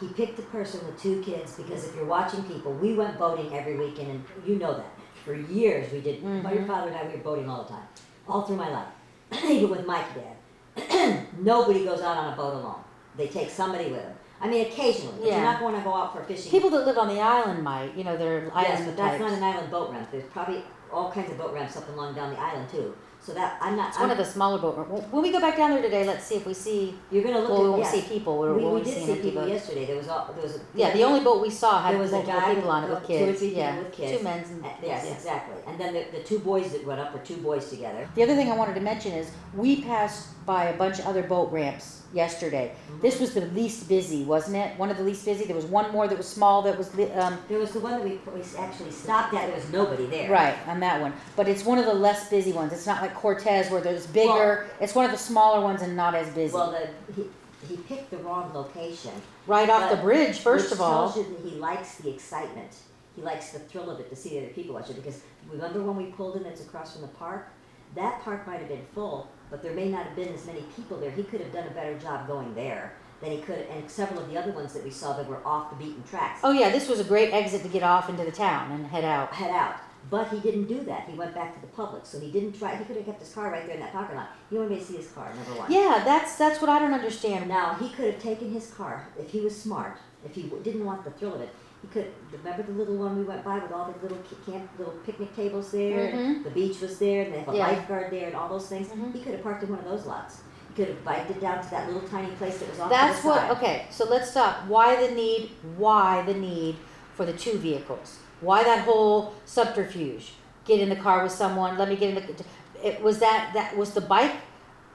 he 0.00 0.08
picked 0.08 0.38
a 0.38 0.42
person 0.42 0.84
with 0.86 1.00
two 1.00 1.22
kids 1.22 1.54
because 1.54 1.84
if 1.86 1.96
you're 1.96 2.04
watching 2.04 2.42
people, 2.44 2.74
we 2.74 2.94
went 2.94 3.18
boating 3.18 3.50
every 3.54 3.76
weekend, 3.78 4.10
and 4.10 4.24
you 4.46 4.56
know 4.56 4.74
that. 4.74 4.92
For 5.24 5.34
years 5.34 5.90
we 5.92 6.00
did. 6.00 6.22
My 6.22 6.52
your 6.52 6.66
father 6.66 6.88
and 6.88 6.96
I 6.96 7.04
we 7.06 7.12
were 7.12 7.18
boating 7.22 7.48
all 7.48 7.62
the 7.62 7.68
time, 7.70 7.86
all 8.28 8.42
through 8.42 8.56
my 8.56 8.68
life, 8.68 8.88
even 9.50 9.70
with 9.70 9.86
Mike 9.86 10.06
dad. 10.14 11.26
Nobody 11.38 11.84
goes 11.84 12.00
out 12.00 12.16
on 12.16 12.32
a 12.32 12.36
boat 12.36 12.54
alone. 12.54 12.80
They 13.16 13.28
take 13.28 13.50
somebody 13.50 13.84
with 13.90 14.02
them. 14.02 14.14
I 14.40 14.48
mean, 14.48 14.66
occasionally, 14.66 15.14
but 15.18 15.26
Yeah. 15.28 15.34
you're 15.36 15.44
not 15.52 15.60
going 15.60 15.74
to 15.76 15.80
go 15.82 15.94
out 15.94 16.12
for 16.16 16.24
fishing. 16.24 16.50
People 16.50 16.70
that 16.70 16.84
live 16.86 16.98
on 16.98 17.08
the 17.08 17.20
island 17.20 17.62
might, 17.62 17.94
you 17.96 18.02
know, 18.04 18.16
they're 18.16 18.50
Yes, 18.56 18.84
but 18.84 18.96
that's 18.96 19.18
types. 19.18 19.20
not 19.20 19.32
an 19.32 19.42
island 19.42 19.70
boat 19.70 19.90
ramp. 19.92 20.08
There's 20.10 20.24
probably 20.30 20.64
all 20.92 21.12
kinds 21.12 21.30
of 21.30 21.38
boat 21.38 21.52
ramps 21.54 21.76
up 21.76 21.86
and 21.88 21.96
along 21.96 22.14
down 22.14 22.30
the 22.32 22.40
island 22.40 22.68
too. 22.70 22.94
So 23.24 23.32
that 23.34 23.56
I'm 23.60 23.76
not. 23.76 23.90
It's 23.90 23.98
one 24.00 24.06
I'm, 24.10 24.18
of 24.18 24.18
the 24.18 24.24
smaller 24.24 24.58
boat. 24.58 24.76
ramp- 24.76 25.12
When 25.12 25.22
we 25.22 25.30
go 25.30 25.40
back 25.40 25.56
down 25.56 25.70
there 25.70 25.80
today, 25.82 26.04
let's 26.04 26.24
see 26.24 26.34
if 26.34 26.44
we 26.44 26.52
see. 26.54 26.98
you're 27.12 27.22
gonna 27.22 27.38
look 27.38 27.50
Well, 27.50 27.60
we 27.62 27.66
at. 27.66 27.70
won't 27.70 27.82
yes. 27.84 27.92
see 27.92 28.02
people. 28.14 28.36
We, 28.40 28.50
we 28.52 28.64
only 28.64 28.82
did 28.82 28.94
see 28.94 29.04
see 29.04 29.10
empty 29.12 29.22
people 29.30 29.42
boats. 29.42 29.52
yesterday. 29.52 29.84
There 29.86 29.96
was 29.96 30.08
all, 30.08 30.32
there 30.34 30.42
was. 30.42 30.56
A, 30.56 30.60
Yeah, 30.74 30.92
the 30.92 31.04
only 31.04 31.20
boat 31.20 31.40
we 31.40 31.48
saw 31.48 31.80
had 31.80 31.92
There 31.92 32.00
was 32.00 32.10
a 32.10 32.14
multiple 32.16 32.40
guy 32.40 32.54
people 32.56 32.70
on 32.70 32.82
it 32.82 32.90
with 32.90 32.98
with 32.98 33.06
two 33.08 33.14
or 33.14 33.18
kids. 33.26 33.38
three 33.38 33.48
people 33.50 33.62
yeah, 33.62 33.78
with 33.78 33.92
kids. 33.92 34.18
two 34.18 34.24
men's 34.24 34.50
and 34.50 34.64
Uh, 34.64 34.68
yes, 34.82 35.04
yeah. 35.06 35.12
exactly. 35.14 35.56
And 35.68 35.78
then 35.80 35.94
the, 35.94 36.04
the 36.18 36.24
two 36.24 36.40
boys 36.40 36.72
that 36.72 36.84
went 36.84 36.98
up 37.00 37.12
were 37.12 37.20
two 37.20 37.36
boys 37.36 37.70
together. 37.70 38.08
The 38.16 38.24
other 38.24 38.34
thing 38.34 38.50
I 38.50 38.56
wanted 38.56 38.74
to 38.74 38.80
mention 38.80 39.12
is 39.12 39.30
we 39.54 39.82
passed 39.82 40.41
by 40.46 40.64
a 40.64 40.76
bunch 40.76 40.98
of 40.98 41.06
other 41.06 41.22
boat 41.22 41.50
ramps 41.52 42.02
yesterday. 42.12 42.72
Mm-hmm. 42.90 43.00
This 43.00 43.20
was 43.20 43.32
the 43.34 43.42
least 43.42 43.88
busy, 43.88 44.24
wasn't 44.24 44.56
it? 44.56 44.76
One 44.78 44.90
of 44.90 44.96
the 44.96 45.02
least 45.02 45.24
busy. 45.24 45.44
There 45.44 45.56
was 45.56 45.64
one 45.64 45.90
more 45.92 46.08
that 46.08 46.16
was 46.18 46.28
small 46.28 46.62
that 46.62 46.76
was 46.76 46.94
li- 46.94 47.10
um, 47.12 47.38
There 47.48 47.58
was 47.58 47.70
the 47.72 47.80
one 47.80 47.92
that 47.92 48.04
we, 48.04 48.18
we 48.34 48.42
actually 48.58 48.90
stopped 48.90 49.34
at. 49.34 49.46
There 49.46 49.54
was 49.56 49.70
nobody 49.70 50.06
there. 50.06 50.30
right 50.30 50.56
on 50.66 50.80
that 50.80 51.00
one, 51.00 51.12
but 51.36 51.48
it's 51.48 51.64
one 51.64 51.78
of 51.78 51.86
the 51.86 51.94
less 51.94 52.28
busy 52.28 52.52
ones. 52.52 52.72
It's 52.72 52.86
not 52.86 53.00
like 53.02 53.14
Cortez 53.14 53.70
where 53.70 53.80
there's 53.80 54.06
bigger. 54.06 54.68
it's 54.80 54.94
one 54.94 55.04
of 55.04 55.10
the 55.10 55.18
smaller 55.18 55.60
ones 55.62 55.82
and 55.82 55.96
not 55.96 56.14
as 56.14 56.28
busy. 56.30 56.52
Well, 56.54 56.72
the, 56.72 57.12
he, 57.14 57.28
he 57.68 57.76
picked 57.82 58.10
the 58.10 58.18
wrong 58.18 58.52
location. 58.52 59.12
right 59.46 59.70
off 59.70 59.88
the 59.90 59.96
but- 59.96 60.02
bridge, 60.04 60.38
first 60.40 60.66
which 60.66 60.72
of 60.72 60.80
all. 60.80 61.10
tells 61.12 61.16
you 61.28 61.34
that 61.36 61.48
he 61.48 61.56
likes 61.58 61.96
the 61.96 62.10
excitement. 62.10 62.74
He 63.16 63.22
likes 63.22 63.50
the 63.50 63.58
thrill 63.58 63.90
of 63.90 64.00
it 64.00 64.08
to 64.10 64.16
see 64.16 64.30
the 64.30 64.38
other 64.46 64.54
people 64.54 64.74
watch 64.74 64.88
it. 64.90 64.96
Because 64.96 65.20
remember 65.50 65.82
when 65.82 65.96
we 65.96 66.06
pulled 66.12 66.36
in, 66.36 66.46
it's 66.46 66.62
across 66.62 66.92
from 66.94 67.02
the 67.02 67.08
park. 67.08 67.48
That 67.94 68.22
park 68.22 68.46
might 68.46 68.58
have 68.60 68.68
been 68.68 68.86
full, 68.94 69.28
but 69.52 69.62
there 69.62 69.74
may 69.74 69.88
not 69.88 70.06
have 70.06 70.16
been 70.16 70.32
as 70.32 70.46
many 70.46 70.62
people 70.74 70.96
there. 70.96 71.10
He 71.10 71.22
could 71.22 71.40
have 71.42 71.52
done 71.52 71.66
a 71.68 71.70
better 71.70 71.96
job 71.98 72.26
going 72.26 72.54
there 72.54 72.94
than 73.20 73.30
he 73.30 73.38
could, 73.38 73.66
and 73.70 73.88
several 73.88 74.18
of 74.20 74.28
the 74.30 74.36
other 74.36 74.50
ones 74.50 74.72
that 74.72 74.82
we 74.82 74.90
saw 74.90 75.12
that 75.12 75.28
were 75.28 75.46
off 75.46 75.70
the 75.70 75.76
beaten 75.76 76.02
tracks. 76.04 76.40
Oh 76.42 76.50
yeah, 76.52 76.70
this 76.70 76.88
was 76.88 76.98
a 76.98 77.04
great 77.04 77.32
exit 77.32 77.62
to 77.62 77.68
get 77.68 77.82
off 77.82 78.08
into 78.08 78.24
the 78.24 78.32
town 78.32 78.72
and 78.72 78.86
head 78.86 79.04
out. 79.04 79.32
head 79.32 79.50
out. 79.50 79.76
But 80.10 80.28
he 80.30 80.40
didn't 80.40 80.64
do 80.66 80.80
that. 80.84 81.08
He 81.08 81.16
went 81.16 81.32
back 81.32 81.54
to 81.54 81.60
the 81.60 81.68
public. 81.68 82.04
So 82.06 82.18
he 82.18 82.32
didn't 82.32 82.58
try. 82.58 82.74
He 82.74 82.84
could 82.84 82.96
have 82.96 83.04
kept 83.04 83.20
his 83.20 83.32
car 83.32 83.52
right 83.52 83.64
there 83.64 83.76
in 83.76 83.80
that 83.82 83.92
parking 83.92 84.16
lot. 84.16 84.30
He 84.50 84.56
wanted 84.56 84.70
me 84.72 84.78
to 84.80 84.84
see 84.84 84.96
his 84.96 85.08
car. 85.12 85.32
Number 85.32 85.60
one. 85.60 85.70
Yeah, 85.70 86.02
that's 86.04 86.36
that's 86.36 86.60
what 86.60 86.68
I 86.68 86.80
don't 86.80 86.92
understand. 86.94 87.48
Now 87.48 87.74
he 87.74 87.88
could 87.90 88.06
have 88.12 88.20
taken 88.22 88.50
his 88.50 88.72
car 88.72 89.06
if 89.16 89.30
he 89.30 89.40
was 89.40 89.56
smart. 89.56 89.98
If 90.24 90.34
he 90.34 90.42
w- 90.44 90.62
didn't 90.62 90.84
want 90.84 91.04
the 91.04 91.10
thrill 91.10 91.34
of 91.34 91.40
it, 91.42 91.50
he 91.82 91.88
could. 91.88 92.10
Remember 92.32 92.62
the 92.62 92.72
little 92.72 92.96
one 92.96 93.18
we 93.18 93.24
went 93.24 93.44
by 93.44 93.58
with 93.58 93.72
all 93.72 93.92
the 93.92 94.02
little 94.02 94.18
ki- 94.28 94.50
camp, 94.50 94.68
little 94.78 94.94
picnic 95.04 95.34
tables 95.36 95.70
there. 95.72 96.12
Mhm. 96.12 96.44
The 96.44 96.50
beach 96.50 96.80
was 96.80 96.98
there, 96.98 97.24
and 97.24 97.34
they 97.34 97.38
have 97.40 97.48
a 97.48 97.56
Yeah. 97.56 97.66
lifeguard 97.68 98.10
there, 98.12 98.28
and 98.28 98.36
all 98.36 98.48
those 98.48 98.66
things. 98.68 98.88
Mhm. 98.88 99.12
He 99.12 99.20
could 99.20 99.32
have 99.32 99.42
parked 99.42 99.62
in 99.64 99.70
one 99.70 99.78
of 99.80 99.84
those 99.84 100.06
lots. 100.06 100.40
He 100.68 100.74
could 100.74 100.88
have 100.94 101.04
biked 101.04 101.30
it 101.30 101.40
down 101.40 101.62
to 101.62 101.70
that 101.70 101.86
little 101.92 102.08
tiny 102.08 102.30
place 102.36 102.58
that 102.58 102.70
was 102.70 102.80
off 102.80 102.88
That's 102.88 103.16
to 103.18 103.22
the 103.24 103.28
what. 103.28 103.40
side. 103.42 103.50
Okay, 103.52 103.86
so 103.90 104.04
let's 104.08 104.30
stop. 104.30 104.66
Why 104.68 104.96
the 105.06 105.12
need? 105.14 105.50
Why 105.76 106.22
the 106.22 106.34
need 106.34 106.76
for 107.14 107.26
the 107.26 107.32
two 107.32 107.58
vehicles? 107.58 108.18
Why 108.40 108.62
that 108.64 108.80
whole 108.80 109.34
subterfuge? 109.44 110.34
Get 110.64 110.80
in 110.80 110.88
the 110.88 110.96
car 110.96 111.22
with 111.22 111.32
someone. 111.32 111.76
Let 111.76 111.88
me 111.88 111.96
get 111.96 112.10
in 112.10 112.14
the. 112.14 112.44
It 112.86 113.02
was 113.02 113.18
that 113.18 113.50
that 113.54 113.76
was 113.76 113.90
the 113.92 114.00
bike, 114.00 114.32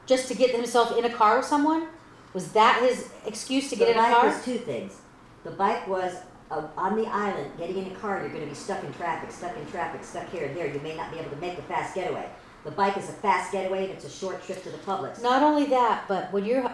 just 0.05 0.27
to 0.29 0.33
get 0.35 0.51
himself 0.55 0.97
in 0.97 1.05
a 1.05 1.09
car 1.09 1.37
with 1.37 1.45
someone. 1.45 1.87
Was 2.33 2.51
that 2.53 2.81
his 2.81 3.09
excuse 3.25 3.69
to 3.69 3.75
get 3.75 3.85
the 3.85 3.91
in 3.91 3.97
a 3.97 4.01
bike 4.01 4.13
car? 4.15 4.25
was 4.27 4.43
two 4.43 4.57
things. 4.57 4.97
The 5.43 5.51
bike 5.51 5.87
was 5.87 6.15
uh, 6.51 6.67
on 6.77 6.95
the 6.95 7.05
island, 7.07 7.51
getting 7.57 7.77
in 7.77 7.91
a 7.91 7.95
car, 7.95 8.19
you're 8.21 8.29
going 8.29 8.43
to 8.43 8.47
be 8.49 8.55
stuck 8.55 8.83
in 8.83 8.93
traffic, 8.93 9.31
stuck 9.31 9.55
in 9.57 9.65
traffic, 9.69 10.03
stuck 10.03 10.29
here 10.29 10.45
and 10.45 10.55
there. 10.55 10.67
You 10.73 10.79
may 10.81 10.95
not 10.95 11.11
be 11.11 11.19
able 11.19 11.29
to 11.31 11.35
make 11.37 11.55
the 11.55 11.61
fast 11.63 11.95
getaway. 11.95 12.29
The 12.63 12.71
bike 12.71 12.97
is 12.97 13.07
a 13.09 13.13
fast 13.13 13.51
getaway 13.51 13.83
and 13.85 13.93
it's 13.93 14.03
a 14.05 14.09
short 14.09 14.43
trip 14.45 14.61
to 14.63 14.69
the 14.69 14.77
Publix. 14.79 15.21
Not 15.21 15.41
only 15.43 15.65
that, 15.67 16.05
but 16.07 16.31
when 16.33 16.43
you're, 16.45 16.69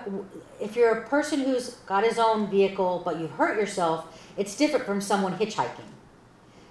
if 0.59 0.75
you're 0.75 0.91
a 0.99 1.07
person 1.07 1.41
who's 1.41 1.71
got 1.85 2.03
his 2.03 2.17
own 2.17 2.49
vehicle, 2.49 3.01
but 3.05 3.19
you've 3.19 3.31
hurt 3.31 3.59
yourself, 3.59 4.19
it's 4.37 4.55
different 4.55 4.85
from 4.85 5.01
someone 5.01 5.37
hitchhiking. 5.37 5.85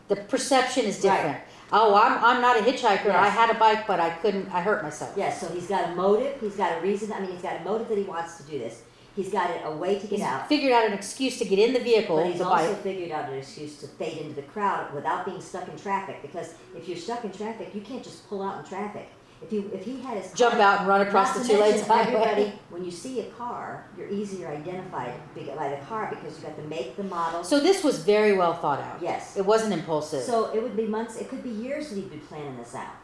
The 0.08 0.16
perception 0.16 0.84
is 0.86 0.96
Right. 1.04 1.16
different. 1.16 1.38
Oh, 1.74 1.94
I'm, 1.94 2.22
I'm 2.22 2.42
not 2.42 2.58
a 2.58 2.62
hitchhiker. 2.62 3.10
I 3.10 3.28
had 3.28 3.48
a 3.54 3.58
bike, 3.58 3.86
but 3.86 3.98
I 3.98 4.10
couldn't. 4.10 4.52
I 4.52 4.60
hurt 4.60 4.82
myself. 4.82 5.14
Yes, 5.16 5.40
so 5.40 5.48
he's 5.48 5.68
got 5.68 5.88
a 5.90 5.94
motive, 5.94 6.38
he's 6.40 6.56
got 6.56 6.76
a 6.78 6.80
reason. 6.82 7.12
I 7.12 7.20
mean, 7.20 7.30
he's 7.30 7.40
got 7.40 7.60
a 7.60 7.64
motive 7.64 7.88
that 7.88 7.96
he 7.96 8.04
wants 8.04 8.36
to 8.38 8.42
do 8.42 8.58
this. 8.58 8.82
He's 9.14 9.30
got 9.30 9.50
a, 9.64 9.70
way 9.70 9.96
to 9.98 10.06
get 10.06 10.18
He's 10.18 10.22
out. 10.22 10.48
figured 10.48 10.72
out 10.72 10.86
an 10.86 10.94
excuse 10.94 11.36
to 11.38 11.44
get 11.44 11.58
in 11.58 11.74
the 11.74 11.80
vehicle, 11.80 12.16
But 12.16 12.26
he's 12.32 12.40
also 12.40 12.72
bike. 12.72 12.82
figured 12.82 13.10
out 13.10 13.28
an 13.30 13.34
excuse 13.38 13.76
to 13.78 13.86
fade 13.86 14.16
into 14.18 14.34
the 14.34 14.42
crowd 14.42 14.92
without 14.94 15.26
being 15.26 15.40
stuck 15.40 15.68
in 15.68 15.76
traffic. 15.76 16.22
Because 16.22 16.54
if 16.74 16.88
you're 16.88 16.96
stuck 16.96 17.22
in 17.24 17.30
traffic, 17.32 17.74
you 17.74 17.82
can't 17.82 18.02
just 18.02 18.26
pull 18.28 18.42
out 18.42 18.58
in 18.60 18.64
traffic. 18.64 19.08
If 19.42 19.52
you 19.52 19.68
if 19.74 19.84
he 19.84 20.00
had 20.00 20.18
his 20.22 20.32
Jump 20.34 20.54
car- 20.54 20.62
out 20.62 20.78
and 20.80 20.88
run 20.88 21.00
across 21.00 21.36
the 21.36 21.44
two 21.46 21.60
lanes 21.60 21.84
highway. 21.84 22.14
Everybody, 22.14 22.52
when 22.70 22.84
you 22.84 22.92
see 22.92 23.20
a 23.20 23.24
car, 23.32 23.84
you're 23.98 24.08
easier 24.08 24.46
identified 24.48 25.12
by 25.34 25.68
the 25.68 25.84
car 25.86 26.06
because 26.10 26.38
you 26.38 26.44
got 26.46 26.56
the 26.56 26.62
make, 26.62 26.96
the 26.96 27.02
model. 27.02 27.42
So 27.42 27.58
this 27.58 27.82
was 27.82 27.98
very 28.04 28.34
well 28.34 28.54
thought 28.54 28.78
out. 28.80 29.02
yes. 29.02 29.36
It 29.36 29.44
wasn't 29.44 29.72
impulsive. 29.72 30.22
So 30.22 30.54
it 30.54 30.62
would 30.62 30.76
be 30.76 30.86
months. 30.86 31.16
It 31.16 31.28
could 31.28 31.42
be 31.42 31.50
years 31.50 31.88
that 31.88 31.96
he'd 31.96 32.08
been 32.08 32.20
planning 32.20 32.56
this 32.56 32.74
out. 32.76 32.94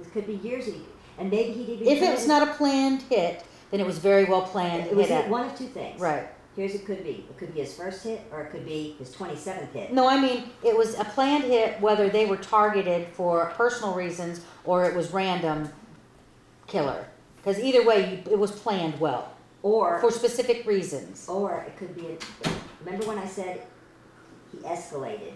It 0.00 0.12
could 0.12 0.26
be 0.26 0.34
years 0.34 0.66
that 0.66 0.74
he, 0.74 0.82
and 1.18 1.30
maybe 1.30 1.52
he'd 1.52 1.80
even. 1.82 1.88
if 1.88 2.00
it 2.00 2.12
was 2.12 2.28
not 2.28 2.46
a 2.46 2.52
planned 2.54 3.02
hit, 3.02 3.44
then 3.70 3.80
it 3.80 3.86
was 3.86 3.98
very 3.98 4.24
well 4.24 4.42
planned. 4.42 4.86
it 4.86 4.96
was 4.96 5.08
hit 5.08 5.24
at- 5.24 5.30
one 5.30 5.46
of 5.46 5.56
two 5.56 5.66
things. 5.66 6.00
right. 6.00 6.28
Here's 6.54 6.74
it 6.74 6.86
could 6.86 7.04
be. 7.04 7.26
It 7.28 7.36
could 7.36 7.52
be 7.52 7.60
his 7.60 7.74
first 7.74 8.02
hit, 8.02 8.22
or 8.32 8.40
it 8.40 8.50
could 8.50 8.64
be 8.64 8.96
his 8.98 9.14
27th 9.14 9.72
hit. 9.72 9.92
No, 9.92 10.08
I 10.08 10.18
mean 10.18 10.44
it 10.64 10.74
was 10.74 10.98
a 10.98 11.04
planned 11.04 11.44
hit, 11.44 11.78
whether 11.82 12.08
they 12.08 12.24
were 12.24 12.38
targeted 12.38 13.08
for 13.08 13.52
personal 13.56 13.92
reasons 13.94 14.40
or 14.64 14.86
it 14.86 14.94
was 14.96 15.10
random 15.12 15.68
killer. 16.66 17.06
Because 17.36 17.62
either 17.62 17.84
way, 17.84 18.22
it 18.30 18.38
was 18.38 18.50
planned 18.52 18.98
well 18.98 19.34
Or 19.62 19.98
for 20.00 20.10
specific 20.10 20.66
reasons. 20.66 21.28
Or 21.28 21.62
it 21.66 21.76
could 21.76 21.94
be, 21.94 22.06
a, 22.06 22.50
remember 22.82 23.06
when 23.06 23.18
I 23.18 23.26
said 23.26 23.60
he 24.50 24.56
escalated? 24.58 25.32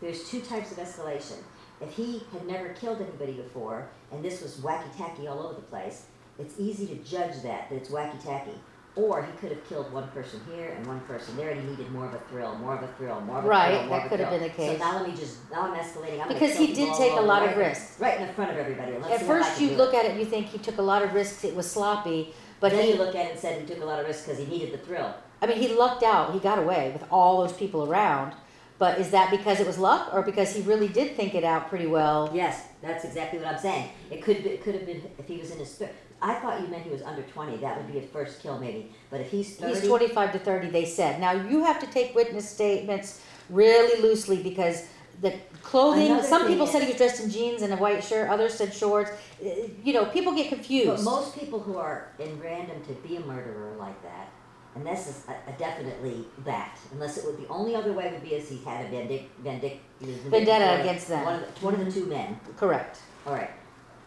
There's 0.00 0.28
two 0.28 0.40
types 0.40 0.72
of 0.72 0.78
escalation. 0.78 1.38
If 1.80 1.92
he 1.92 2.24
had 2.32 2.44
never 2.46 2.70
killed 2.70 3.00
anybody 3.00 3.34
before, 3.34 3.88
and 4.10 4.24
this 4.24 4.42
was 4.42 4.56
wacky 4.56 4.94
tacky 4.96 5.28
all 5.28 5.40
over 5.46 5.54
the 5.54 5.62
place, 5.62 6.06
it's 6.38 6.54
easy 6.58 6.86
to 6.88 6.94
judge 6.96 7.42
that, 7.42 7.68
that 7.70 7.76
it's 7.76 7.90
wacky 7.90 8.22
tacky. 8.22 8.52
Or 8.94 9.22
he 9.22 9.30
could 9.32 9.50
have 9.50 9.62
killed 9.68 9.92
one 9.92 10.08
person 10.08 10.40
here 10.50 10.70
and 10.70 10.86
one 10.86 11.00
person 11.00 11.36
there, 11.36 11.50
and 11.50 11.60
he 11.60 11.68
needed 11.68 11.90
more 11.92 12.06
of 12.06 12.14
a 12.14 12.18
thrill, 12.30 12.54
more 12.56 12.74
of 12.76 12.82
a 12.82 12.88
thrill, 12.94 13.20
more 13.20 13.38
of 13.40 13.44
a 13.44 13.48
Right, 13.48 13.74
thrill, 13.76 13.86
more 13.88 13.98
that 13.98 14.08
could 14.08 14.20
have 14.20 14.30
been 14.30 14.42
the 14.42 14.48
case. 14.48 14.78
So 14.78 14.84
now 14.86 14.96
let 14.98 15.06
me 15.06 15.14
just, 15.14 15.50
now 15.52 15.70
I'm 15.70 15.74
escalating. 15.78 16.22
I'm 16.22 16.28
Because 16.28 16.56
he 16.56 16.68
did 16.72 16.94
take 16.94 17.12
a 17.12 17.20
lot 17.20 17.46
of 17.46 17.58
risks. 17.58 18.00
Right 18.00 18.18
in 18.18 18.26
the 18.26 18.32
front 18.32 18.52
of 18.52 18.56
everybody. 18.56 18.92
Let's 18.92 19.04
At 19.04 19.18
see 19.20 19.24
if 19.26 19.30
I 19.30 19.42
first, 19.42 19.60
you 19.60 19.70
look 19.72 19.92
it. 19.92 19.98
at 19.98 20.06
it, 20.06 20.18
you 20.18 20.24
think 20.24 20.46
he 20.46 20.56
took 20.56 20.78
a 20.78 20.82
lot 20.82 21.02
of 21.02 21.12
risks. 21.12 21.44
It 21.44 21.54
was 21.54 21.70
sloppy, 21.70 22.32
but 22.58 22.72
then 22.72 22.84
he, 22.84 22.92
you 22.92 22.96
look 22.98 23.14
at 23.14 23.26
it 23.26 23.32
and 23.32 23.38
said 23.38 23.60
he 23.60 23.66
took 23.66 23.82
a 23.82 23.86
lot 23.86 24.00
of 24.00 24.06
risks 24.06 24.24
because 24.24 24.38
he 24.38 24.46
needed 24.46 24.72
the 24.72 24.78
thrill. 24.78 25.14
I 25.42 25.46
mean, 25.46 25.58
he 25.58 25.68
lucked 25.74 26.02
out. 26.02 26.32
He 26.32 26.38
got 26.38 26.58
away 26.58 26.90
with 26.92 27.04
all 27.10 27.42
those 27.46 27.52
people 27.52 27.86
around. 27.86 28.32
But 28.78 28.98
is 28.98 29.10
that 29.10 29.30
because 29.30 29.58
it 29.60 29.66
was 29.66 29.78
luck, 29.78 30.12
or 30.12 30.22
because 30.22 30.54
he 30.54 30.62
really 30.62 30.88
did 30.88 31.16
think 31.16 31.34
it 31.34 31.44
out 31.44 31.68
pretty 31.68 31.86
well? 31.86 32.30
Yes, 32.34 32.62
that's 32.82 33.04
exactly 33.06 33.38
what 33.38 33.48
I'm 33.48 33.58
saying. 33.58 33.90
It 34.10 34.22
could 34.22 34.42
be, 34.42 34.50
it 34.50 34.62
could 34.62 34.74
have 34.74 34.84
been 34.86 35.02
if 35.18 35.26
he 35.26 35.36
was 35.38 35.50
in 35.50 35.58
his. 35.58 35.74
thir- 35.74 35.90
I 36.22 36.34
thought 36.34 36.60
you 36.60 36.68
meant 36.68 36.82
he 36.84 36.90
was 36.90 37.02
under 37.02 37.22
20. 37.22 37.58
That 37.58 37.76
would 37.76 37.92
be 37.92 37.98
his 37.98 38.10
first 38.10 38.40
kill, 38.42 38.58
maybe. 38.58 38.92
But 39.10 39.20
if 39.20 39.30
he's 39.30 39.56
30, 39.56 39.74
He's 39.80 39.88
25 39.88 40.32
to 40.32 40.38
30, 40.38 40.70
they 40.70 40.84
said. 40.84 41.20
Now, 41.20 41.32
you 41.32 41.62
have 41.64 41.78
to 41.80 41.86
take 41.86 42.14
witness 42.14 42.48
statements 42.48 43.20
really 43.50 44.00
loosely 44.02 44.42
because 44.42 44.86
the 45.20 45.34
clothing, 45.62 46.06
Another 46.06 46.26
some 46.26 46.42
thing 46.42 46.52
people 46.52 46.66
said 46.66 46.78
is- 46.78 46.84
he 46.84 46.88
was 46.92 46.96
dressed 46.98 47.22
in 47.24 47.30
jeans 47.30 47.62
and 47.62 47.72
a 47.72 47.76
white 47.76 48.02
shirt, 48.02 48.28
others 48.30 48.54
said 48.54 48.72
shorts. 48.72 49.10
Uh, 49.44 49.48
You 49.84 49.92
know, 49.92 50.06
people 50.06 50.32
get 50.34 50.48
But 50.50 50.56
confused. 50.56 51.04
most 51.04 51.38
people 51.38 51.60
who 51.60 51.76
are 51.78 52.08
in 52.18 52.40
random 52.40 52.82
to 52.86 52.92
be 53.06 53.16
a 53.16 53.20
murderer 53.20 53.74
like 53.78 54.02
that, 54.02 54.28
and 54.74 54.86
this 54.86 55.06
is 55.08 55.24
a, 55.28 55.50
a 55.50 55.54
definitely 55.58 56.26
that, 56.44 56.78
unless 56.92 57.16
it 57.18 57.24
would 57.24 57.38
the 57.38 57.48
only 57.48 57.74
other 57.74 57.92
way 57.92 58.10
would 58.12 58.22
be 58.22 58.34
is 58.34 58.48
he 58.48 58.58
had 58.64 58.84
a 58.86 58.88
vendic, 58.88 59.24
vendic, 59.42 59.78
Vendetta 60.00 60.80
against 60.80 61.08
them. 61.08 61.24
One 61.24 61.34
of, 61.36 61.40
the, 61.54 61.64
one 61.64 61.74
of 61.74 61.84
the 61.86 61.90
two 61.90 62.06
men. 62.06 62.38
Correct. 62.56 62.98
All 63.26 63.32
right. 63.32 63.50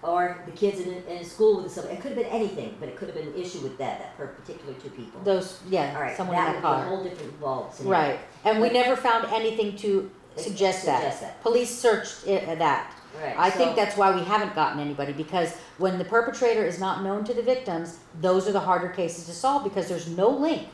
Or 0.02 0.42
the 0.46 0.52
kids 0.54 0.80
in, 0.80 0.94
in 1.10 1.26
school 1.26 1.62
with 1.62 1.72
somebody. 1.74 1.96
It 1.98 2.02
could 2.02 2.12
have 2.14 2.18
been 2.24 2.32
anything, 2.34 2.76
but 2.80 2.88
it 2.88 2.96
could 2.96 3.10
have 3.10 3.18
been 3.18 3.28
an 3.28 3.36
issue 3.36 3.60
with 3.60 3.78
that, 3.80 4.00
that 4.00 4.18
per 4.18 4.28
particular 4.28 4.74
two 4.76 4.90
people. 4.92 5.20
Those, 5.26 5.60
yeah, 5.70 5.94
All 5.96 6.02
right. 6.02 6.16
someone 6.16 6.38
that 6.38 6.48
in 6.50 6.56
would 6.56 6.64
that 6.64 6.76
be 6.76 6.82
a 6.82 6.84
car. 6.84 6.86
whole 6.86 7.04
different 7.04 7.34
involved 7.34 7.76
scenario. 7.76 8.00
Right. 8.12 8.20
And 8.46 8.62
we 8.62 8.70
never 8.70 8.96
found 8.96 9.26
anything 9.26 9.76
to 9.78 10.10
suggest 10.38 10.86
that. 10.86 11.00
Suggest 11.02 11.22
that. 11.22 11.42
Police 11.42 11.70
searched 11.78 12.26
it, 12.26 12.48
uh, 12.48 12.56
that. 12.56 12.96
Right. 13.22 13.36
I 13.38 13.50
so- 13.50 13.58
think 13.58 13.76
that's 13.76 13.98
why 13.98 14.16
we 14.16 14.22
haven't 14.24 14.56
gotten 14.56 14.80
anybody 14.80 15.12
because 15.12 15.54
when 15.80 15.98
the 15.98 16.06
perpetrator 16.06 16.64
is 16.64 16.80
not 16.80 17.04
known 17.04 17.26
to 17.26 17.34
the 17.34 17.42
victims, 17.44 18.00
those 18.22 18.48
are 18.48 18.54
the 18.54 18.60
harder 18.62 18.88
cases 18.90 19.26
to 19.26 19.34
solve 19.34 19.66
because 19.66 19.90
there's 19.90 20.08
no 20.08 20.30
link. 20.30 20.70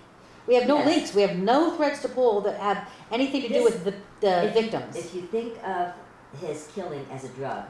We 0.45 0.53
have 0.53 0.67
no 0.67 0.77
Yes. 0.77 0.85
links. 0.85 1.15
We 1.15 1.23
have 1.23 1.35
no 1.37 1.71
threads 1.75 1.99
to 2.03 2.09
pull 2.09 2.41
that 2.41 2.59
have 2.59 2.87
anything 3.11 3.41
to 3.41 3.47
do 3.47 3.53
This- 3.55 3.63
with 3.73 3.85
the, 3.85 3.93
the 4.19 4.43
if 4.49 4.55
you- 4.55 4.61
victims. 4.61 4.95
If 4.95 5.15
you 5.15 5.21
think 5.23 5.57
of 5.67 5.93
his 6.39 6.67
killing 6.75 7.07
as 7.11 7.23
a 7.23 7.29
drug, 7.29 7.63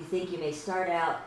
you 0.00 0.06
think 0.06 0.32
you 0.32 0.38
may 0.38 0.52
start 0.52 0.88
out 0.88 1.20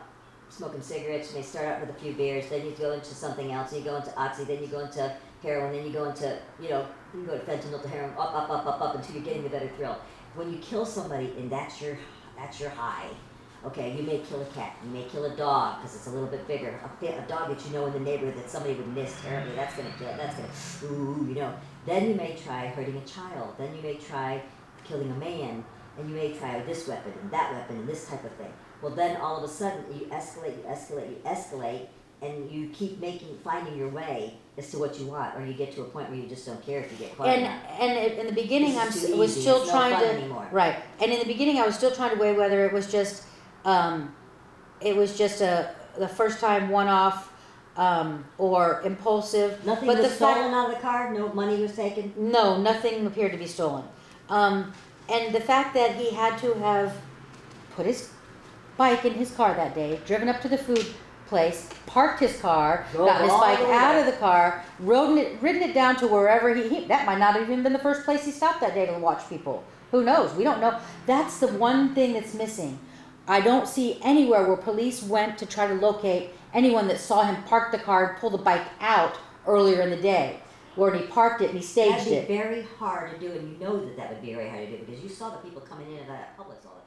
smoking 0.50 0.82
cigarettes, 0.82 1.30
you 1.30 1.38
may 1.38 1.42
start 1.42 1.66
out 1.66 1.80
with 1.80 1.90
a 1.90 2.00
few 2.00 2.12
beers, 2.12 2.48
then 2.50 2.64
you 2.66 2.72
go 2.72 2.92
into 2.92 3.14
something 3.14 3.52
else, 3.52 3.72
you 3.72 3.80
go 3.80 3.96
into 3.96 4.14
oxy, 4.16 4.44
then 4.44 4.60
you 4.60 4.66
go 4.66 4.80
into 4.80 5.14
heroin, 5.42 5.72
then 5.72 5.86
you 5.86 5.92
go 5.92 6.04
into, 6.04 6.38
you 6.60 6.68
know, 6.68 6.86
you 7.14 7.22
go 7.22 7.38
to 7.38 7.44
fentanyl 7.44 7.80
to 7.80 7.88
heroin, 7.88 8.12
up, 8.18 8.34
up, 8.34 8.50
up, 8.50 8.66
up, 8.66 8.80
up, 8.80 8.94
until 8.96 9.14
you're 9.14 9.24
getting 9.24 9.42
the 9.42 9.48
better 9.48 9.68
thrill. 9.76 9.96
When 10.34 10.52
you 10.52 10.58
kill 10.58 10.84
somebody 10.84 11.32
and 11.38 11.50
that's 11.50 11.80
your, 11.80 11.96
that's 12.36 12.60
your 12.60 12.70
high, 12.70 13.08
okay, 13.64 13.96
you 13.96 14.02
may 14.02 14.18
kill 14.18 14.42
a 14.42 14.46
cat, 14.46 14.76
you 14.84 14.90
may 14.90 15.04
kill 15.04 15.24
a 15.24 15.36
dog, 15.36 15.80
because 15.80 15.96
it's 15.96 16.06
a 16.06 16.10
little 16.10 16.28
bit 16.28 16.46
bigger, 16.46 16.78
a, 16.82 17.06
a 17.06 17.26
dog 17.28 17.48
that 17.48 17.64
you 17.64 17.72
know 17.72 17.86
in 17.86 17.92
the 17.92 18.00
neighborhood 18.00 18.36
that 18.36 18.50
somebody 18.50 18.74
would 18.74 18.94
miss 18.94 19.20
terribly, 19.22 19.54
that's 19.54 19.76
gonna 19.76 19.94
kill, 19.98 20.08
that's 20.16 20.36
gonna, 20.36 20.92
ooh, 20.92 21.26
you 21.28 21.34
know. 21.34 21.54
Then 21.86 22.08
you 22.08 22.14
may 22.14 22.36
try 22.36 22.66
hurting 22.68 22.96
a 22.96 23.06
child, 23.06 23.54
then 23.58 23.74
you 23.74 23.82
may 23.82 23.94
try 23.94 24.42
killing 24.84 25.10
a 25.10 25.16
man, 25.16 25.64
and 25.98 26.08
you 26.08 26.16
may 26.16 26.32
try 26.32 26.60
this 26.62 26.88
weapon 26.88 27.12
and 27.22 27.30
that 27.30 27.52
weapon 27.52 27.76
and 27.76 27.88
this 27.88 28.08
type 28.08 28.24
of 28.24 28.32
thing. 28.32 28.52
Well, 28.84 28.92
then 28.94 29.16
all 29.16 29.38
of 29.38 29.44
a 29.44 29.48
sudden 29.48 29.82
you 29.98 30.04
escalate, 30.06 30.58
you 30.58 30.62
escalate, 30.68 31.08
you 31.08 31.16
escalate, 31.24 31.86
and 32.20 32.50
you 32.50 32.68
keep 32.68 33.00
making, 33.00 33.38
finding 33.42 33.78
your 33.78 33.88
way 33.88 34.34
as 34.58 34.70
to 34.72 34.78
what 34.78 35.00
you 35.00 35.06
want, 35.06 35.34
or 35.36 35.44
you 35.46 35.54
get 35.54 35.72
to 35.74 35.80
a 35.80 35.84
point 35.84 36.10
where 36.10 36.18
you 36.18 36.28
just 36.28 36.44
don't 36.44 36.64
care 36.64 36.80
if 36.80 36.92
you 36.92 36.98
get 36.98 37.16
caught. 37.16 37.28
and 37.28 37.44
not. 37.44 37.80
and 37.80 38.18
in 38.18 38.26
the 38.26 38.32
beginning, 38.32 38.72
I'm 38.76 38.88
s- 38.88 39.08
was 39.10 39.32
still 39.40 39.62
It's 39.62 39.66
no 39.68 39.72
trying 39.72 39.94
fun 39.94 40.02
to 40.02 40.12
anymore. 40.12 40.48
right. 40.52 40.76
And 41.00 41.10
in 41.10 41.18
the 41.18 41.24
beginning, 41.24 41.58
I 41.58 41.64
was 41.64 41.74
still 41.74 41.90
trying 41.92 42.10
to 42.14 42.16
weigh 42.20 42.34
whether 42.34 42.66
it 42.66 42.74
was 42.74 42.92
just 42.92 43.24
um, 43.64 44.14
it 44.82 44.94
was 44.94 45.16
just 45.16 45.40
a 45.40 45.74
the 45.96 46.06
first 46.08 46.38
time 46.38 46.68
one 46.68 46.88
off 46.88 47.32
um, 47.78 48.22
or 48.36 48.82
impulsive. 48.84 49.64
Nothing 49.64 49.86
but 49.86 49.96
was 49.96 50.04
the 50.04 50.10
fact- 50.14 50.36
stolen 50.36 50.52
out 50.52 50.68
of 50.68 50.76
the 50.76 50.82
car. 50.82 51.10
No 51.14 51.32
money 51.32 51.60
was 51.62 51.74
taken. 51.74 52.12
No, 52.18 52.60
nothing 52.60 53.06
appeared 53.06 53.32
to 53.32 53.38
be 53.38 53.46
stolen. 53.46 53.84
Um, 54.28 54.72
and 55.08 55.34
the 55.34 55.40
fact 55.40 55.72
that 55.72 55.94
he 55.96 56.10
had 56.14 56.38
to 56.40 56.52
have 56.54 56.94
put 57.74 57.86
his 57.86 58.10
bike 58.76 59.04
in 59.04 59.14
his 59.14 59.30
car 59.30 59.54
that 59.54 59.74
day, 59.74 60.00
driven 60.06 60.28
up 60.28 60.40
to 60.42 60.48
the 60.48 60.58
food 60.58 60.86
place, 61.26 61.68
parked 61.86 62.20
his 62.20 62.38
car, 62.40 62.86
Drove 62.92 63.08
gotten 63.08 63.22
his 63.24 63.32
all 63.32 63.40
bike 63.40 63.58
the 63.58 63.64
way 63.64 63.72
out 63.72 63.98
of 63.98 64.06
the 64.06 64.18
car, 64.18 64.62
ridden 64.78 65.18
it, 65.18 65.40
ridden 65.40 65.62
it 65.62 65.74
down 65.74 65.96
to 65.96 66.06
wherever 66.06 66.54
he, 66.54 66.68
he, 66.68 66.84
that 66.86 67.06
might 67.06 67.18
not 67.18 67.34
have 67.34 67.42
even 67.42 67.62
been 67.62 67.72
the 67.72 67.78
first 67.78 68.04
place 68.04 68.24
he 68.24 68.30
stopped 68.30 68.60
that 68.60 68.74
day 68.74 68.86
to 68.86 68.98
watch 68.98 69.28
people. 69.28 69.64
Who 69.90 70.04
knows? 70.04 70.34
We 70.34 70.44
don't 70.44 70.60
know. 70.60 70.78
That's 71.06 71.38
the 71.38 71.48
one 71.48 71.94
thing 71.94 72.12
that's 72.12 72.34
missing. 72.34 72.78
I 73.26 73.40
don't 73.40 73.66
see 73.66 73.98
anywhere 74.02 74.46
where 74.46 74.56
police 74.56 75.02
went 75.02 75.38
to 75.38 75.46
try 75.46 75.66
to 75.66 75.74
locate 75.74 76.30
anyone 76.52 76.88
that 76.88 77.00
saw 77.00 77.24
him 77.24 77.42
park 77.44 77.72
the 77.72 77.78
car 77.78 78.10
and 78.10 78.18
pull 78.18 78.30
the 78.30 78.38
bike 78.38 78.66
out 78.80 79.16
earlier 79.46 79.80
in 79.80 79.90
the 79.90 79.96
day, 79.96 80.40
where 80.74 80.94
he 80.94 81.06
parked 81.06 81.40
it 81.40 81.50
and 81.50 81.58
he 81.58 81.64
staged 81.64 82.06
That'd 82.06 82.08
be 82.08 82.14
it. 82.14 82.28
very 82.28 82.66
hard 82.78 83.12
to 83.12 83.18
do, 83.18 83.32
and 83.32 83.50
you 83.50 83.58
know 83.58 83.82
that 83.84 83.96
that 83.96 84.10
would 84.10 84.20
be 84.20 84.34
very 84.34 84.48
hard 84.48 84.68
to 84.68 84.76
do 84.76 84.84
because 84.84 85.02
you 85.02 85.08
saw 85.08 85.30
the 85.30 85.38
people 85.38 85.62
coming 85.62 85.90
in 85.92 85.98
and 86.00 86.10
out 86.10 86.18
of 86.38 86.44
Publix 86.44 86.66
all 86.66 86.74
the 86.74 86.82
time. 86.82 86.83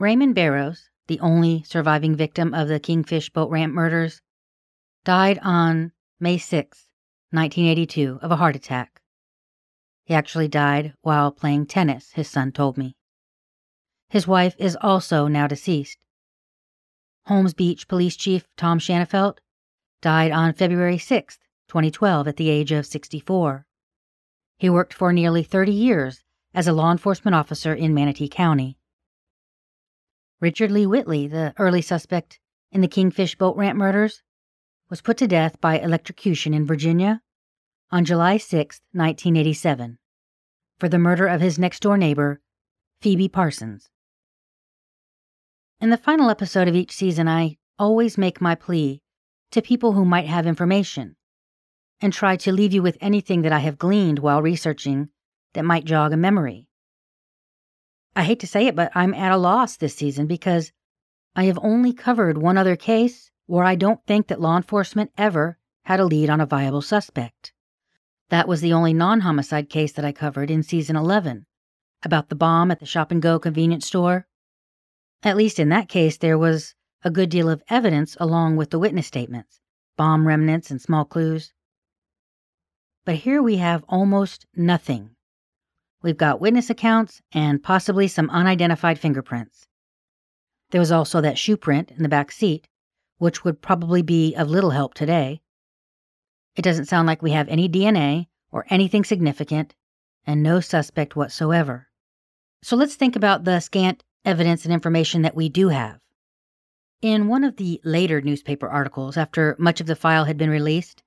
Raymond 0.00 0.36
Barrows, 0.36 0.90
the 1.08 1.18
only 1.18 1.64
surviving 1.64 2.14
victim 2.14 2.54
of 2.54 2.68
the 2.68 2.78
Kingfish 2.78 3.30
boat 3.30 3.50
ramp 3.50 3.74
murders, 3.74 4.22
died 5.02 5.40
on 5.42 5.90
May 6.20 6.38
6, 6.38 6.86
1982, 7.32 8.20
of 8.22 8.30
a 8.30 8.36
heart 8.36 8.54
attack. 8.54 9.00
He 10.04 10.14
actually 10.14 10.46
died 10.46 10.94
while 11.00 11.32
playing 11.32 11.66
tennis, 11.66 12.12
his 12.12 12.30
son 12.30 12.52
told 12.52 12.78
me. 12.78 12.94
His 14.08 14.28
wife 14.28 14.54
is 14.56 14.78
also 14.80 15.26
now 15.26 15.48
deceased. 15.48 15.98
Holmes 17.26 17.52
Beach 17.52 17.88
Police 17.88 18.16
Chief 18.16 18.46
Tom 18.56 18.78
Shanafelt 18.78 19.38
died 20.00 20.30
on 20.30 20.52
February 20.52 20.98
6, 20.98 21.38
2012, 21.66 22.28
at 22.28 22.36
the 22.36 22.50
age 22.50 22.70
of 22.70 22.86
64. 22.86 23.66
He 24.58 24.70
worked 24.70 24.94
for 24.94 25.12
nearly 25.12 25.42
30 25.42 25.72
years 25.72 26.22
as 26.54 26.68
a 26.68 26.72
law 26.72 26.92
enforcement 26.92 27.34
officer 27.34 27.74
in 27.74 27.92
Manatee 27.92 28.28
County. 28.28 28.78
Richard 30.40 30.70
Lee 30.70 30.86
Whitley, 30.86 31.26
the 31.26 31.52
early 31.58 31.82
suspect 31.82 32.38
in 32.70 32.80
the 32.80 32.86
Kingfish 32.86 33.34
boat 33.36 33.56
ramp 33.56 33.76
murders, 33.76 34.22
was 34.88 35.00
put 35.00 35.16
to 35.16 35.26
death 35.26 35.60
by 35.60 35.80
electrocution 35.80 36.54
in 36.54 36.64
Virginia 36.64 37.22
on 37.90 38.04
July 38.04 38.36
6, 38.36 38.80
1987, 38.92 39.98
for 40.78 40.88
the 40.88 40.98
murder 40.98 41.26
of 41.26 41.40
his 41.40 41.58
next 41.58 41.80
door 41.80 41.98
neighbor, 41.98 42.40
Phoebe 43.00 43.28
Parsons. 43.28 43.90
In 45.80 45.90
the 45.90 45.96
final 45.96 46.30
episode 46.30 46.68
of 46.68 46.76
each 46.76 46.92
season, 46.92 47.26
I 47.26 47.56
always 47.76 48.16
make 48.16 48.40
my 48.40 48.54
plea 48.54 49.02
to 49.50 49.60
people 49.60 49.94
who 49.94 50.04
might 50.04 50.26
have 50.26 50.46
information 50.46 51.16
and 52.00 52.12
try 52.12 52.36
to 52.36 52.52
leave 52.52 52.72
you 52.72 52.82
with 52.82 52.98
anything 53.00 53.42
that 53.42 53.52
I 53.52 53.58
have 53.58 53.76
gleaned 53.76 54.20
while 54.20 54.40
researching 54.40 55.08
that 55.54 55.64
might 55.64 55.84
jog 55.84 56.12
a 56.12 56.16
memory. 56.16 56.67
I 58.16 58.24
hate 58.24 58.40
to 58.40 58.46
say 58.46 58.66
it, 58.66 58.76
but 58.76 58.90
I'm 58.94 59.14
at 59.14 59.32
a 59.32 59.36
loss 59.36 59.76
this 59.76 59.94
season 59.94 60.26
because 60.26 60.72
I 61.36 61.44
have 61.44 61.58
only 61.62 61.92
covered 61.92 62.38
one 62.38 62.58
other 62.58 62.76
case 62.76 63.30
where 63.46 63.64
I 63.64 63.74
don't 63.74 64.04
think 64.06 64.26
that 64.26 64.40
law 64.40 64.56
enforcement 64.56 65.12
ever 65.16 65.58
had 65.84 66.00
a 66.00 66.04
lead 66.04 66.28
on 66.28 66.40
a 66.40 66.46
viable 66.46 66.82
suspect. 66.82 67.52
That 68.30 68.48
was 68.48 68.60
the 68.60 68.72
only 68.72 68.92
non 68.92 69.20
homicide 69.20 69.70
case 69.70 69.92
that 69.92 70.04
I 70.04 70.12
covered 70.12 70.50
in 70.50 70.62
season 70.62 70.96
11 70.96 71.46
about 72.02 72.28
the 72.28 72.34
bomb 72.34 72.70
at 72.70 72.80
the 72.80 72.86
shop 72.86 73.10
and 73.10 73.22
go 73.22 73.38
convenience 73.38 73.86
store. 73.86 74.26
At 75.22 75.36
least 75.36 75.58
in 75.58 75.68
that 75.70 75.88
case, 75.88 76.16
there 76.16 76.38
was 76.38 76.74
a 77.02 77.10
good 77.10 77.30
deal 77.30 77.48
of 77.48 77.62
evidence 77.68 78.16
along 78.20 78.56
with 78.56 78.70
the 78.70 78.78
witness 78.78 79.06
statements, 79.06 79.60
bomb 79.96 80.26
remnants, 80.26 80.70
and 80.70 80.80
small 80.80 81.04
clues. 81.04 81.52
But 83.04 83.16
here 83.16 83.42
we 83.42 83.56
have 83.56 83.84
almost 83.88 84.46
nothing. 84.54 85.16
We've 86.00 86.16
got 86.16 86.40
witness 86.40 86.70
accounts 86.70 87.22
and 87.32 87.62
possibly 87.62 88.06
some 88.06 88.30
unidentified 88.30 88.98
fingerprints. 88.98 89.66
There 90.70 90.80
was 90.80 90.92
also 90.92 91.20
that 91.20 91.38
shoe 91.38 91.56
print 91.56 91.90
in 91.90 92.02
the 92.02 92.08
back 92.08 92.30
seat, 92.30 92.68
which 93.16 93.44
would 93.44 93.60
probably 93.60 94.02
be 94.02 94.34
of 94.34 94.48
little 94.48 94.70
help 94.70 94.94
today. 94.94 95.40
It 96.54 96.62
doesn't 96.62 96.86
sound 96.86 97.06
like 97.06 97.22
we 97.22 97.32
have 97.32 97.48
any 97.48 97.68
DNA 97.68 98.26
or 98.52 98.66
anything 98.70 99.04
significant, 99.04 99.74
and 100.26 100.42
no 100.42 100.60
suspect 100.60 101.16
whatsoever. 101.16 101.88
So 102.62 102.76
let's 102.76 102.94
think 102.94 103.16
about 103.16 103.44
the 103.44 103.60
scant 103.60 104.04
evidence 104.24 104.64
and 104.64 104.72
information 104.72 105.22
that 105.22 105.34
we 105.34 105.48
do 105.48 105.68
have. 105.68 106.00
In 107.00 107.28
one 107.28 107.44
of 107.44 107.56
the 107.56 107.80
later 107.84 108.20
newspaper 108.20 108.68
articles, 108.68 109.16
after 109.16 109.56
much 109.58 109.80
of 109.80 109.86
the 109.86 109.96
file 109.96 110.24
had 110.24 110.36
been 110.36 110.50
released, 110.50 111.02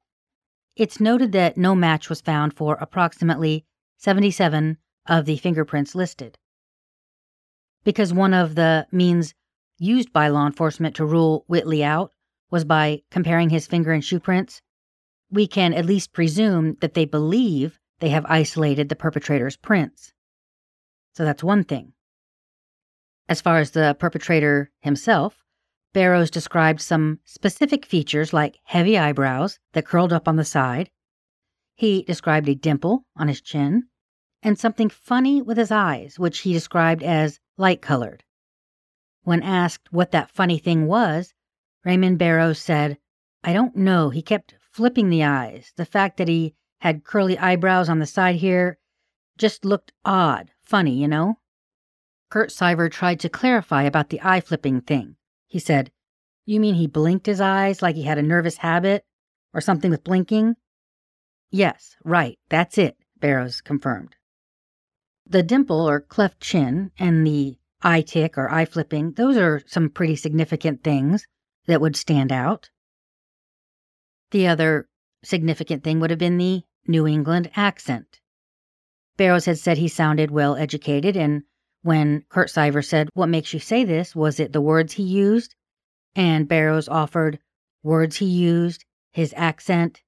it's 0.76 1.00
noted 1.00 1.32
that 1.34 1.58
no 1.58 1.76
match 1.76 2.10
was 2.10 2.22
found 2.22 2.54
for 2.54 2.76
approximately 2.76 3.66
77 3.98 4.78
of 5.08 5.26
the 5.26 5.38
fingerprints 5.38 5.96
listed. 5.96 6.38
Because 7.84 8.14
one 8.14 8.34
of 8.34 8.56
the 8.56 8.88
means 8.92 9.34
used 9.80 10.14
by 10.14 10.28
law 10.28 10.46
enforcement 10.46 10.96
to 10.96 11.06
rule 11.06 11.44
Whitley 11.48 11.84
out 11.84 12.12
was 12.52 12.66
by 12.66 13.02
comparing 13.10 13.50
his 13.50 13.66
finger 13.66 13.92
and 13.92 14.04
shoe 14.04 14.20
prints, 14.20 14.62
we 15.32 15.48
can 15.48 15.74
at 15.74 15.86
least 15.86 16.14
presume 16.14 16.76
that 16.82 16.94
they 16.94 17.06
believe 17.06 17.80
they 18.00 18.10
have 18.10 18.26
isolated 18.28 18.90
the 18.90 18.96
perpetrator's 18.96 19.58
prints. 19.58 20.14
So 21.14 21.26
that's 21.26 21.44
one 21.44 21.64
thing. 21.64 21.94
As 23.28 23.42
far 23.42 23.60
as 23.60 23.72
the 23.72 23.96
perpetrator 23.98 24.72
himself, 24.82 25.44
Barrows 25.94 26.32
described 26.32 26.82
some 26.82 27.20
specific 27.26 27.86
features 27.86 28.34
like 28.34 28.60
heavy 28.64 28.98
eyebrows 28.98 29.60
that 29.74 29.86
curled 29.86 30.14
up 30.14 30.28
on 30.28 30.36
the 30.36 30.46
side. 30.46 30.90
He 31.76 32.04
described 32.04 32.48
a 32.50 32.56
dimple 32.56 33.06
on 33.16 33.28
his 33.28 33.42
chin 33.42 33.88
and 34.44 34.58
something 34.58 34.90
funny 34.90 35.42
with 35.42 35.58
his 35.58 35.72
eyes, 35.72 36.18
which 36.18 36.40
he 36.40 36.54
described 36.54 37.04
as 37.04 37.40
light 37.58 37.82
colored. 37.82 38.24
When 39.24 39.44
asked 39.44 39.92
what 39.92 40.12
that 40.12 40.32
funny 40.32 40.58
thing 40.58 40.88
was, 40.88 41.34
Raymond 41.86 42.18
Barrows 42.18 42.60
said, 42.60 42.98
I 43.44 43.54
don't 43.54 43.76
know. 43.76 44.10
He 44.10 44.22
kept 44.22 44.56
flipping 44.60 45.10
the 45.10 45.24
eyes. 45.24 45.74
The 45.76 45.86
fact 45.86 46.18
that 46.18 46.28
he 46.28 46.56
had 46.80 47.04
curly 47.04 47.38
eyebrows 47.38 47.90
on 47.90 48.00
the 48.00 48.06
side 48.06 48.36
here 48.36 48.78
just 49.38 49.66
looked 49.66 49.92
odd, 50.06 50.52
funny, 50.64 50.94
you 50.94 51.08
know? 51.08 51.40
Kurt 52.30 52.50
Siver 52.50 52.90
tried 52.90 53.20
to 53.20 53.30
clarify 53.30 53.84
about 53.84 54.10
the 54.10 54.22
eye 54.24 54.42
flipping 54.42 54.82
thing. 54.82 55.18
He 55.48 55.60
said, 55.60 55.92
You 56.46 56.60
mean 56.60 56.76
he 56.76 56.88
blinked 56.88 57.26
his 57.26 57.42
eyes 57.42 57.82
like 57.82 57.96
he 57.96 58.04
had 58.04 58.18
a 58.18 58.24
nervous 58.24 58.58
habit 58.58 59.04
or 59.54 59.62
something 59.62 59.92
with 59.92 60.04
blinking? 60.04 60.56
Yes, 61.50 61.96
right, 62.04 62.40
that's 62.50 62.78
it, 62.78 62.96
Barrows 63.20 63.60
confirmed. 63.62 64.16
The 65.32 65.44
dimple 65.44 65.88
or 65.88 66.02
cleft 66.02 66.42
chin 66.42 66.92
and 67.00 67.26
the 67.26 67.58
eye 67.82 68.02
tick 68.02 68.38
or 68.38 68.52
eye 68.52 68.66
flipping, 68.66 69.14
those 69.14 69.38
are 69.38 69.62
some 69.66 69.90
pretty 69.90 70.18
significant 70.18 70.84
things 70.84 71.26
that 71.68 71.80
would 71.80 71.96
stand 71.96 72.34
out. 72.34 72.70
The 74.32 74.48
other 74.48 74.90
significant 75.24 75.86
thing 75.86 76.02
would 76.02 76.10
have 76.10 76.20
been 76.20 76.38
the 76.38 76.64
New 76.86 77.08
England 77.08 77.50
accent. 77.56 78.20
Barrows 79.16 79.46
had 79.46 79.58
said 79.58 79.78
he 79.78 79.88
sounded 79.88 80.32
well 80.32 80.58
educated, 80.58 81.16
and 81.16 81.44
when 81.82 82.26
Kurt 82.28 82.50
Siver 82.50 82.84
said, 82.84 83.08
What 83.14 83.30
makes 83.30 83.54
you 83.54 83.60
say 83.62 83.86
this? 83.86 84.14
was 84.14 84.38
it 84.38 84.52
the 84.52 84.60
words 84.60 84.92
he 84.94 85.04
used? 85.04 85.56
And 86.14 86.46
Barrows 86.46 86.90
offered 86.90 87.40
words 87.84 88.18
he 88.18 88.26
used, 88.26 88.84
his 89.14 89.34
accent. 89.38 90.02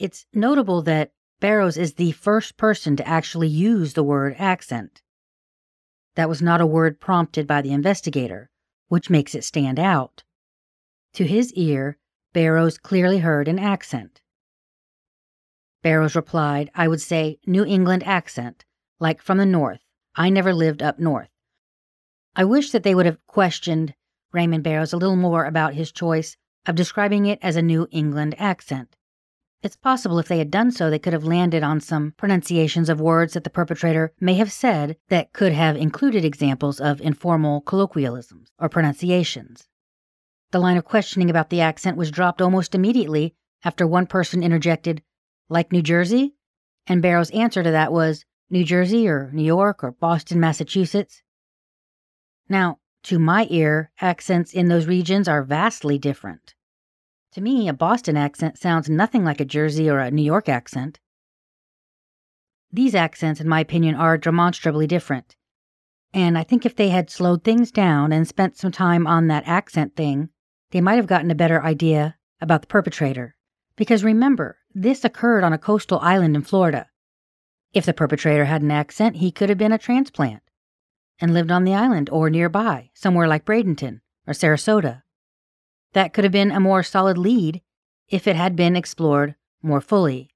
It's 0.00 0.26
notable 0.34 0.82
that 0.82 1.12
Barrows 1.44 1.76
is 1.76 1.92
the 1.92 2.12
first 2.12 2.56
person 2.56 2.96
to 2.96 3.06
actually 3.06 3.48
use 3.48 3.92
the 3.92 4.02
word 4.02 4.34
accent. 4.38 5.02
That 6.14 6.30
was 6.30 6.40
not 6.40 6.62
a 6.62 6.66
word 6.66 7.00
prompted 7.00 7.46
by 7.46 7.60
the 7.60 7.74
investigator, 7.74 8.48
which 8.88 9.10
makes 9.10 9.34
it 9.34 9.44
stand 9.44 9.78
out. 9.78 10.24
To 11.12 11.26
his 11.26 11.52
ear, 11.52 11.98
Barrows 12.32 12.78
clearly 12.78 13.18
heard 13.18 13.46
an 13.46 13.58
accent. 13.58 14.22
Barrows 15.82 16.16
replied, 16.16 16.70
I 16.74 16.88
would 16.88 17.02
say 17.02 17.38
New 17.44 17.66
England 17.66 18.04
accent, 18.04 18.64
like 18.98 19.20
from 19.20 19.36
the 19.36 19.44
north. 19.44 19.82
I 20.16 20.30
never 20.30 20.54
lived 20.54 20.82
up 20.82 20.98
north. 20.98 21.28
I 22.34 22.46
wish 22.46 22.70
that 22.70 22.84
they 22.84 22.94
would 22.94 23.04
have 23.04 23.26
questioned 23.26 23.94
Raymond 24.32 24.64
Barrows 24.64 24.94
a 24.94 24.96
little 24.96 25.14
more 25.14 25.44
about 25.44 25.74
his 25.74 25.92
choice 25.92 26.38
of 26.64 26.74
describing 26.74 27.26
it 27.26 27.38
as 27.42 27.56
a 27.56 27.60
New 27.60 27.86
England 27.90 28.34
accent. 28.38 28.96
It's 29.64 29.76
possible 29.76 30.18
if 30.18 30.28
they 30.28 30.36
had 30.36 30.50
done 30.50 30.72
so, 30.72 30.90
they 30.90 30.98
could 30.98 31.14
have 31.14 31.24
landed 31.24 31.62
on 31.62 31.80
some 31.80 32.12
pronunciations 32.18 32.90
of 32.90 33.00
words 33.00 33.32
that 33.32 33.44
the 33.44 33.50
perpetrator 33.50 34.12
may 34.20 34.34
have 34.34 34.52
said 34.52 34.98
that 35.08 35.32
could 35.32 35.54
have 35.54 35.74
included 35.74 36.22
examples 36.22 36.80
of 36.80 37.00
informal 37.00 37.62
colloquialisms 37.62 38.50
or 38.58 38.68
pronunciations. 38.68 39.66
The 40.50 40.58
line 40.58 40.76
of 40.76 40.84
questioning 40.84 41.30
about 41.30 41.48
the 41.48 41.62
accent 41.62 41.96
was 41.96 42.10
dropped 42.10 42.42
almost 42.42 42.74
immediately 42.74 43.36
after 43.64 43.86
one 43.86 44.06
person 44.06 44.42
interjected, 44.42 45.02
like 45.48 45.72
New 45.72 45.80
Jersey? 45.80 46.34
And 46.86 47.00
Barrow's 47.00 47.30
answer 47.30 47.62
to 47.62 47.70
that 47.70 47.90
was, 47.90 48.26
New 48.50 48.64
Jersey 48.64 49.08
or 49.08 49.30
New 49.32 49.42
York 49.42 49.82
or 49.82 49.92
Boston, 49.92 50.40
Massachusetts. 50.40 51.22
Now, 52.50 52.80
to 53.04 53.18
my 53.18 53.46
ear, 53.48 53.92
accents 53.98 54.52
in 54.52 54.68
those 54.68 54.84
regions 54.84 55.26
are 55.26 55.42
vastly 55.42 55.96
different. 55.96 56.53
To 57.34 57.40
me, 57.40 57.68
a 57.68 57.72
Boston 57.72 58.16
accent 58.16 58.58
sounds 58.58 58.88
nothing 58.88 59.24
like 59.24 59.40
a 59.40 59.44
Jersey 59.44 59.90
or 59.90 59.98
a 59.98 60.10
New 60.10 60.22
York 60.22 60.48
accent. 60.48 61.00
These 62.72 62.94
accents, 62.94 63.40
in 63.40 63.48
my 63.48 63.58
opinion, 63.58 63.96
are 63.96 64.16
demonstrably 64.16 64.86
different. 64.86 65.34
And 66.12 66.38
I 66.38 66.44
think 66.44 66.64
if 66.64 66.76
they 66.76 66.90
had 66.90 67.10
slowed 67.10 67.42
things 67.42 67.72
down 67.72 68.12
and 68.12 68.26
spent 68.26 68.56
some 68.56 68.70
time 68.70 69.06
on 69.08 69.26
that 69.26 69.48
accent 69.48 69.96
thing, 69.96 70.28
they 70.70 70.80
might 70.80 70.94
have 70.94 71.08
gotten 71.08 71.30
a 71.30 71.34
better 71.34 71.60
idea 71.60 72.16
about 72.40 72.60
the 72.60 72.68
perpetrator. 72.68 73.34
Because 73.74 74.04
remember, 74.04 74.58
this 74.72 75.04
occurred 75.04 75.42
on 75.42 75.52
a 75.52 75.58
coastal 75.58 75.98
island 76.00 76.36
in 76.36 76.42
Florida. 76.42 76.86
If 77.72 77.84
the 77.84 77.94
perpetrator 77.94 78.44
had 78.44 78.62
an 78.62 78.70
accent, 78.70 79.16
he 79.16 79.32
could 79.32 79.48
have 79.48 79.58
been 79.58 79.72
a 79.72 79.78
transplant 79.78 80.42
and 81.20 81.34
lived 81.34 81.50
on 81.50 81.64
the 81.64 81.74
island 81.74 82.10
or 82.10 82.30
nearby, 82.30 82.90
somewhere 82.94 83.26
like 83.26 83.44
Bradenton 83.44 84.02
or 84.24 84.34
Sarasota. 84.34 85.03
That 85.94 86.12
could 86.12 86.24
have 86.24 86.32
been 86.32 86.50
a 86.50 86.60
more 86.60 86.82
solid 86.82 87.16
lead 87.16 87.62
if 88.08 88.26
it 88.26 88.36
had 88.36 88.54
been 88.54 88.76
explored 88.76 89.36
more 89.62 89.80
fully. 89.80 90.30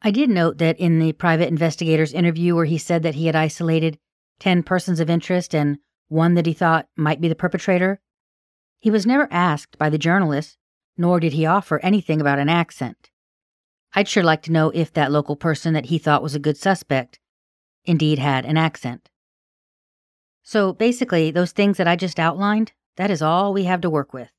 I 0.00 0.10
did 0.10 0.30
note 0.30 0.58
that 0.58 0.78
in 0.80 0.98
the 0.98 1.12
private 1.12 1.48
investigator's 1.48 2.12
interview, 2.12 2.56
where 2.56 2.64
he 2.64 2.78
said 2.78 3.02
that 3.02 3.14
he 3.14 3.26
had 3.26 3.36
isolated 3.36 3.98
10 4.40 4.62
persons 4.62 4.98
of 4.98 5.10
interest 5.10 5.54
and 5.54 5.78
one 6.08 6.34
that 6.34 6.46
he 6.46 6.52
thought 6.52 6.88
might 6.96 7.20
be 7.20 7.28
the 7.28 7.34
perpetrator, 7.34 8.00
he 8.80 8.90
was 8.90 9.06
never 9.06 9.28
asked 9.30 9.78
by 9.78 9.88
the 9.88 9.98
journalist, 9.98 10.56
nor 10.96 11.20
did 11.20 11.32
he 11.32 11.46
offer 11.46 11.78
anything 11.84 12.20
about 12.20 12.38
an 12.38 12.48
accent. 12.48 13.10
I'd 13.94 14.08
sure 14.08 14.24
like 14.24 14.42
to 14.42 14.52
know 14.52 14.70
if 14.70 14.92
that 14.92 15.12
local 15.12 15.36
person 15.36 15.74
that 15.74 15.86
he 15.86 15.98
thought 15.98 16.22
was 16.22 16.34
a 16.34 16.40
good 16.40 16.56
suspect 16.56 17.20
indeed 17.84 18.18
had 18.18 18.44
an 18.44 18.56
accent. 18.56 19.10
So 20.42 20.72
basically, 20.72 21.30
those 21.30 21.52
things 21.52 21.76
that 21.76 21.88
I 21.88 21.94
just 21.94 22.18
outlined, 22.18 22.72
that 22.96 23.10
is 23.10 23.22
all 23.22 23.52
we 23.52 23.64
have 23.64 23.80
to 23.80 23.90
work 23.90 24.12
with. 24.12 24.30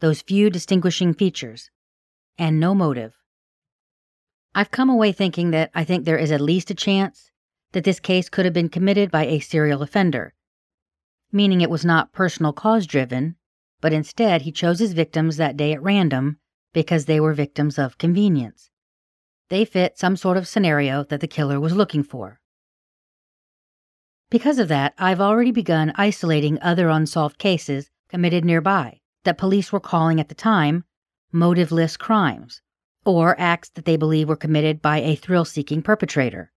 Those 0.00 0.22
few 0.22 0.50
distinguishing 0.50 1.14
features. 1.14 1.70
And 2.36 2.58
no 2.58 2.74
motive. 2.74 3.14
I've 4.54 4.70
come 4.70 4.90
away 4.90 5.12
thinking 5.12 5.50
that 5.50 5.70
I 5.74 5.84
think 5.84 6.04
there 6.04 6.18
is 6.18 6.30
at 6.30 6.40
least 6.40 6.70
a 6.70 6.74
chance 6.74 7.30
that 7.72 7.84
this 7.84 8.00
case 8.00 8.28
could 8.28 8.44
have 8.44 8.54
been 8.54 8.68
committed 8.68 9.10
by 9.10 9.26
a 9.26 9.40
serial 9.40 9.82
offender, 9.82 10.34
meaning 11.32 11.60
it 11.60 11.70
was 11.70 11.84
not 11.84 12.12
personal 12.12 12.52
cause 12.52 12.86
driven, 12.86 13.36
but 13.80 13.92
instead 13.92 14.42
he 14.42 14.52
chose 14.52 14.78
his 14.78 14.92
victims 14.92 15.36
that 15.36 15.56
day 15.56 15.72
at 15.72 15.82
random 15.82 16.38
because 16.72 17.06
they 17.06 17.18
were 17.18 17.32
victims 17.32 17.78
of 17.78 17.98
convenience. 17.98 18.70
They 19.48 19.64
fit 19.64 19.98
some 19.98 20.16
sort 20.16 20.36
of 20.36 20.48
scenario 20.48 21.04
that 21.04 21.20
the 21.20 21.28
killer 21.28 21.60
was 21.60 21.74
looking 21.74 22.02
for. 22.02 22.40
Because 24.34 24.58
of 24.58 24.66
that, 24.66 24.94
I've 24.98 25.20
already 25.20 25.52
begun 25.52 25.92
isolating 25.94 26.58
other 26.60 26.88
unsolved 26.88 27.38
cases 27.38 27.88
committed 28.08 28.44
nearby 28.44 28.98
that 29.22 29.38
police 29.38 29.70
were 29.70 29.78
calling 29.78 30.18
at 30.18 30.28
the 30.28 30.34
time 30.34 30.82
motiveless 31.32 31.96
crimes, 31.96 32.60
or 33.04 33.38
acts 33.38 33.68
that 33.76 33.84
they 33.84 33.96
believe 33.96 34.28
were 34.28 34.34
committed 34.34 34.82
by 34.82 34.98
a 34.98 35.14
thrill 35.14 35.44
seeking 35.44 35.82
perpetrator. 35.82 36.50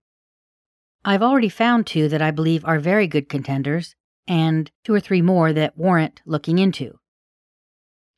I've 1.04 1.22
already 1.22 1.48
found 1.48 1.86
two 1.86 2.08
that 2.08 2.20
I 2.20 2.32
believe 2.32 2.64
are 2.64 2.80
very 2.80 3.06
good 3.06 3.28
contenders, 3.28 3.94
and 4.26 4.72
two 4.82 4.92
or 4.92 4.98
three 4.98 5.22
more 5.22 5.52
that 5.52 5.78
warrant 5.78 6.20
looking 6.26 6.58
into. 6.58 6.98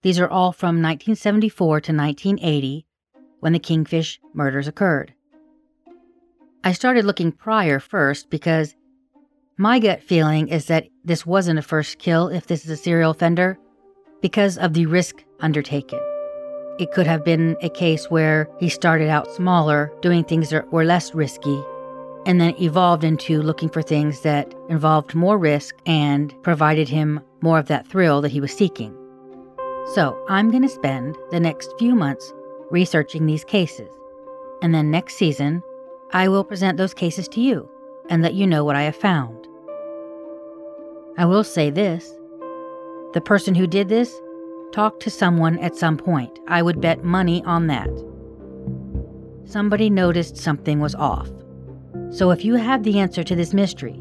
These 0.00 0.18
are 0.18 0.30
all 0.30 0.52
from 0.52 0.76
1974 0.76 1.82
to 1.82 1.92
1980 1.92 2.86
when 3.40 3.52
the 3.52 3.58
Kingfish 3.58 4.20
murders 4.32 4.66
occurred. 4.66 5.12
I 6.64 6.72
started 6.72 7.04
looking 7.04 7.30
prior 7.30 7.78
first 7.78 8.30
because 8.30 8.74
my 9.61 9.78
gut 9.78 10.02
feeling 10.02 10.48
is 10.48 10.64
that 10.68 10.88
this 11.04 11.26
wasn't 11.26 11.58
a 11.58 11.62
first 11.62 11.98
kill 11.98 12.28
if 12.28 12.46
this 12.46 12.64
is 12.64 12.70
a 12.70 12.76
serial 12.78 13.11
offender 13.11 13.58
because 14.22 14.56
of 14.56 14.72
the 14.72 14.86
risk 14.86 15.22
undertaken. 15.40 16.00
It 16.78 16.92
could 16.92 17.06
have 17.06 17.26
been 17.26 17.58
a 17.61 17.68
case 17.68 18.06
where 18.06 18.48
he 18.58 18.70
started 18.70 19.11
out 19.11 19.30
smaller, 19.30 19.92
doing 20.00 20.24
things 20.24 20.48
that 20.48 20.72
were 20.72 20.86
less 20.86 21.14
risky, 21.14 21.62
and 22.24 22.40
then 22.40 22.54
evolved 22.58 23.04
into 23.04 23.42
looking 23.42 23.68
for 23.68 23.82
things 23.82 24.22
that 24.22 24.50
involved 24.70 25.14
more 25.14 25.36
risk 25.36 25.76
and 25.84 26.34
provided 26.42 26.88
him 26.88 27.20
more 27.42 27.58
of 27.58 27.66
that 27.66 27.86
thrill 27.86 28.22
that 28.22 28.32
he 28.32 28.40
was 28.40 28.52
seeking. 28.52 28.96
So, 29.92 30.24
I'm 30.30 30.50
going 30.50 30.62
to 30.62 30.70
spend 30.70 31.18
the 31.32 31.40
next 31.40 31.70
few 31.78 31.94
months 31.94 32.32
researching 32.70 33.26
these 33.26 33.44
cases. 33.44 33.90
And 34.62 34.74
then 34.74 34.90
next 34.90 35.16
season, 35.18 35.62
I 36.14 36.28
will 36.28 36.44
present 36.44 36.78
those 36.78 36.94
cases 36.94 37.28
to 37.28 37.42
you 37.42 37.68
and 38.08 38.22
let 38.22 38.32
you 38.32 38.46
know 38.46 38.64
what 38.64 38.76
I 38.76 38.82
have 38.84 38.96
found. 38.96 39.39
I 41.18 41.24
will 41.24 41.44
say 41.44 41.70
this 41.70 42.14
the 43.12 43.20
person 43.20 43.54
who 43.54 43.66
did 43.66 43.88
this 43.88 44.20
talked 44.72 45.02
to 45.02 45.11
someone 45.11 45.58
at 45.58 45.76
some 45.76 45.96
point. 45.96 46.38
I 46.46 46.62
would 46.62 46.80
bet 46.80 47.04
money 47.04 47.42
on 47.44 47.66
that. 47.66 47.90
Somebody 49.44 49.90
noticed 49.90 50.36
something 50.36 50.78
was 50.78 50.94
off. 50.94 51.28
So 52.11 52.30
if 52.30 52.44
you 52.44 52.54
have 52.54 52.84
the 52.84 53.00
answer 53.00 53.24
to 53.24 53.34
this 53.34 53.52
mystery, 53.52 54.00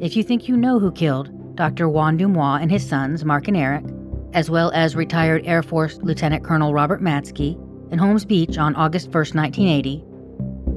if 0.00 0.16
you 0.16 0.22
think 0.22 0.48
you 0.48 0.56
know 0.56 0.78
who 0.78 0.92
killed 0.92 1.56
Dr. 1.56 1.88
Juan 1.88 2.16
Dumois 2.16 2.60
and 2.60 2.70
his 2.70 2.88
sons, 2.88 3.24
Mark 3.24 3.48
and 3.48 3.56
Eric, 3.56 3.84
as 4.32 4.48
well 4.48 4.70
as 4.72 4.94
retired 4.94 5.44
Air 5.44 5.62
Force 5.62 5.98
Lieutenant 6.02 6.44
Colonel 6.44 6.72
Robert 6.72 7.02
Matzke, 7.02 7.60
in 7.92 7.98
Holmes 7.98 8.24
Beach 8.24 8.58
on 8.58 8.76
August 8.76 9.06
1, 9.08 9.14
1980, 9.14 10.04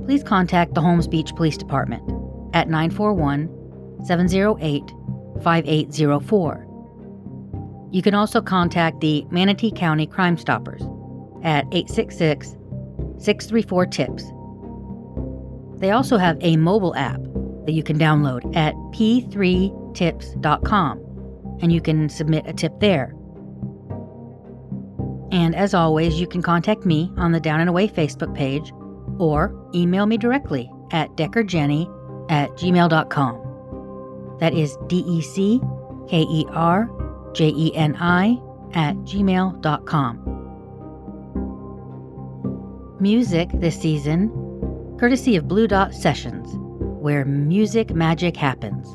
please 0.05 0.23
contact 0.23 0.73
the 0.73 0.81
Holmes 0.81 1.07
Beach 1.07 1.35
Police 1.35 1.57
Department 1.57 2.03
at 2.53 2.69
941 2.69 3.47
708 4.05 4.91
5804. 5.43 6.69
You 7.91 8.01
can 8.01 8.13
also 8.13 8.41
contact 8.41 9.01
the 9.01 9.25
Manatee 9.31 9.71
County 9.71 10.05
Crime 10.05 10.37
Stoppers 10.37 10.83
at 11.43 11.65
866 11.71 12.55
634 13.17 13.85
TIPS. 13.87 14.23
They 15.79 15.91
also 15.91 16.17
have 16.17 16.37
a 16.41 16.57
mobile 16.57 16.93
app 16.95 17.21
that 17.65 17.73
you 17.73 17.83
can 17.83 17.97
download 17.97 18.55
at 18.55 18.75
p3tips.com 18.93 20.99
and 21.61 21.71
you 21.71 21.81
can 21.81 22.09
submit 22.09 22.45
a 22.47 22.53
tip 22.53 22.79
there. 22.79 23.15
And 25.31 25.55
as 25.55 25.73
always, 25.73 26.19
you 26.19 26.27
can 26.27 26.41
contact 26.41 26.85
me 26.85 27.11
on 27.17 27.31
the 27.31 27.39
Down 27.39 27.59
and 27.59 27.69
Away 27.69 27.87
Facebook 27.87 28.35
page 28.35 28.71
or 29.19 29.53
email 29.75 30.05
me 30.05 30.17
directly 30.17 30.71
at 30.91 31.09
deckerjeni 31.11 31.87
at 32.31 32.49
gmail.com. 32.51 33.48
That 34.39 34.53
is 34.53 34.77
D 34.87 35.03
E 35.07 35.21
C 35.21 35.61
K 36.07 36.21
E 36.21 36.45
R 36.51 36.89
J 37.33 37.49
E 37.49 37.75
N 37.75 37.95
I 37.99 38.39
at 38.73 38.95
gmail.com. 38.97 40.35
Music 42.99 43.49
this 43.53 43.79
season, 43.79 44.29
courtesy 44.99 45.35
of 45.35 45.47
Blue 45.47 45.67
Dot 45.67 45.93
Sessions, 45.93 46.49
where 47.01 47.23
music 47.25 47.93
magic 47.93 48.35
happens. 48.35 48.87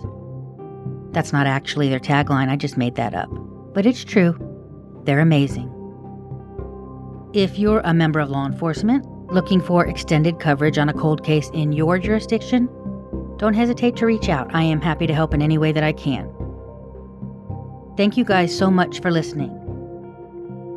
That's 1.14 1.32
not 1.32 1.46
actually 1.46 1.88
their 1.88 2.00
tagline, 2.00 2.48
I 2.48 2.56
just 2.56 2.76
made 2.76 2.96
that 2.96 3.14
up. 3.14 3.30
But 3.72 3.86
it's 3.86 4.04
true. 4.04 4.36
They're 5.04 5.20
amazing. 5.20 5.70
If 7.32 7.58
you're 7.58 7.80
a 7.80 7.94
member 7.94 8.20
of 8.20 8.30
law 8.30 8.46
enforcement 8.46 9.06
looking 9.32 9.60
for 9.60 9.86
extended 9.86 10.38
coverage 10.38 10.78
on 10.78 10.88
a 10.88 10.94
cold 10.94 11.24
case 11.24 11.50
in 11.54 11.72
your 11.72 11.98
jurisdiction, 11.98 12.68
don't 13.36 13.54
hesitate 13.54 13.96
to 13.96 14.06
reach 14.06 14.28
out. 14.28 14.54
I 14.54 14.62
am 14.62 14.80
happy 14.80 15.06
to 15.06 15.14
help 15.14 15.34
in 15.34 15.42
any 15.42 15.58
way 15.58 15.72
that 15.72 15.84
I 15.84 15.92
can. 15.92 16.32
Thank 17.96 18.16
you 18.16 18.24
guys 18.24 18.56
so 18.56 18.70
much 18.70 19.00
for 19.00 19.10
listening. 19.10 19.50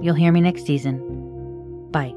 You'll 0.02 0.16
hear 0.16 0.32
me 0.32 0.42
next 0.42 0.66
season. 0.66 1.90
Bye. 1.92 2.14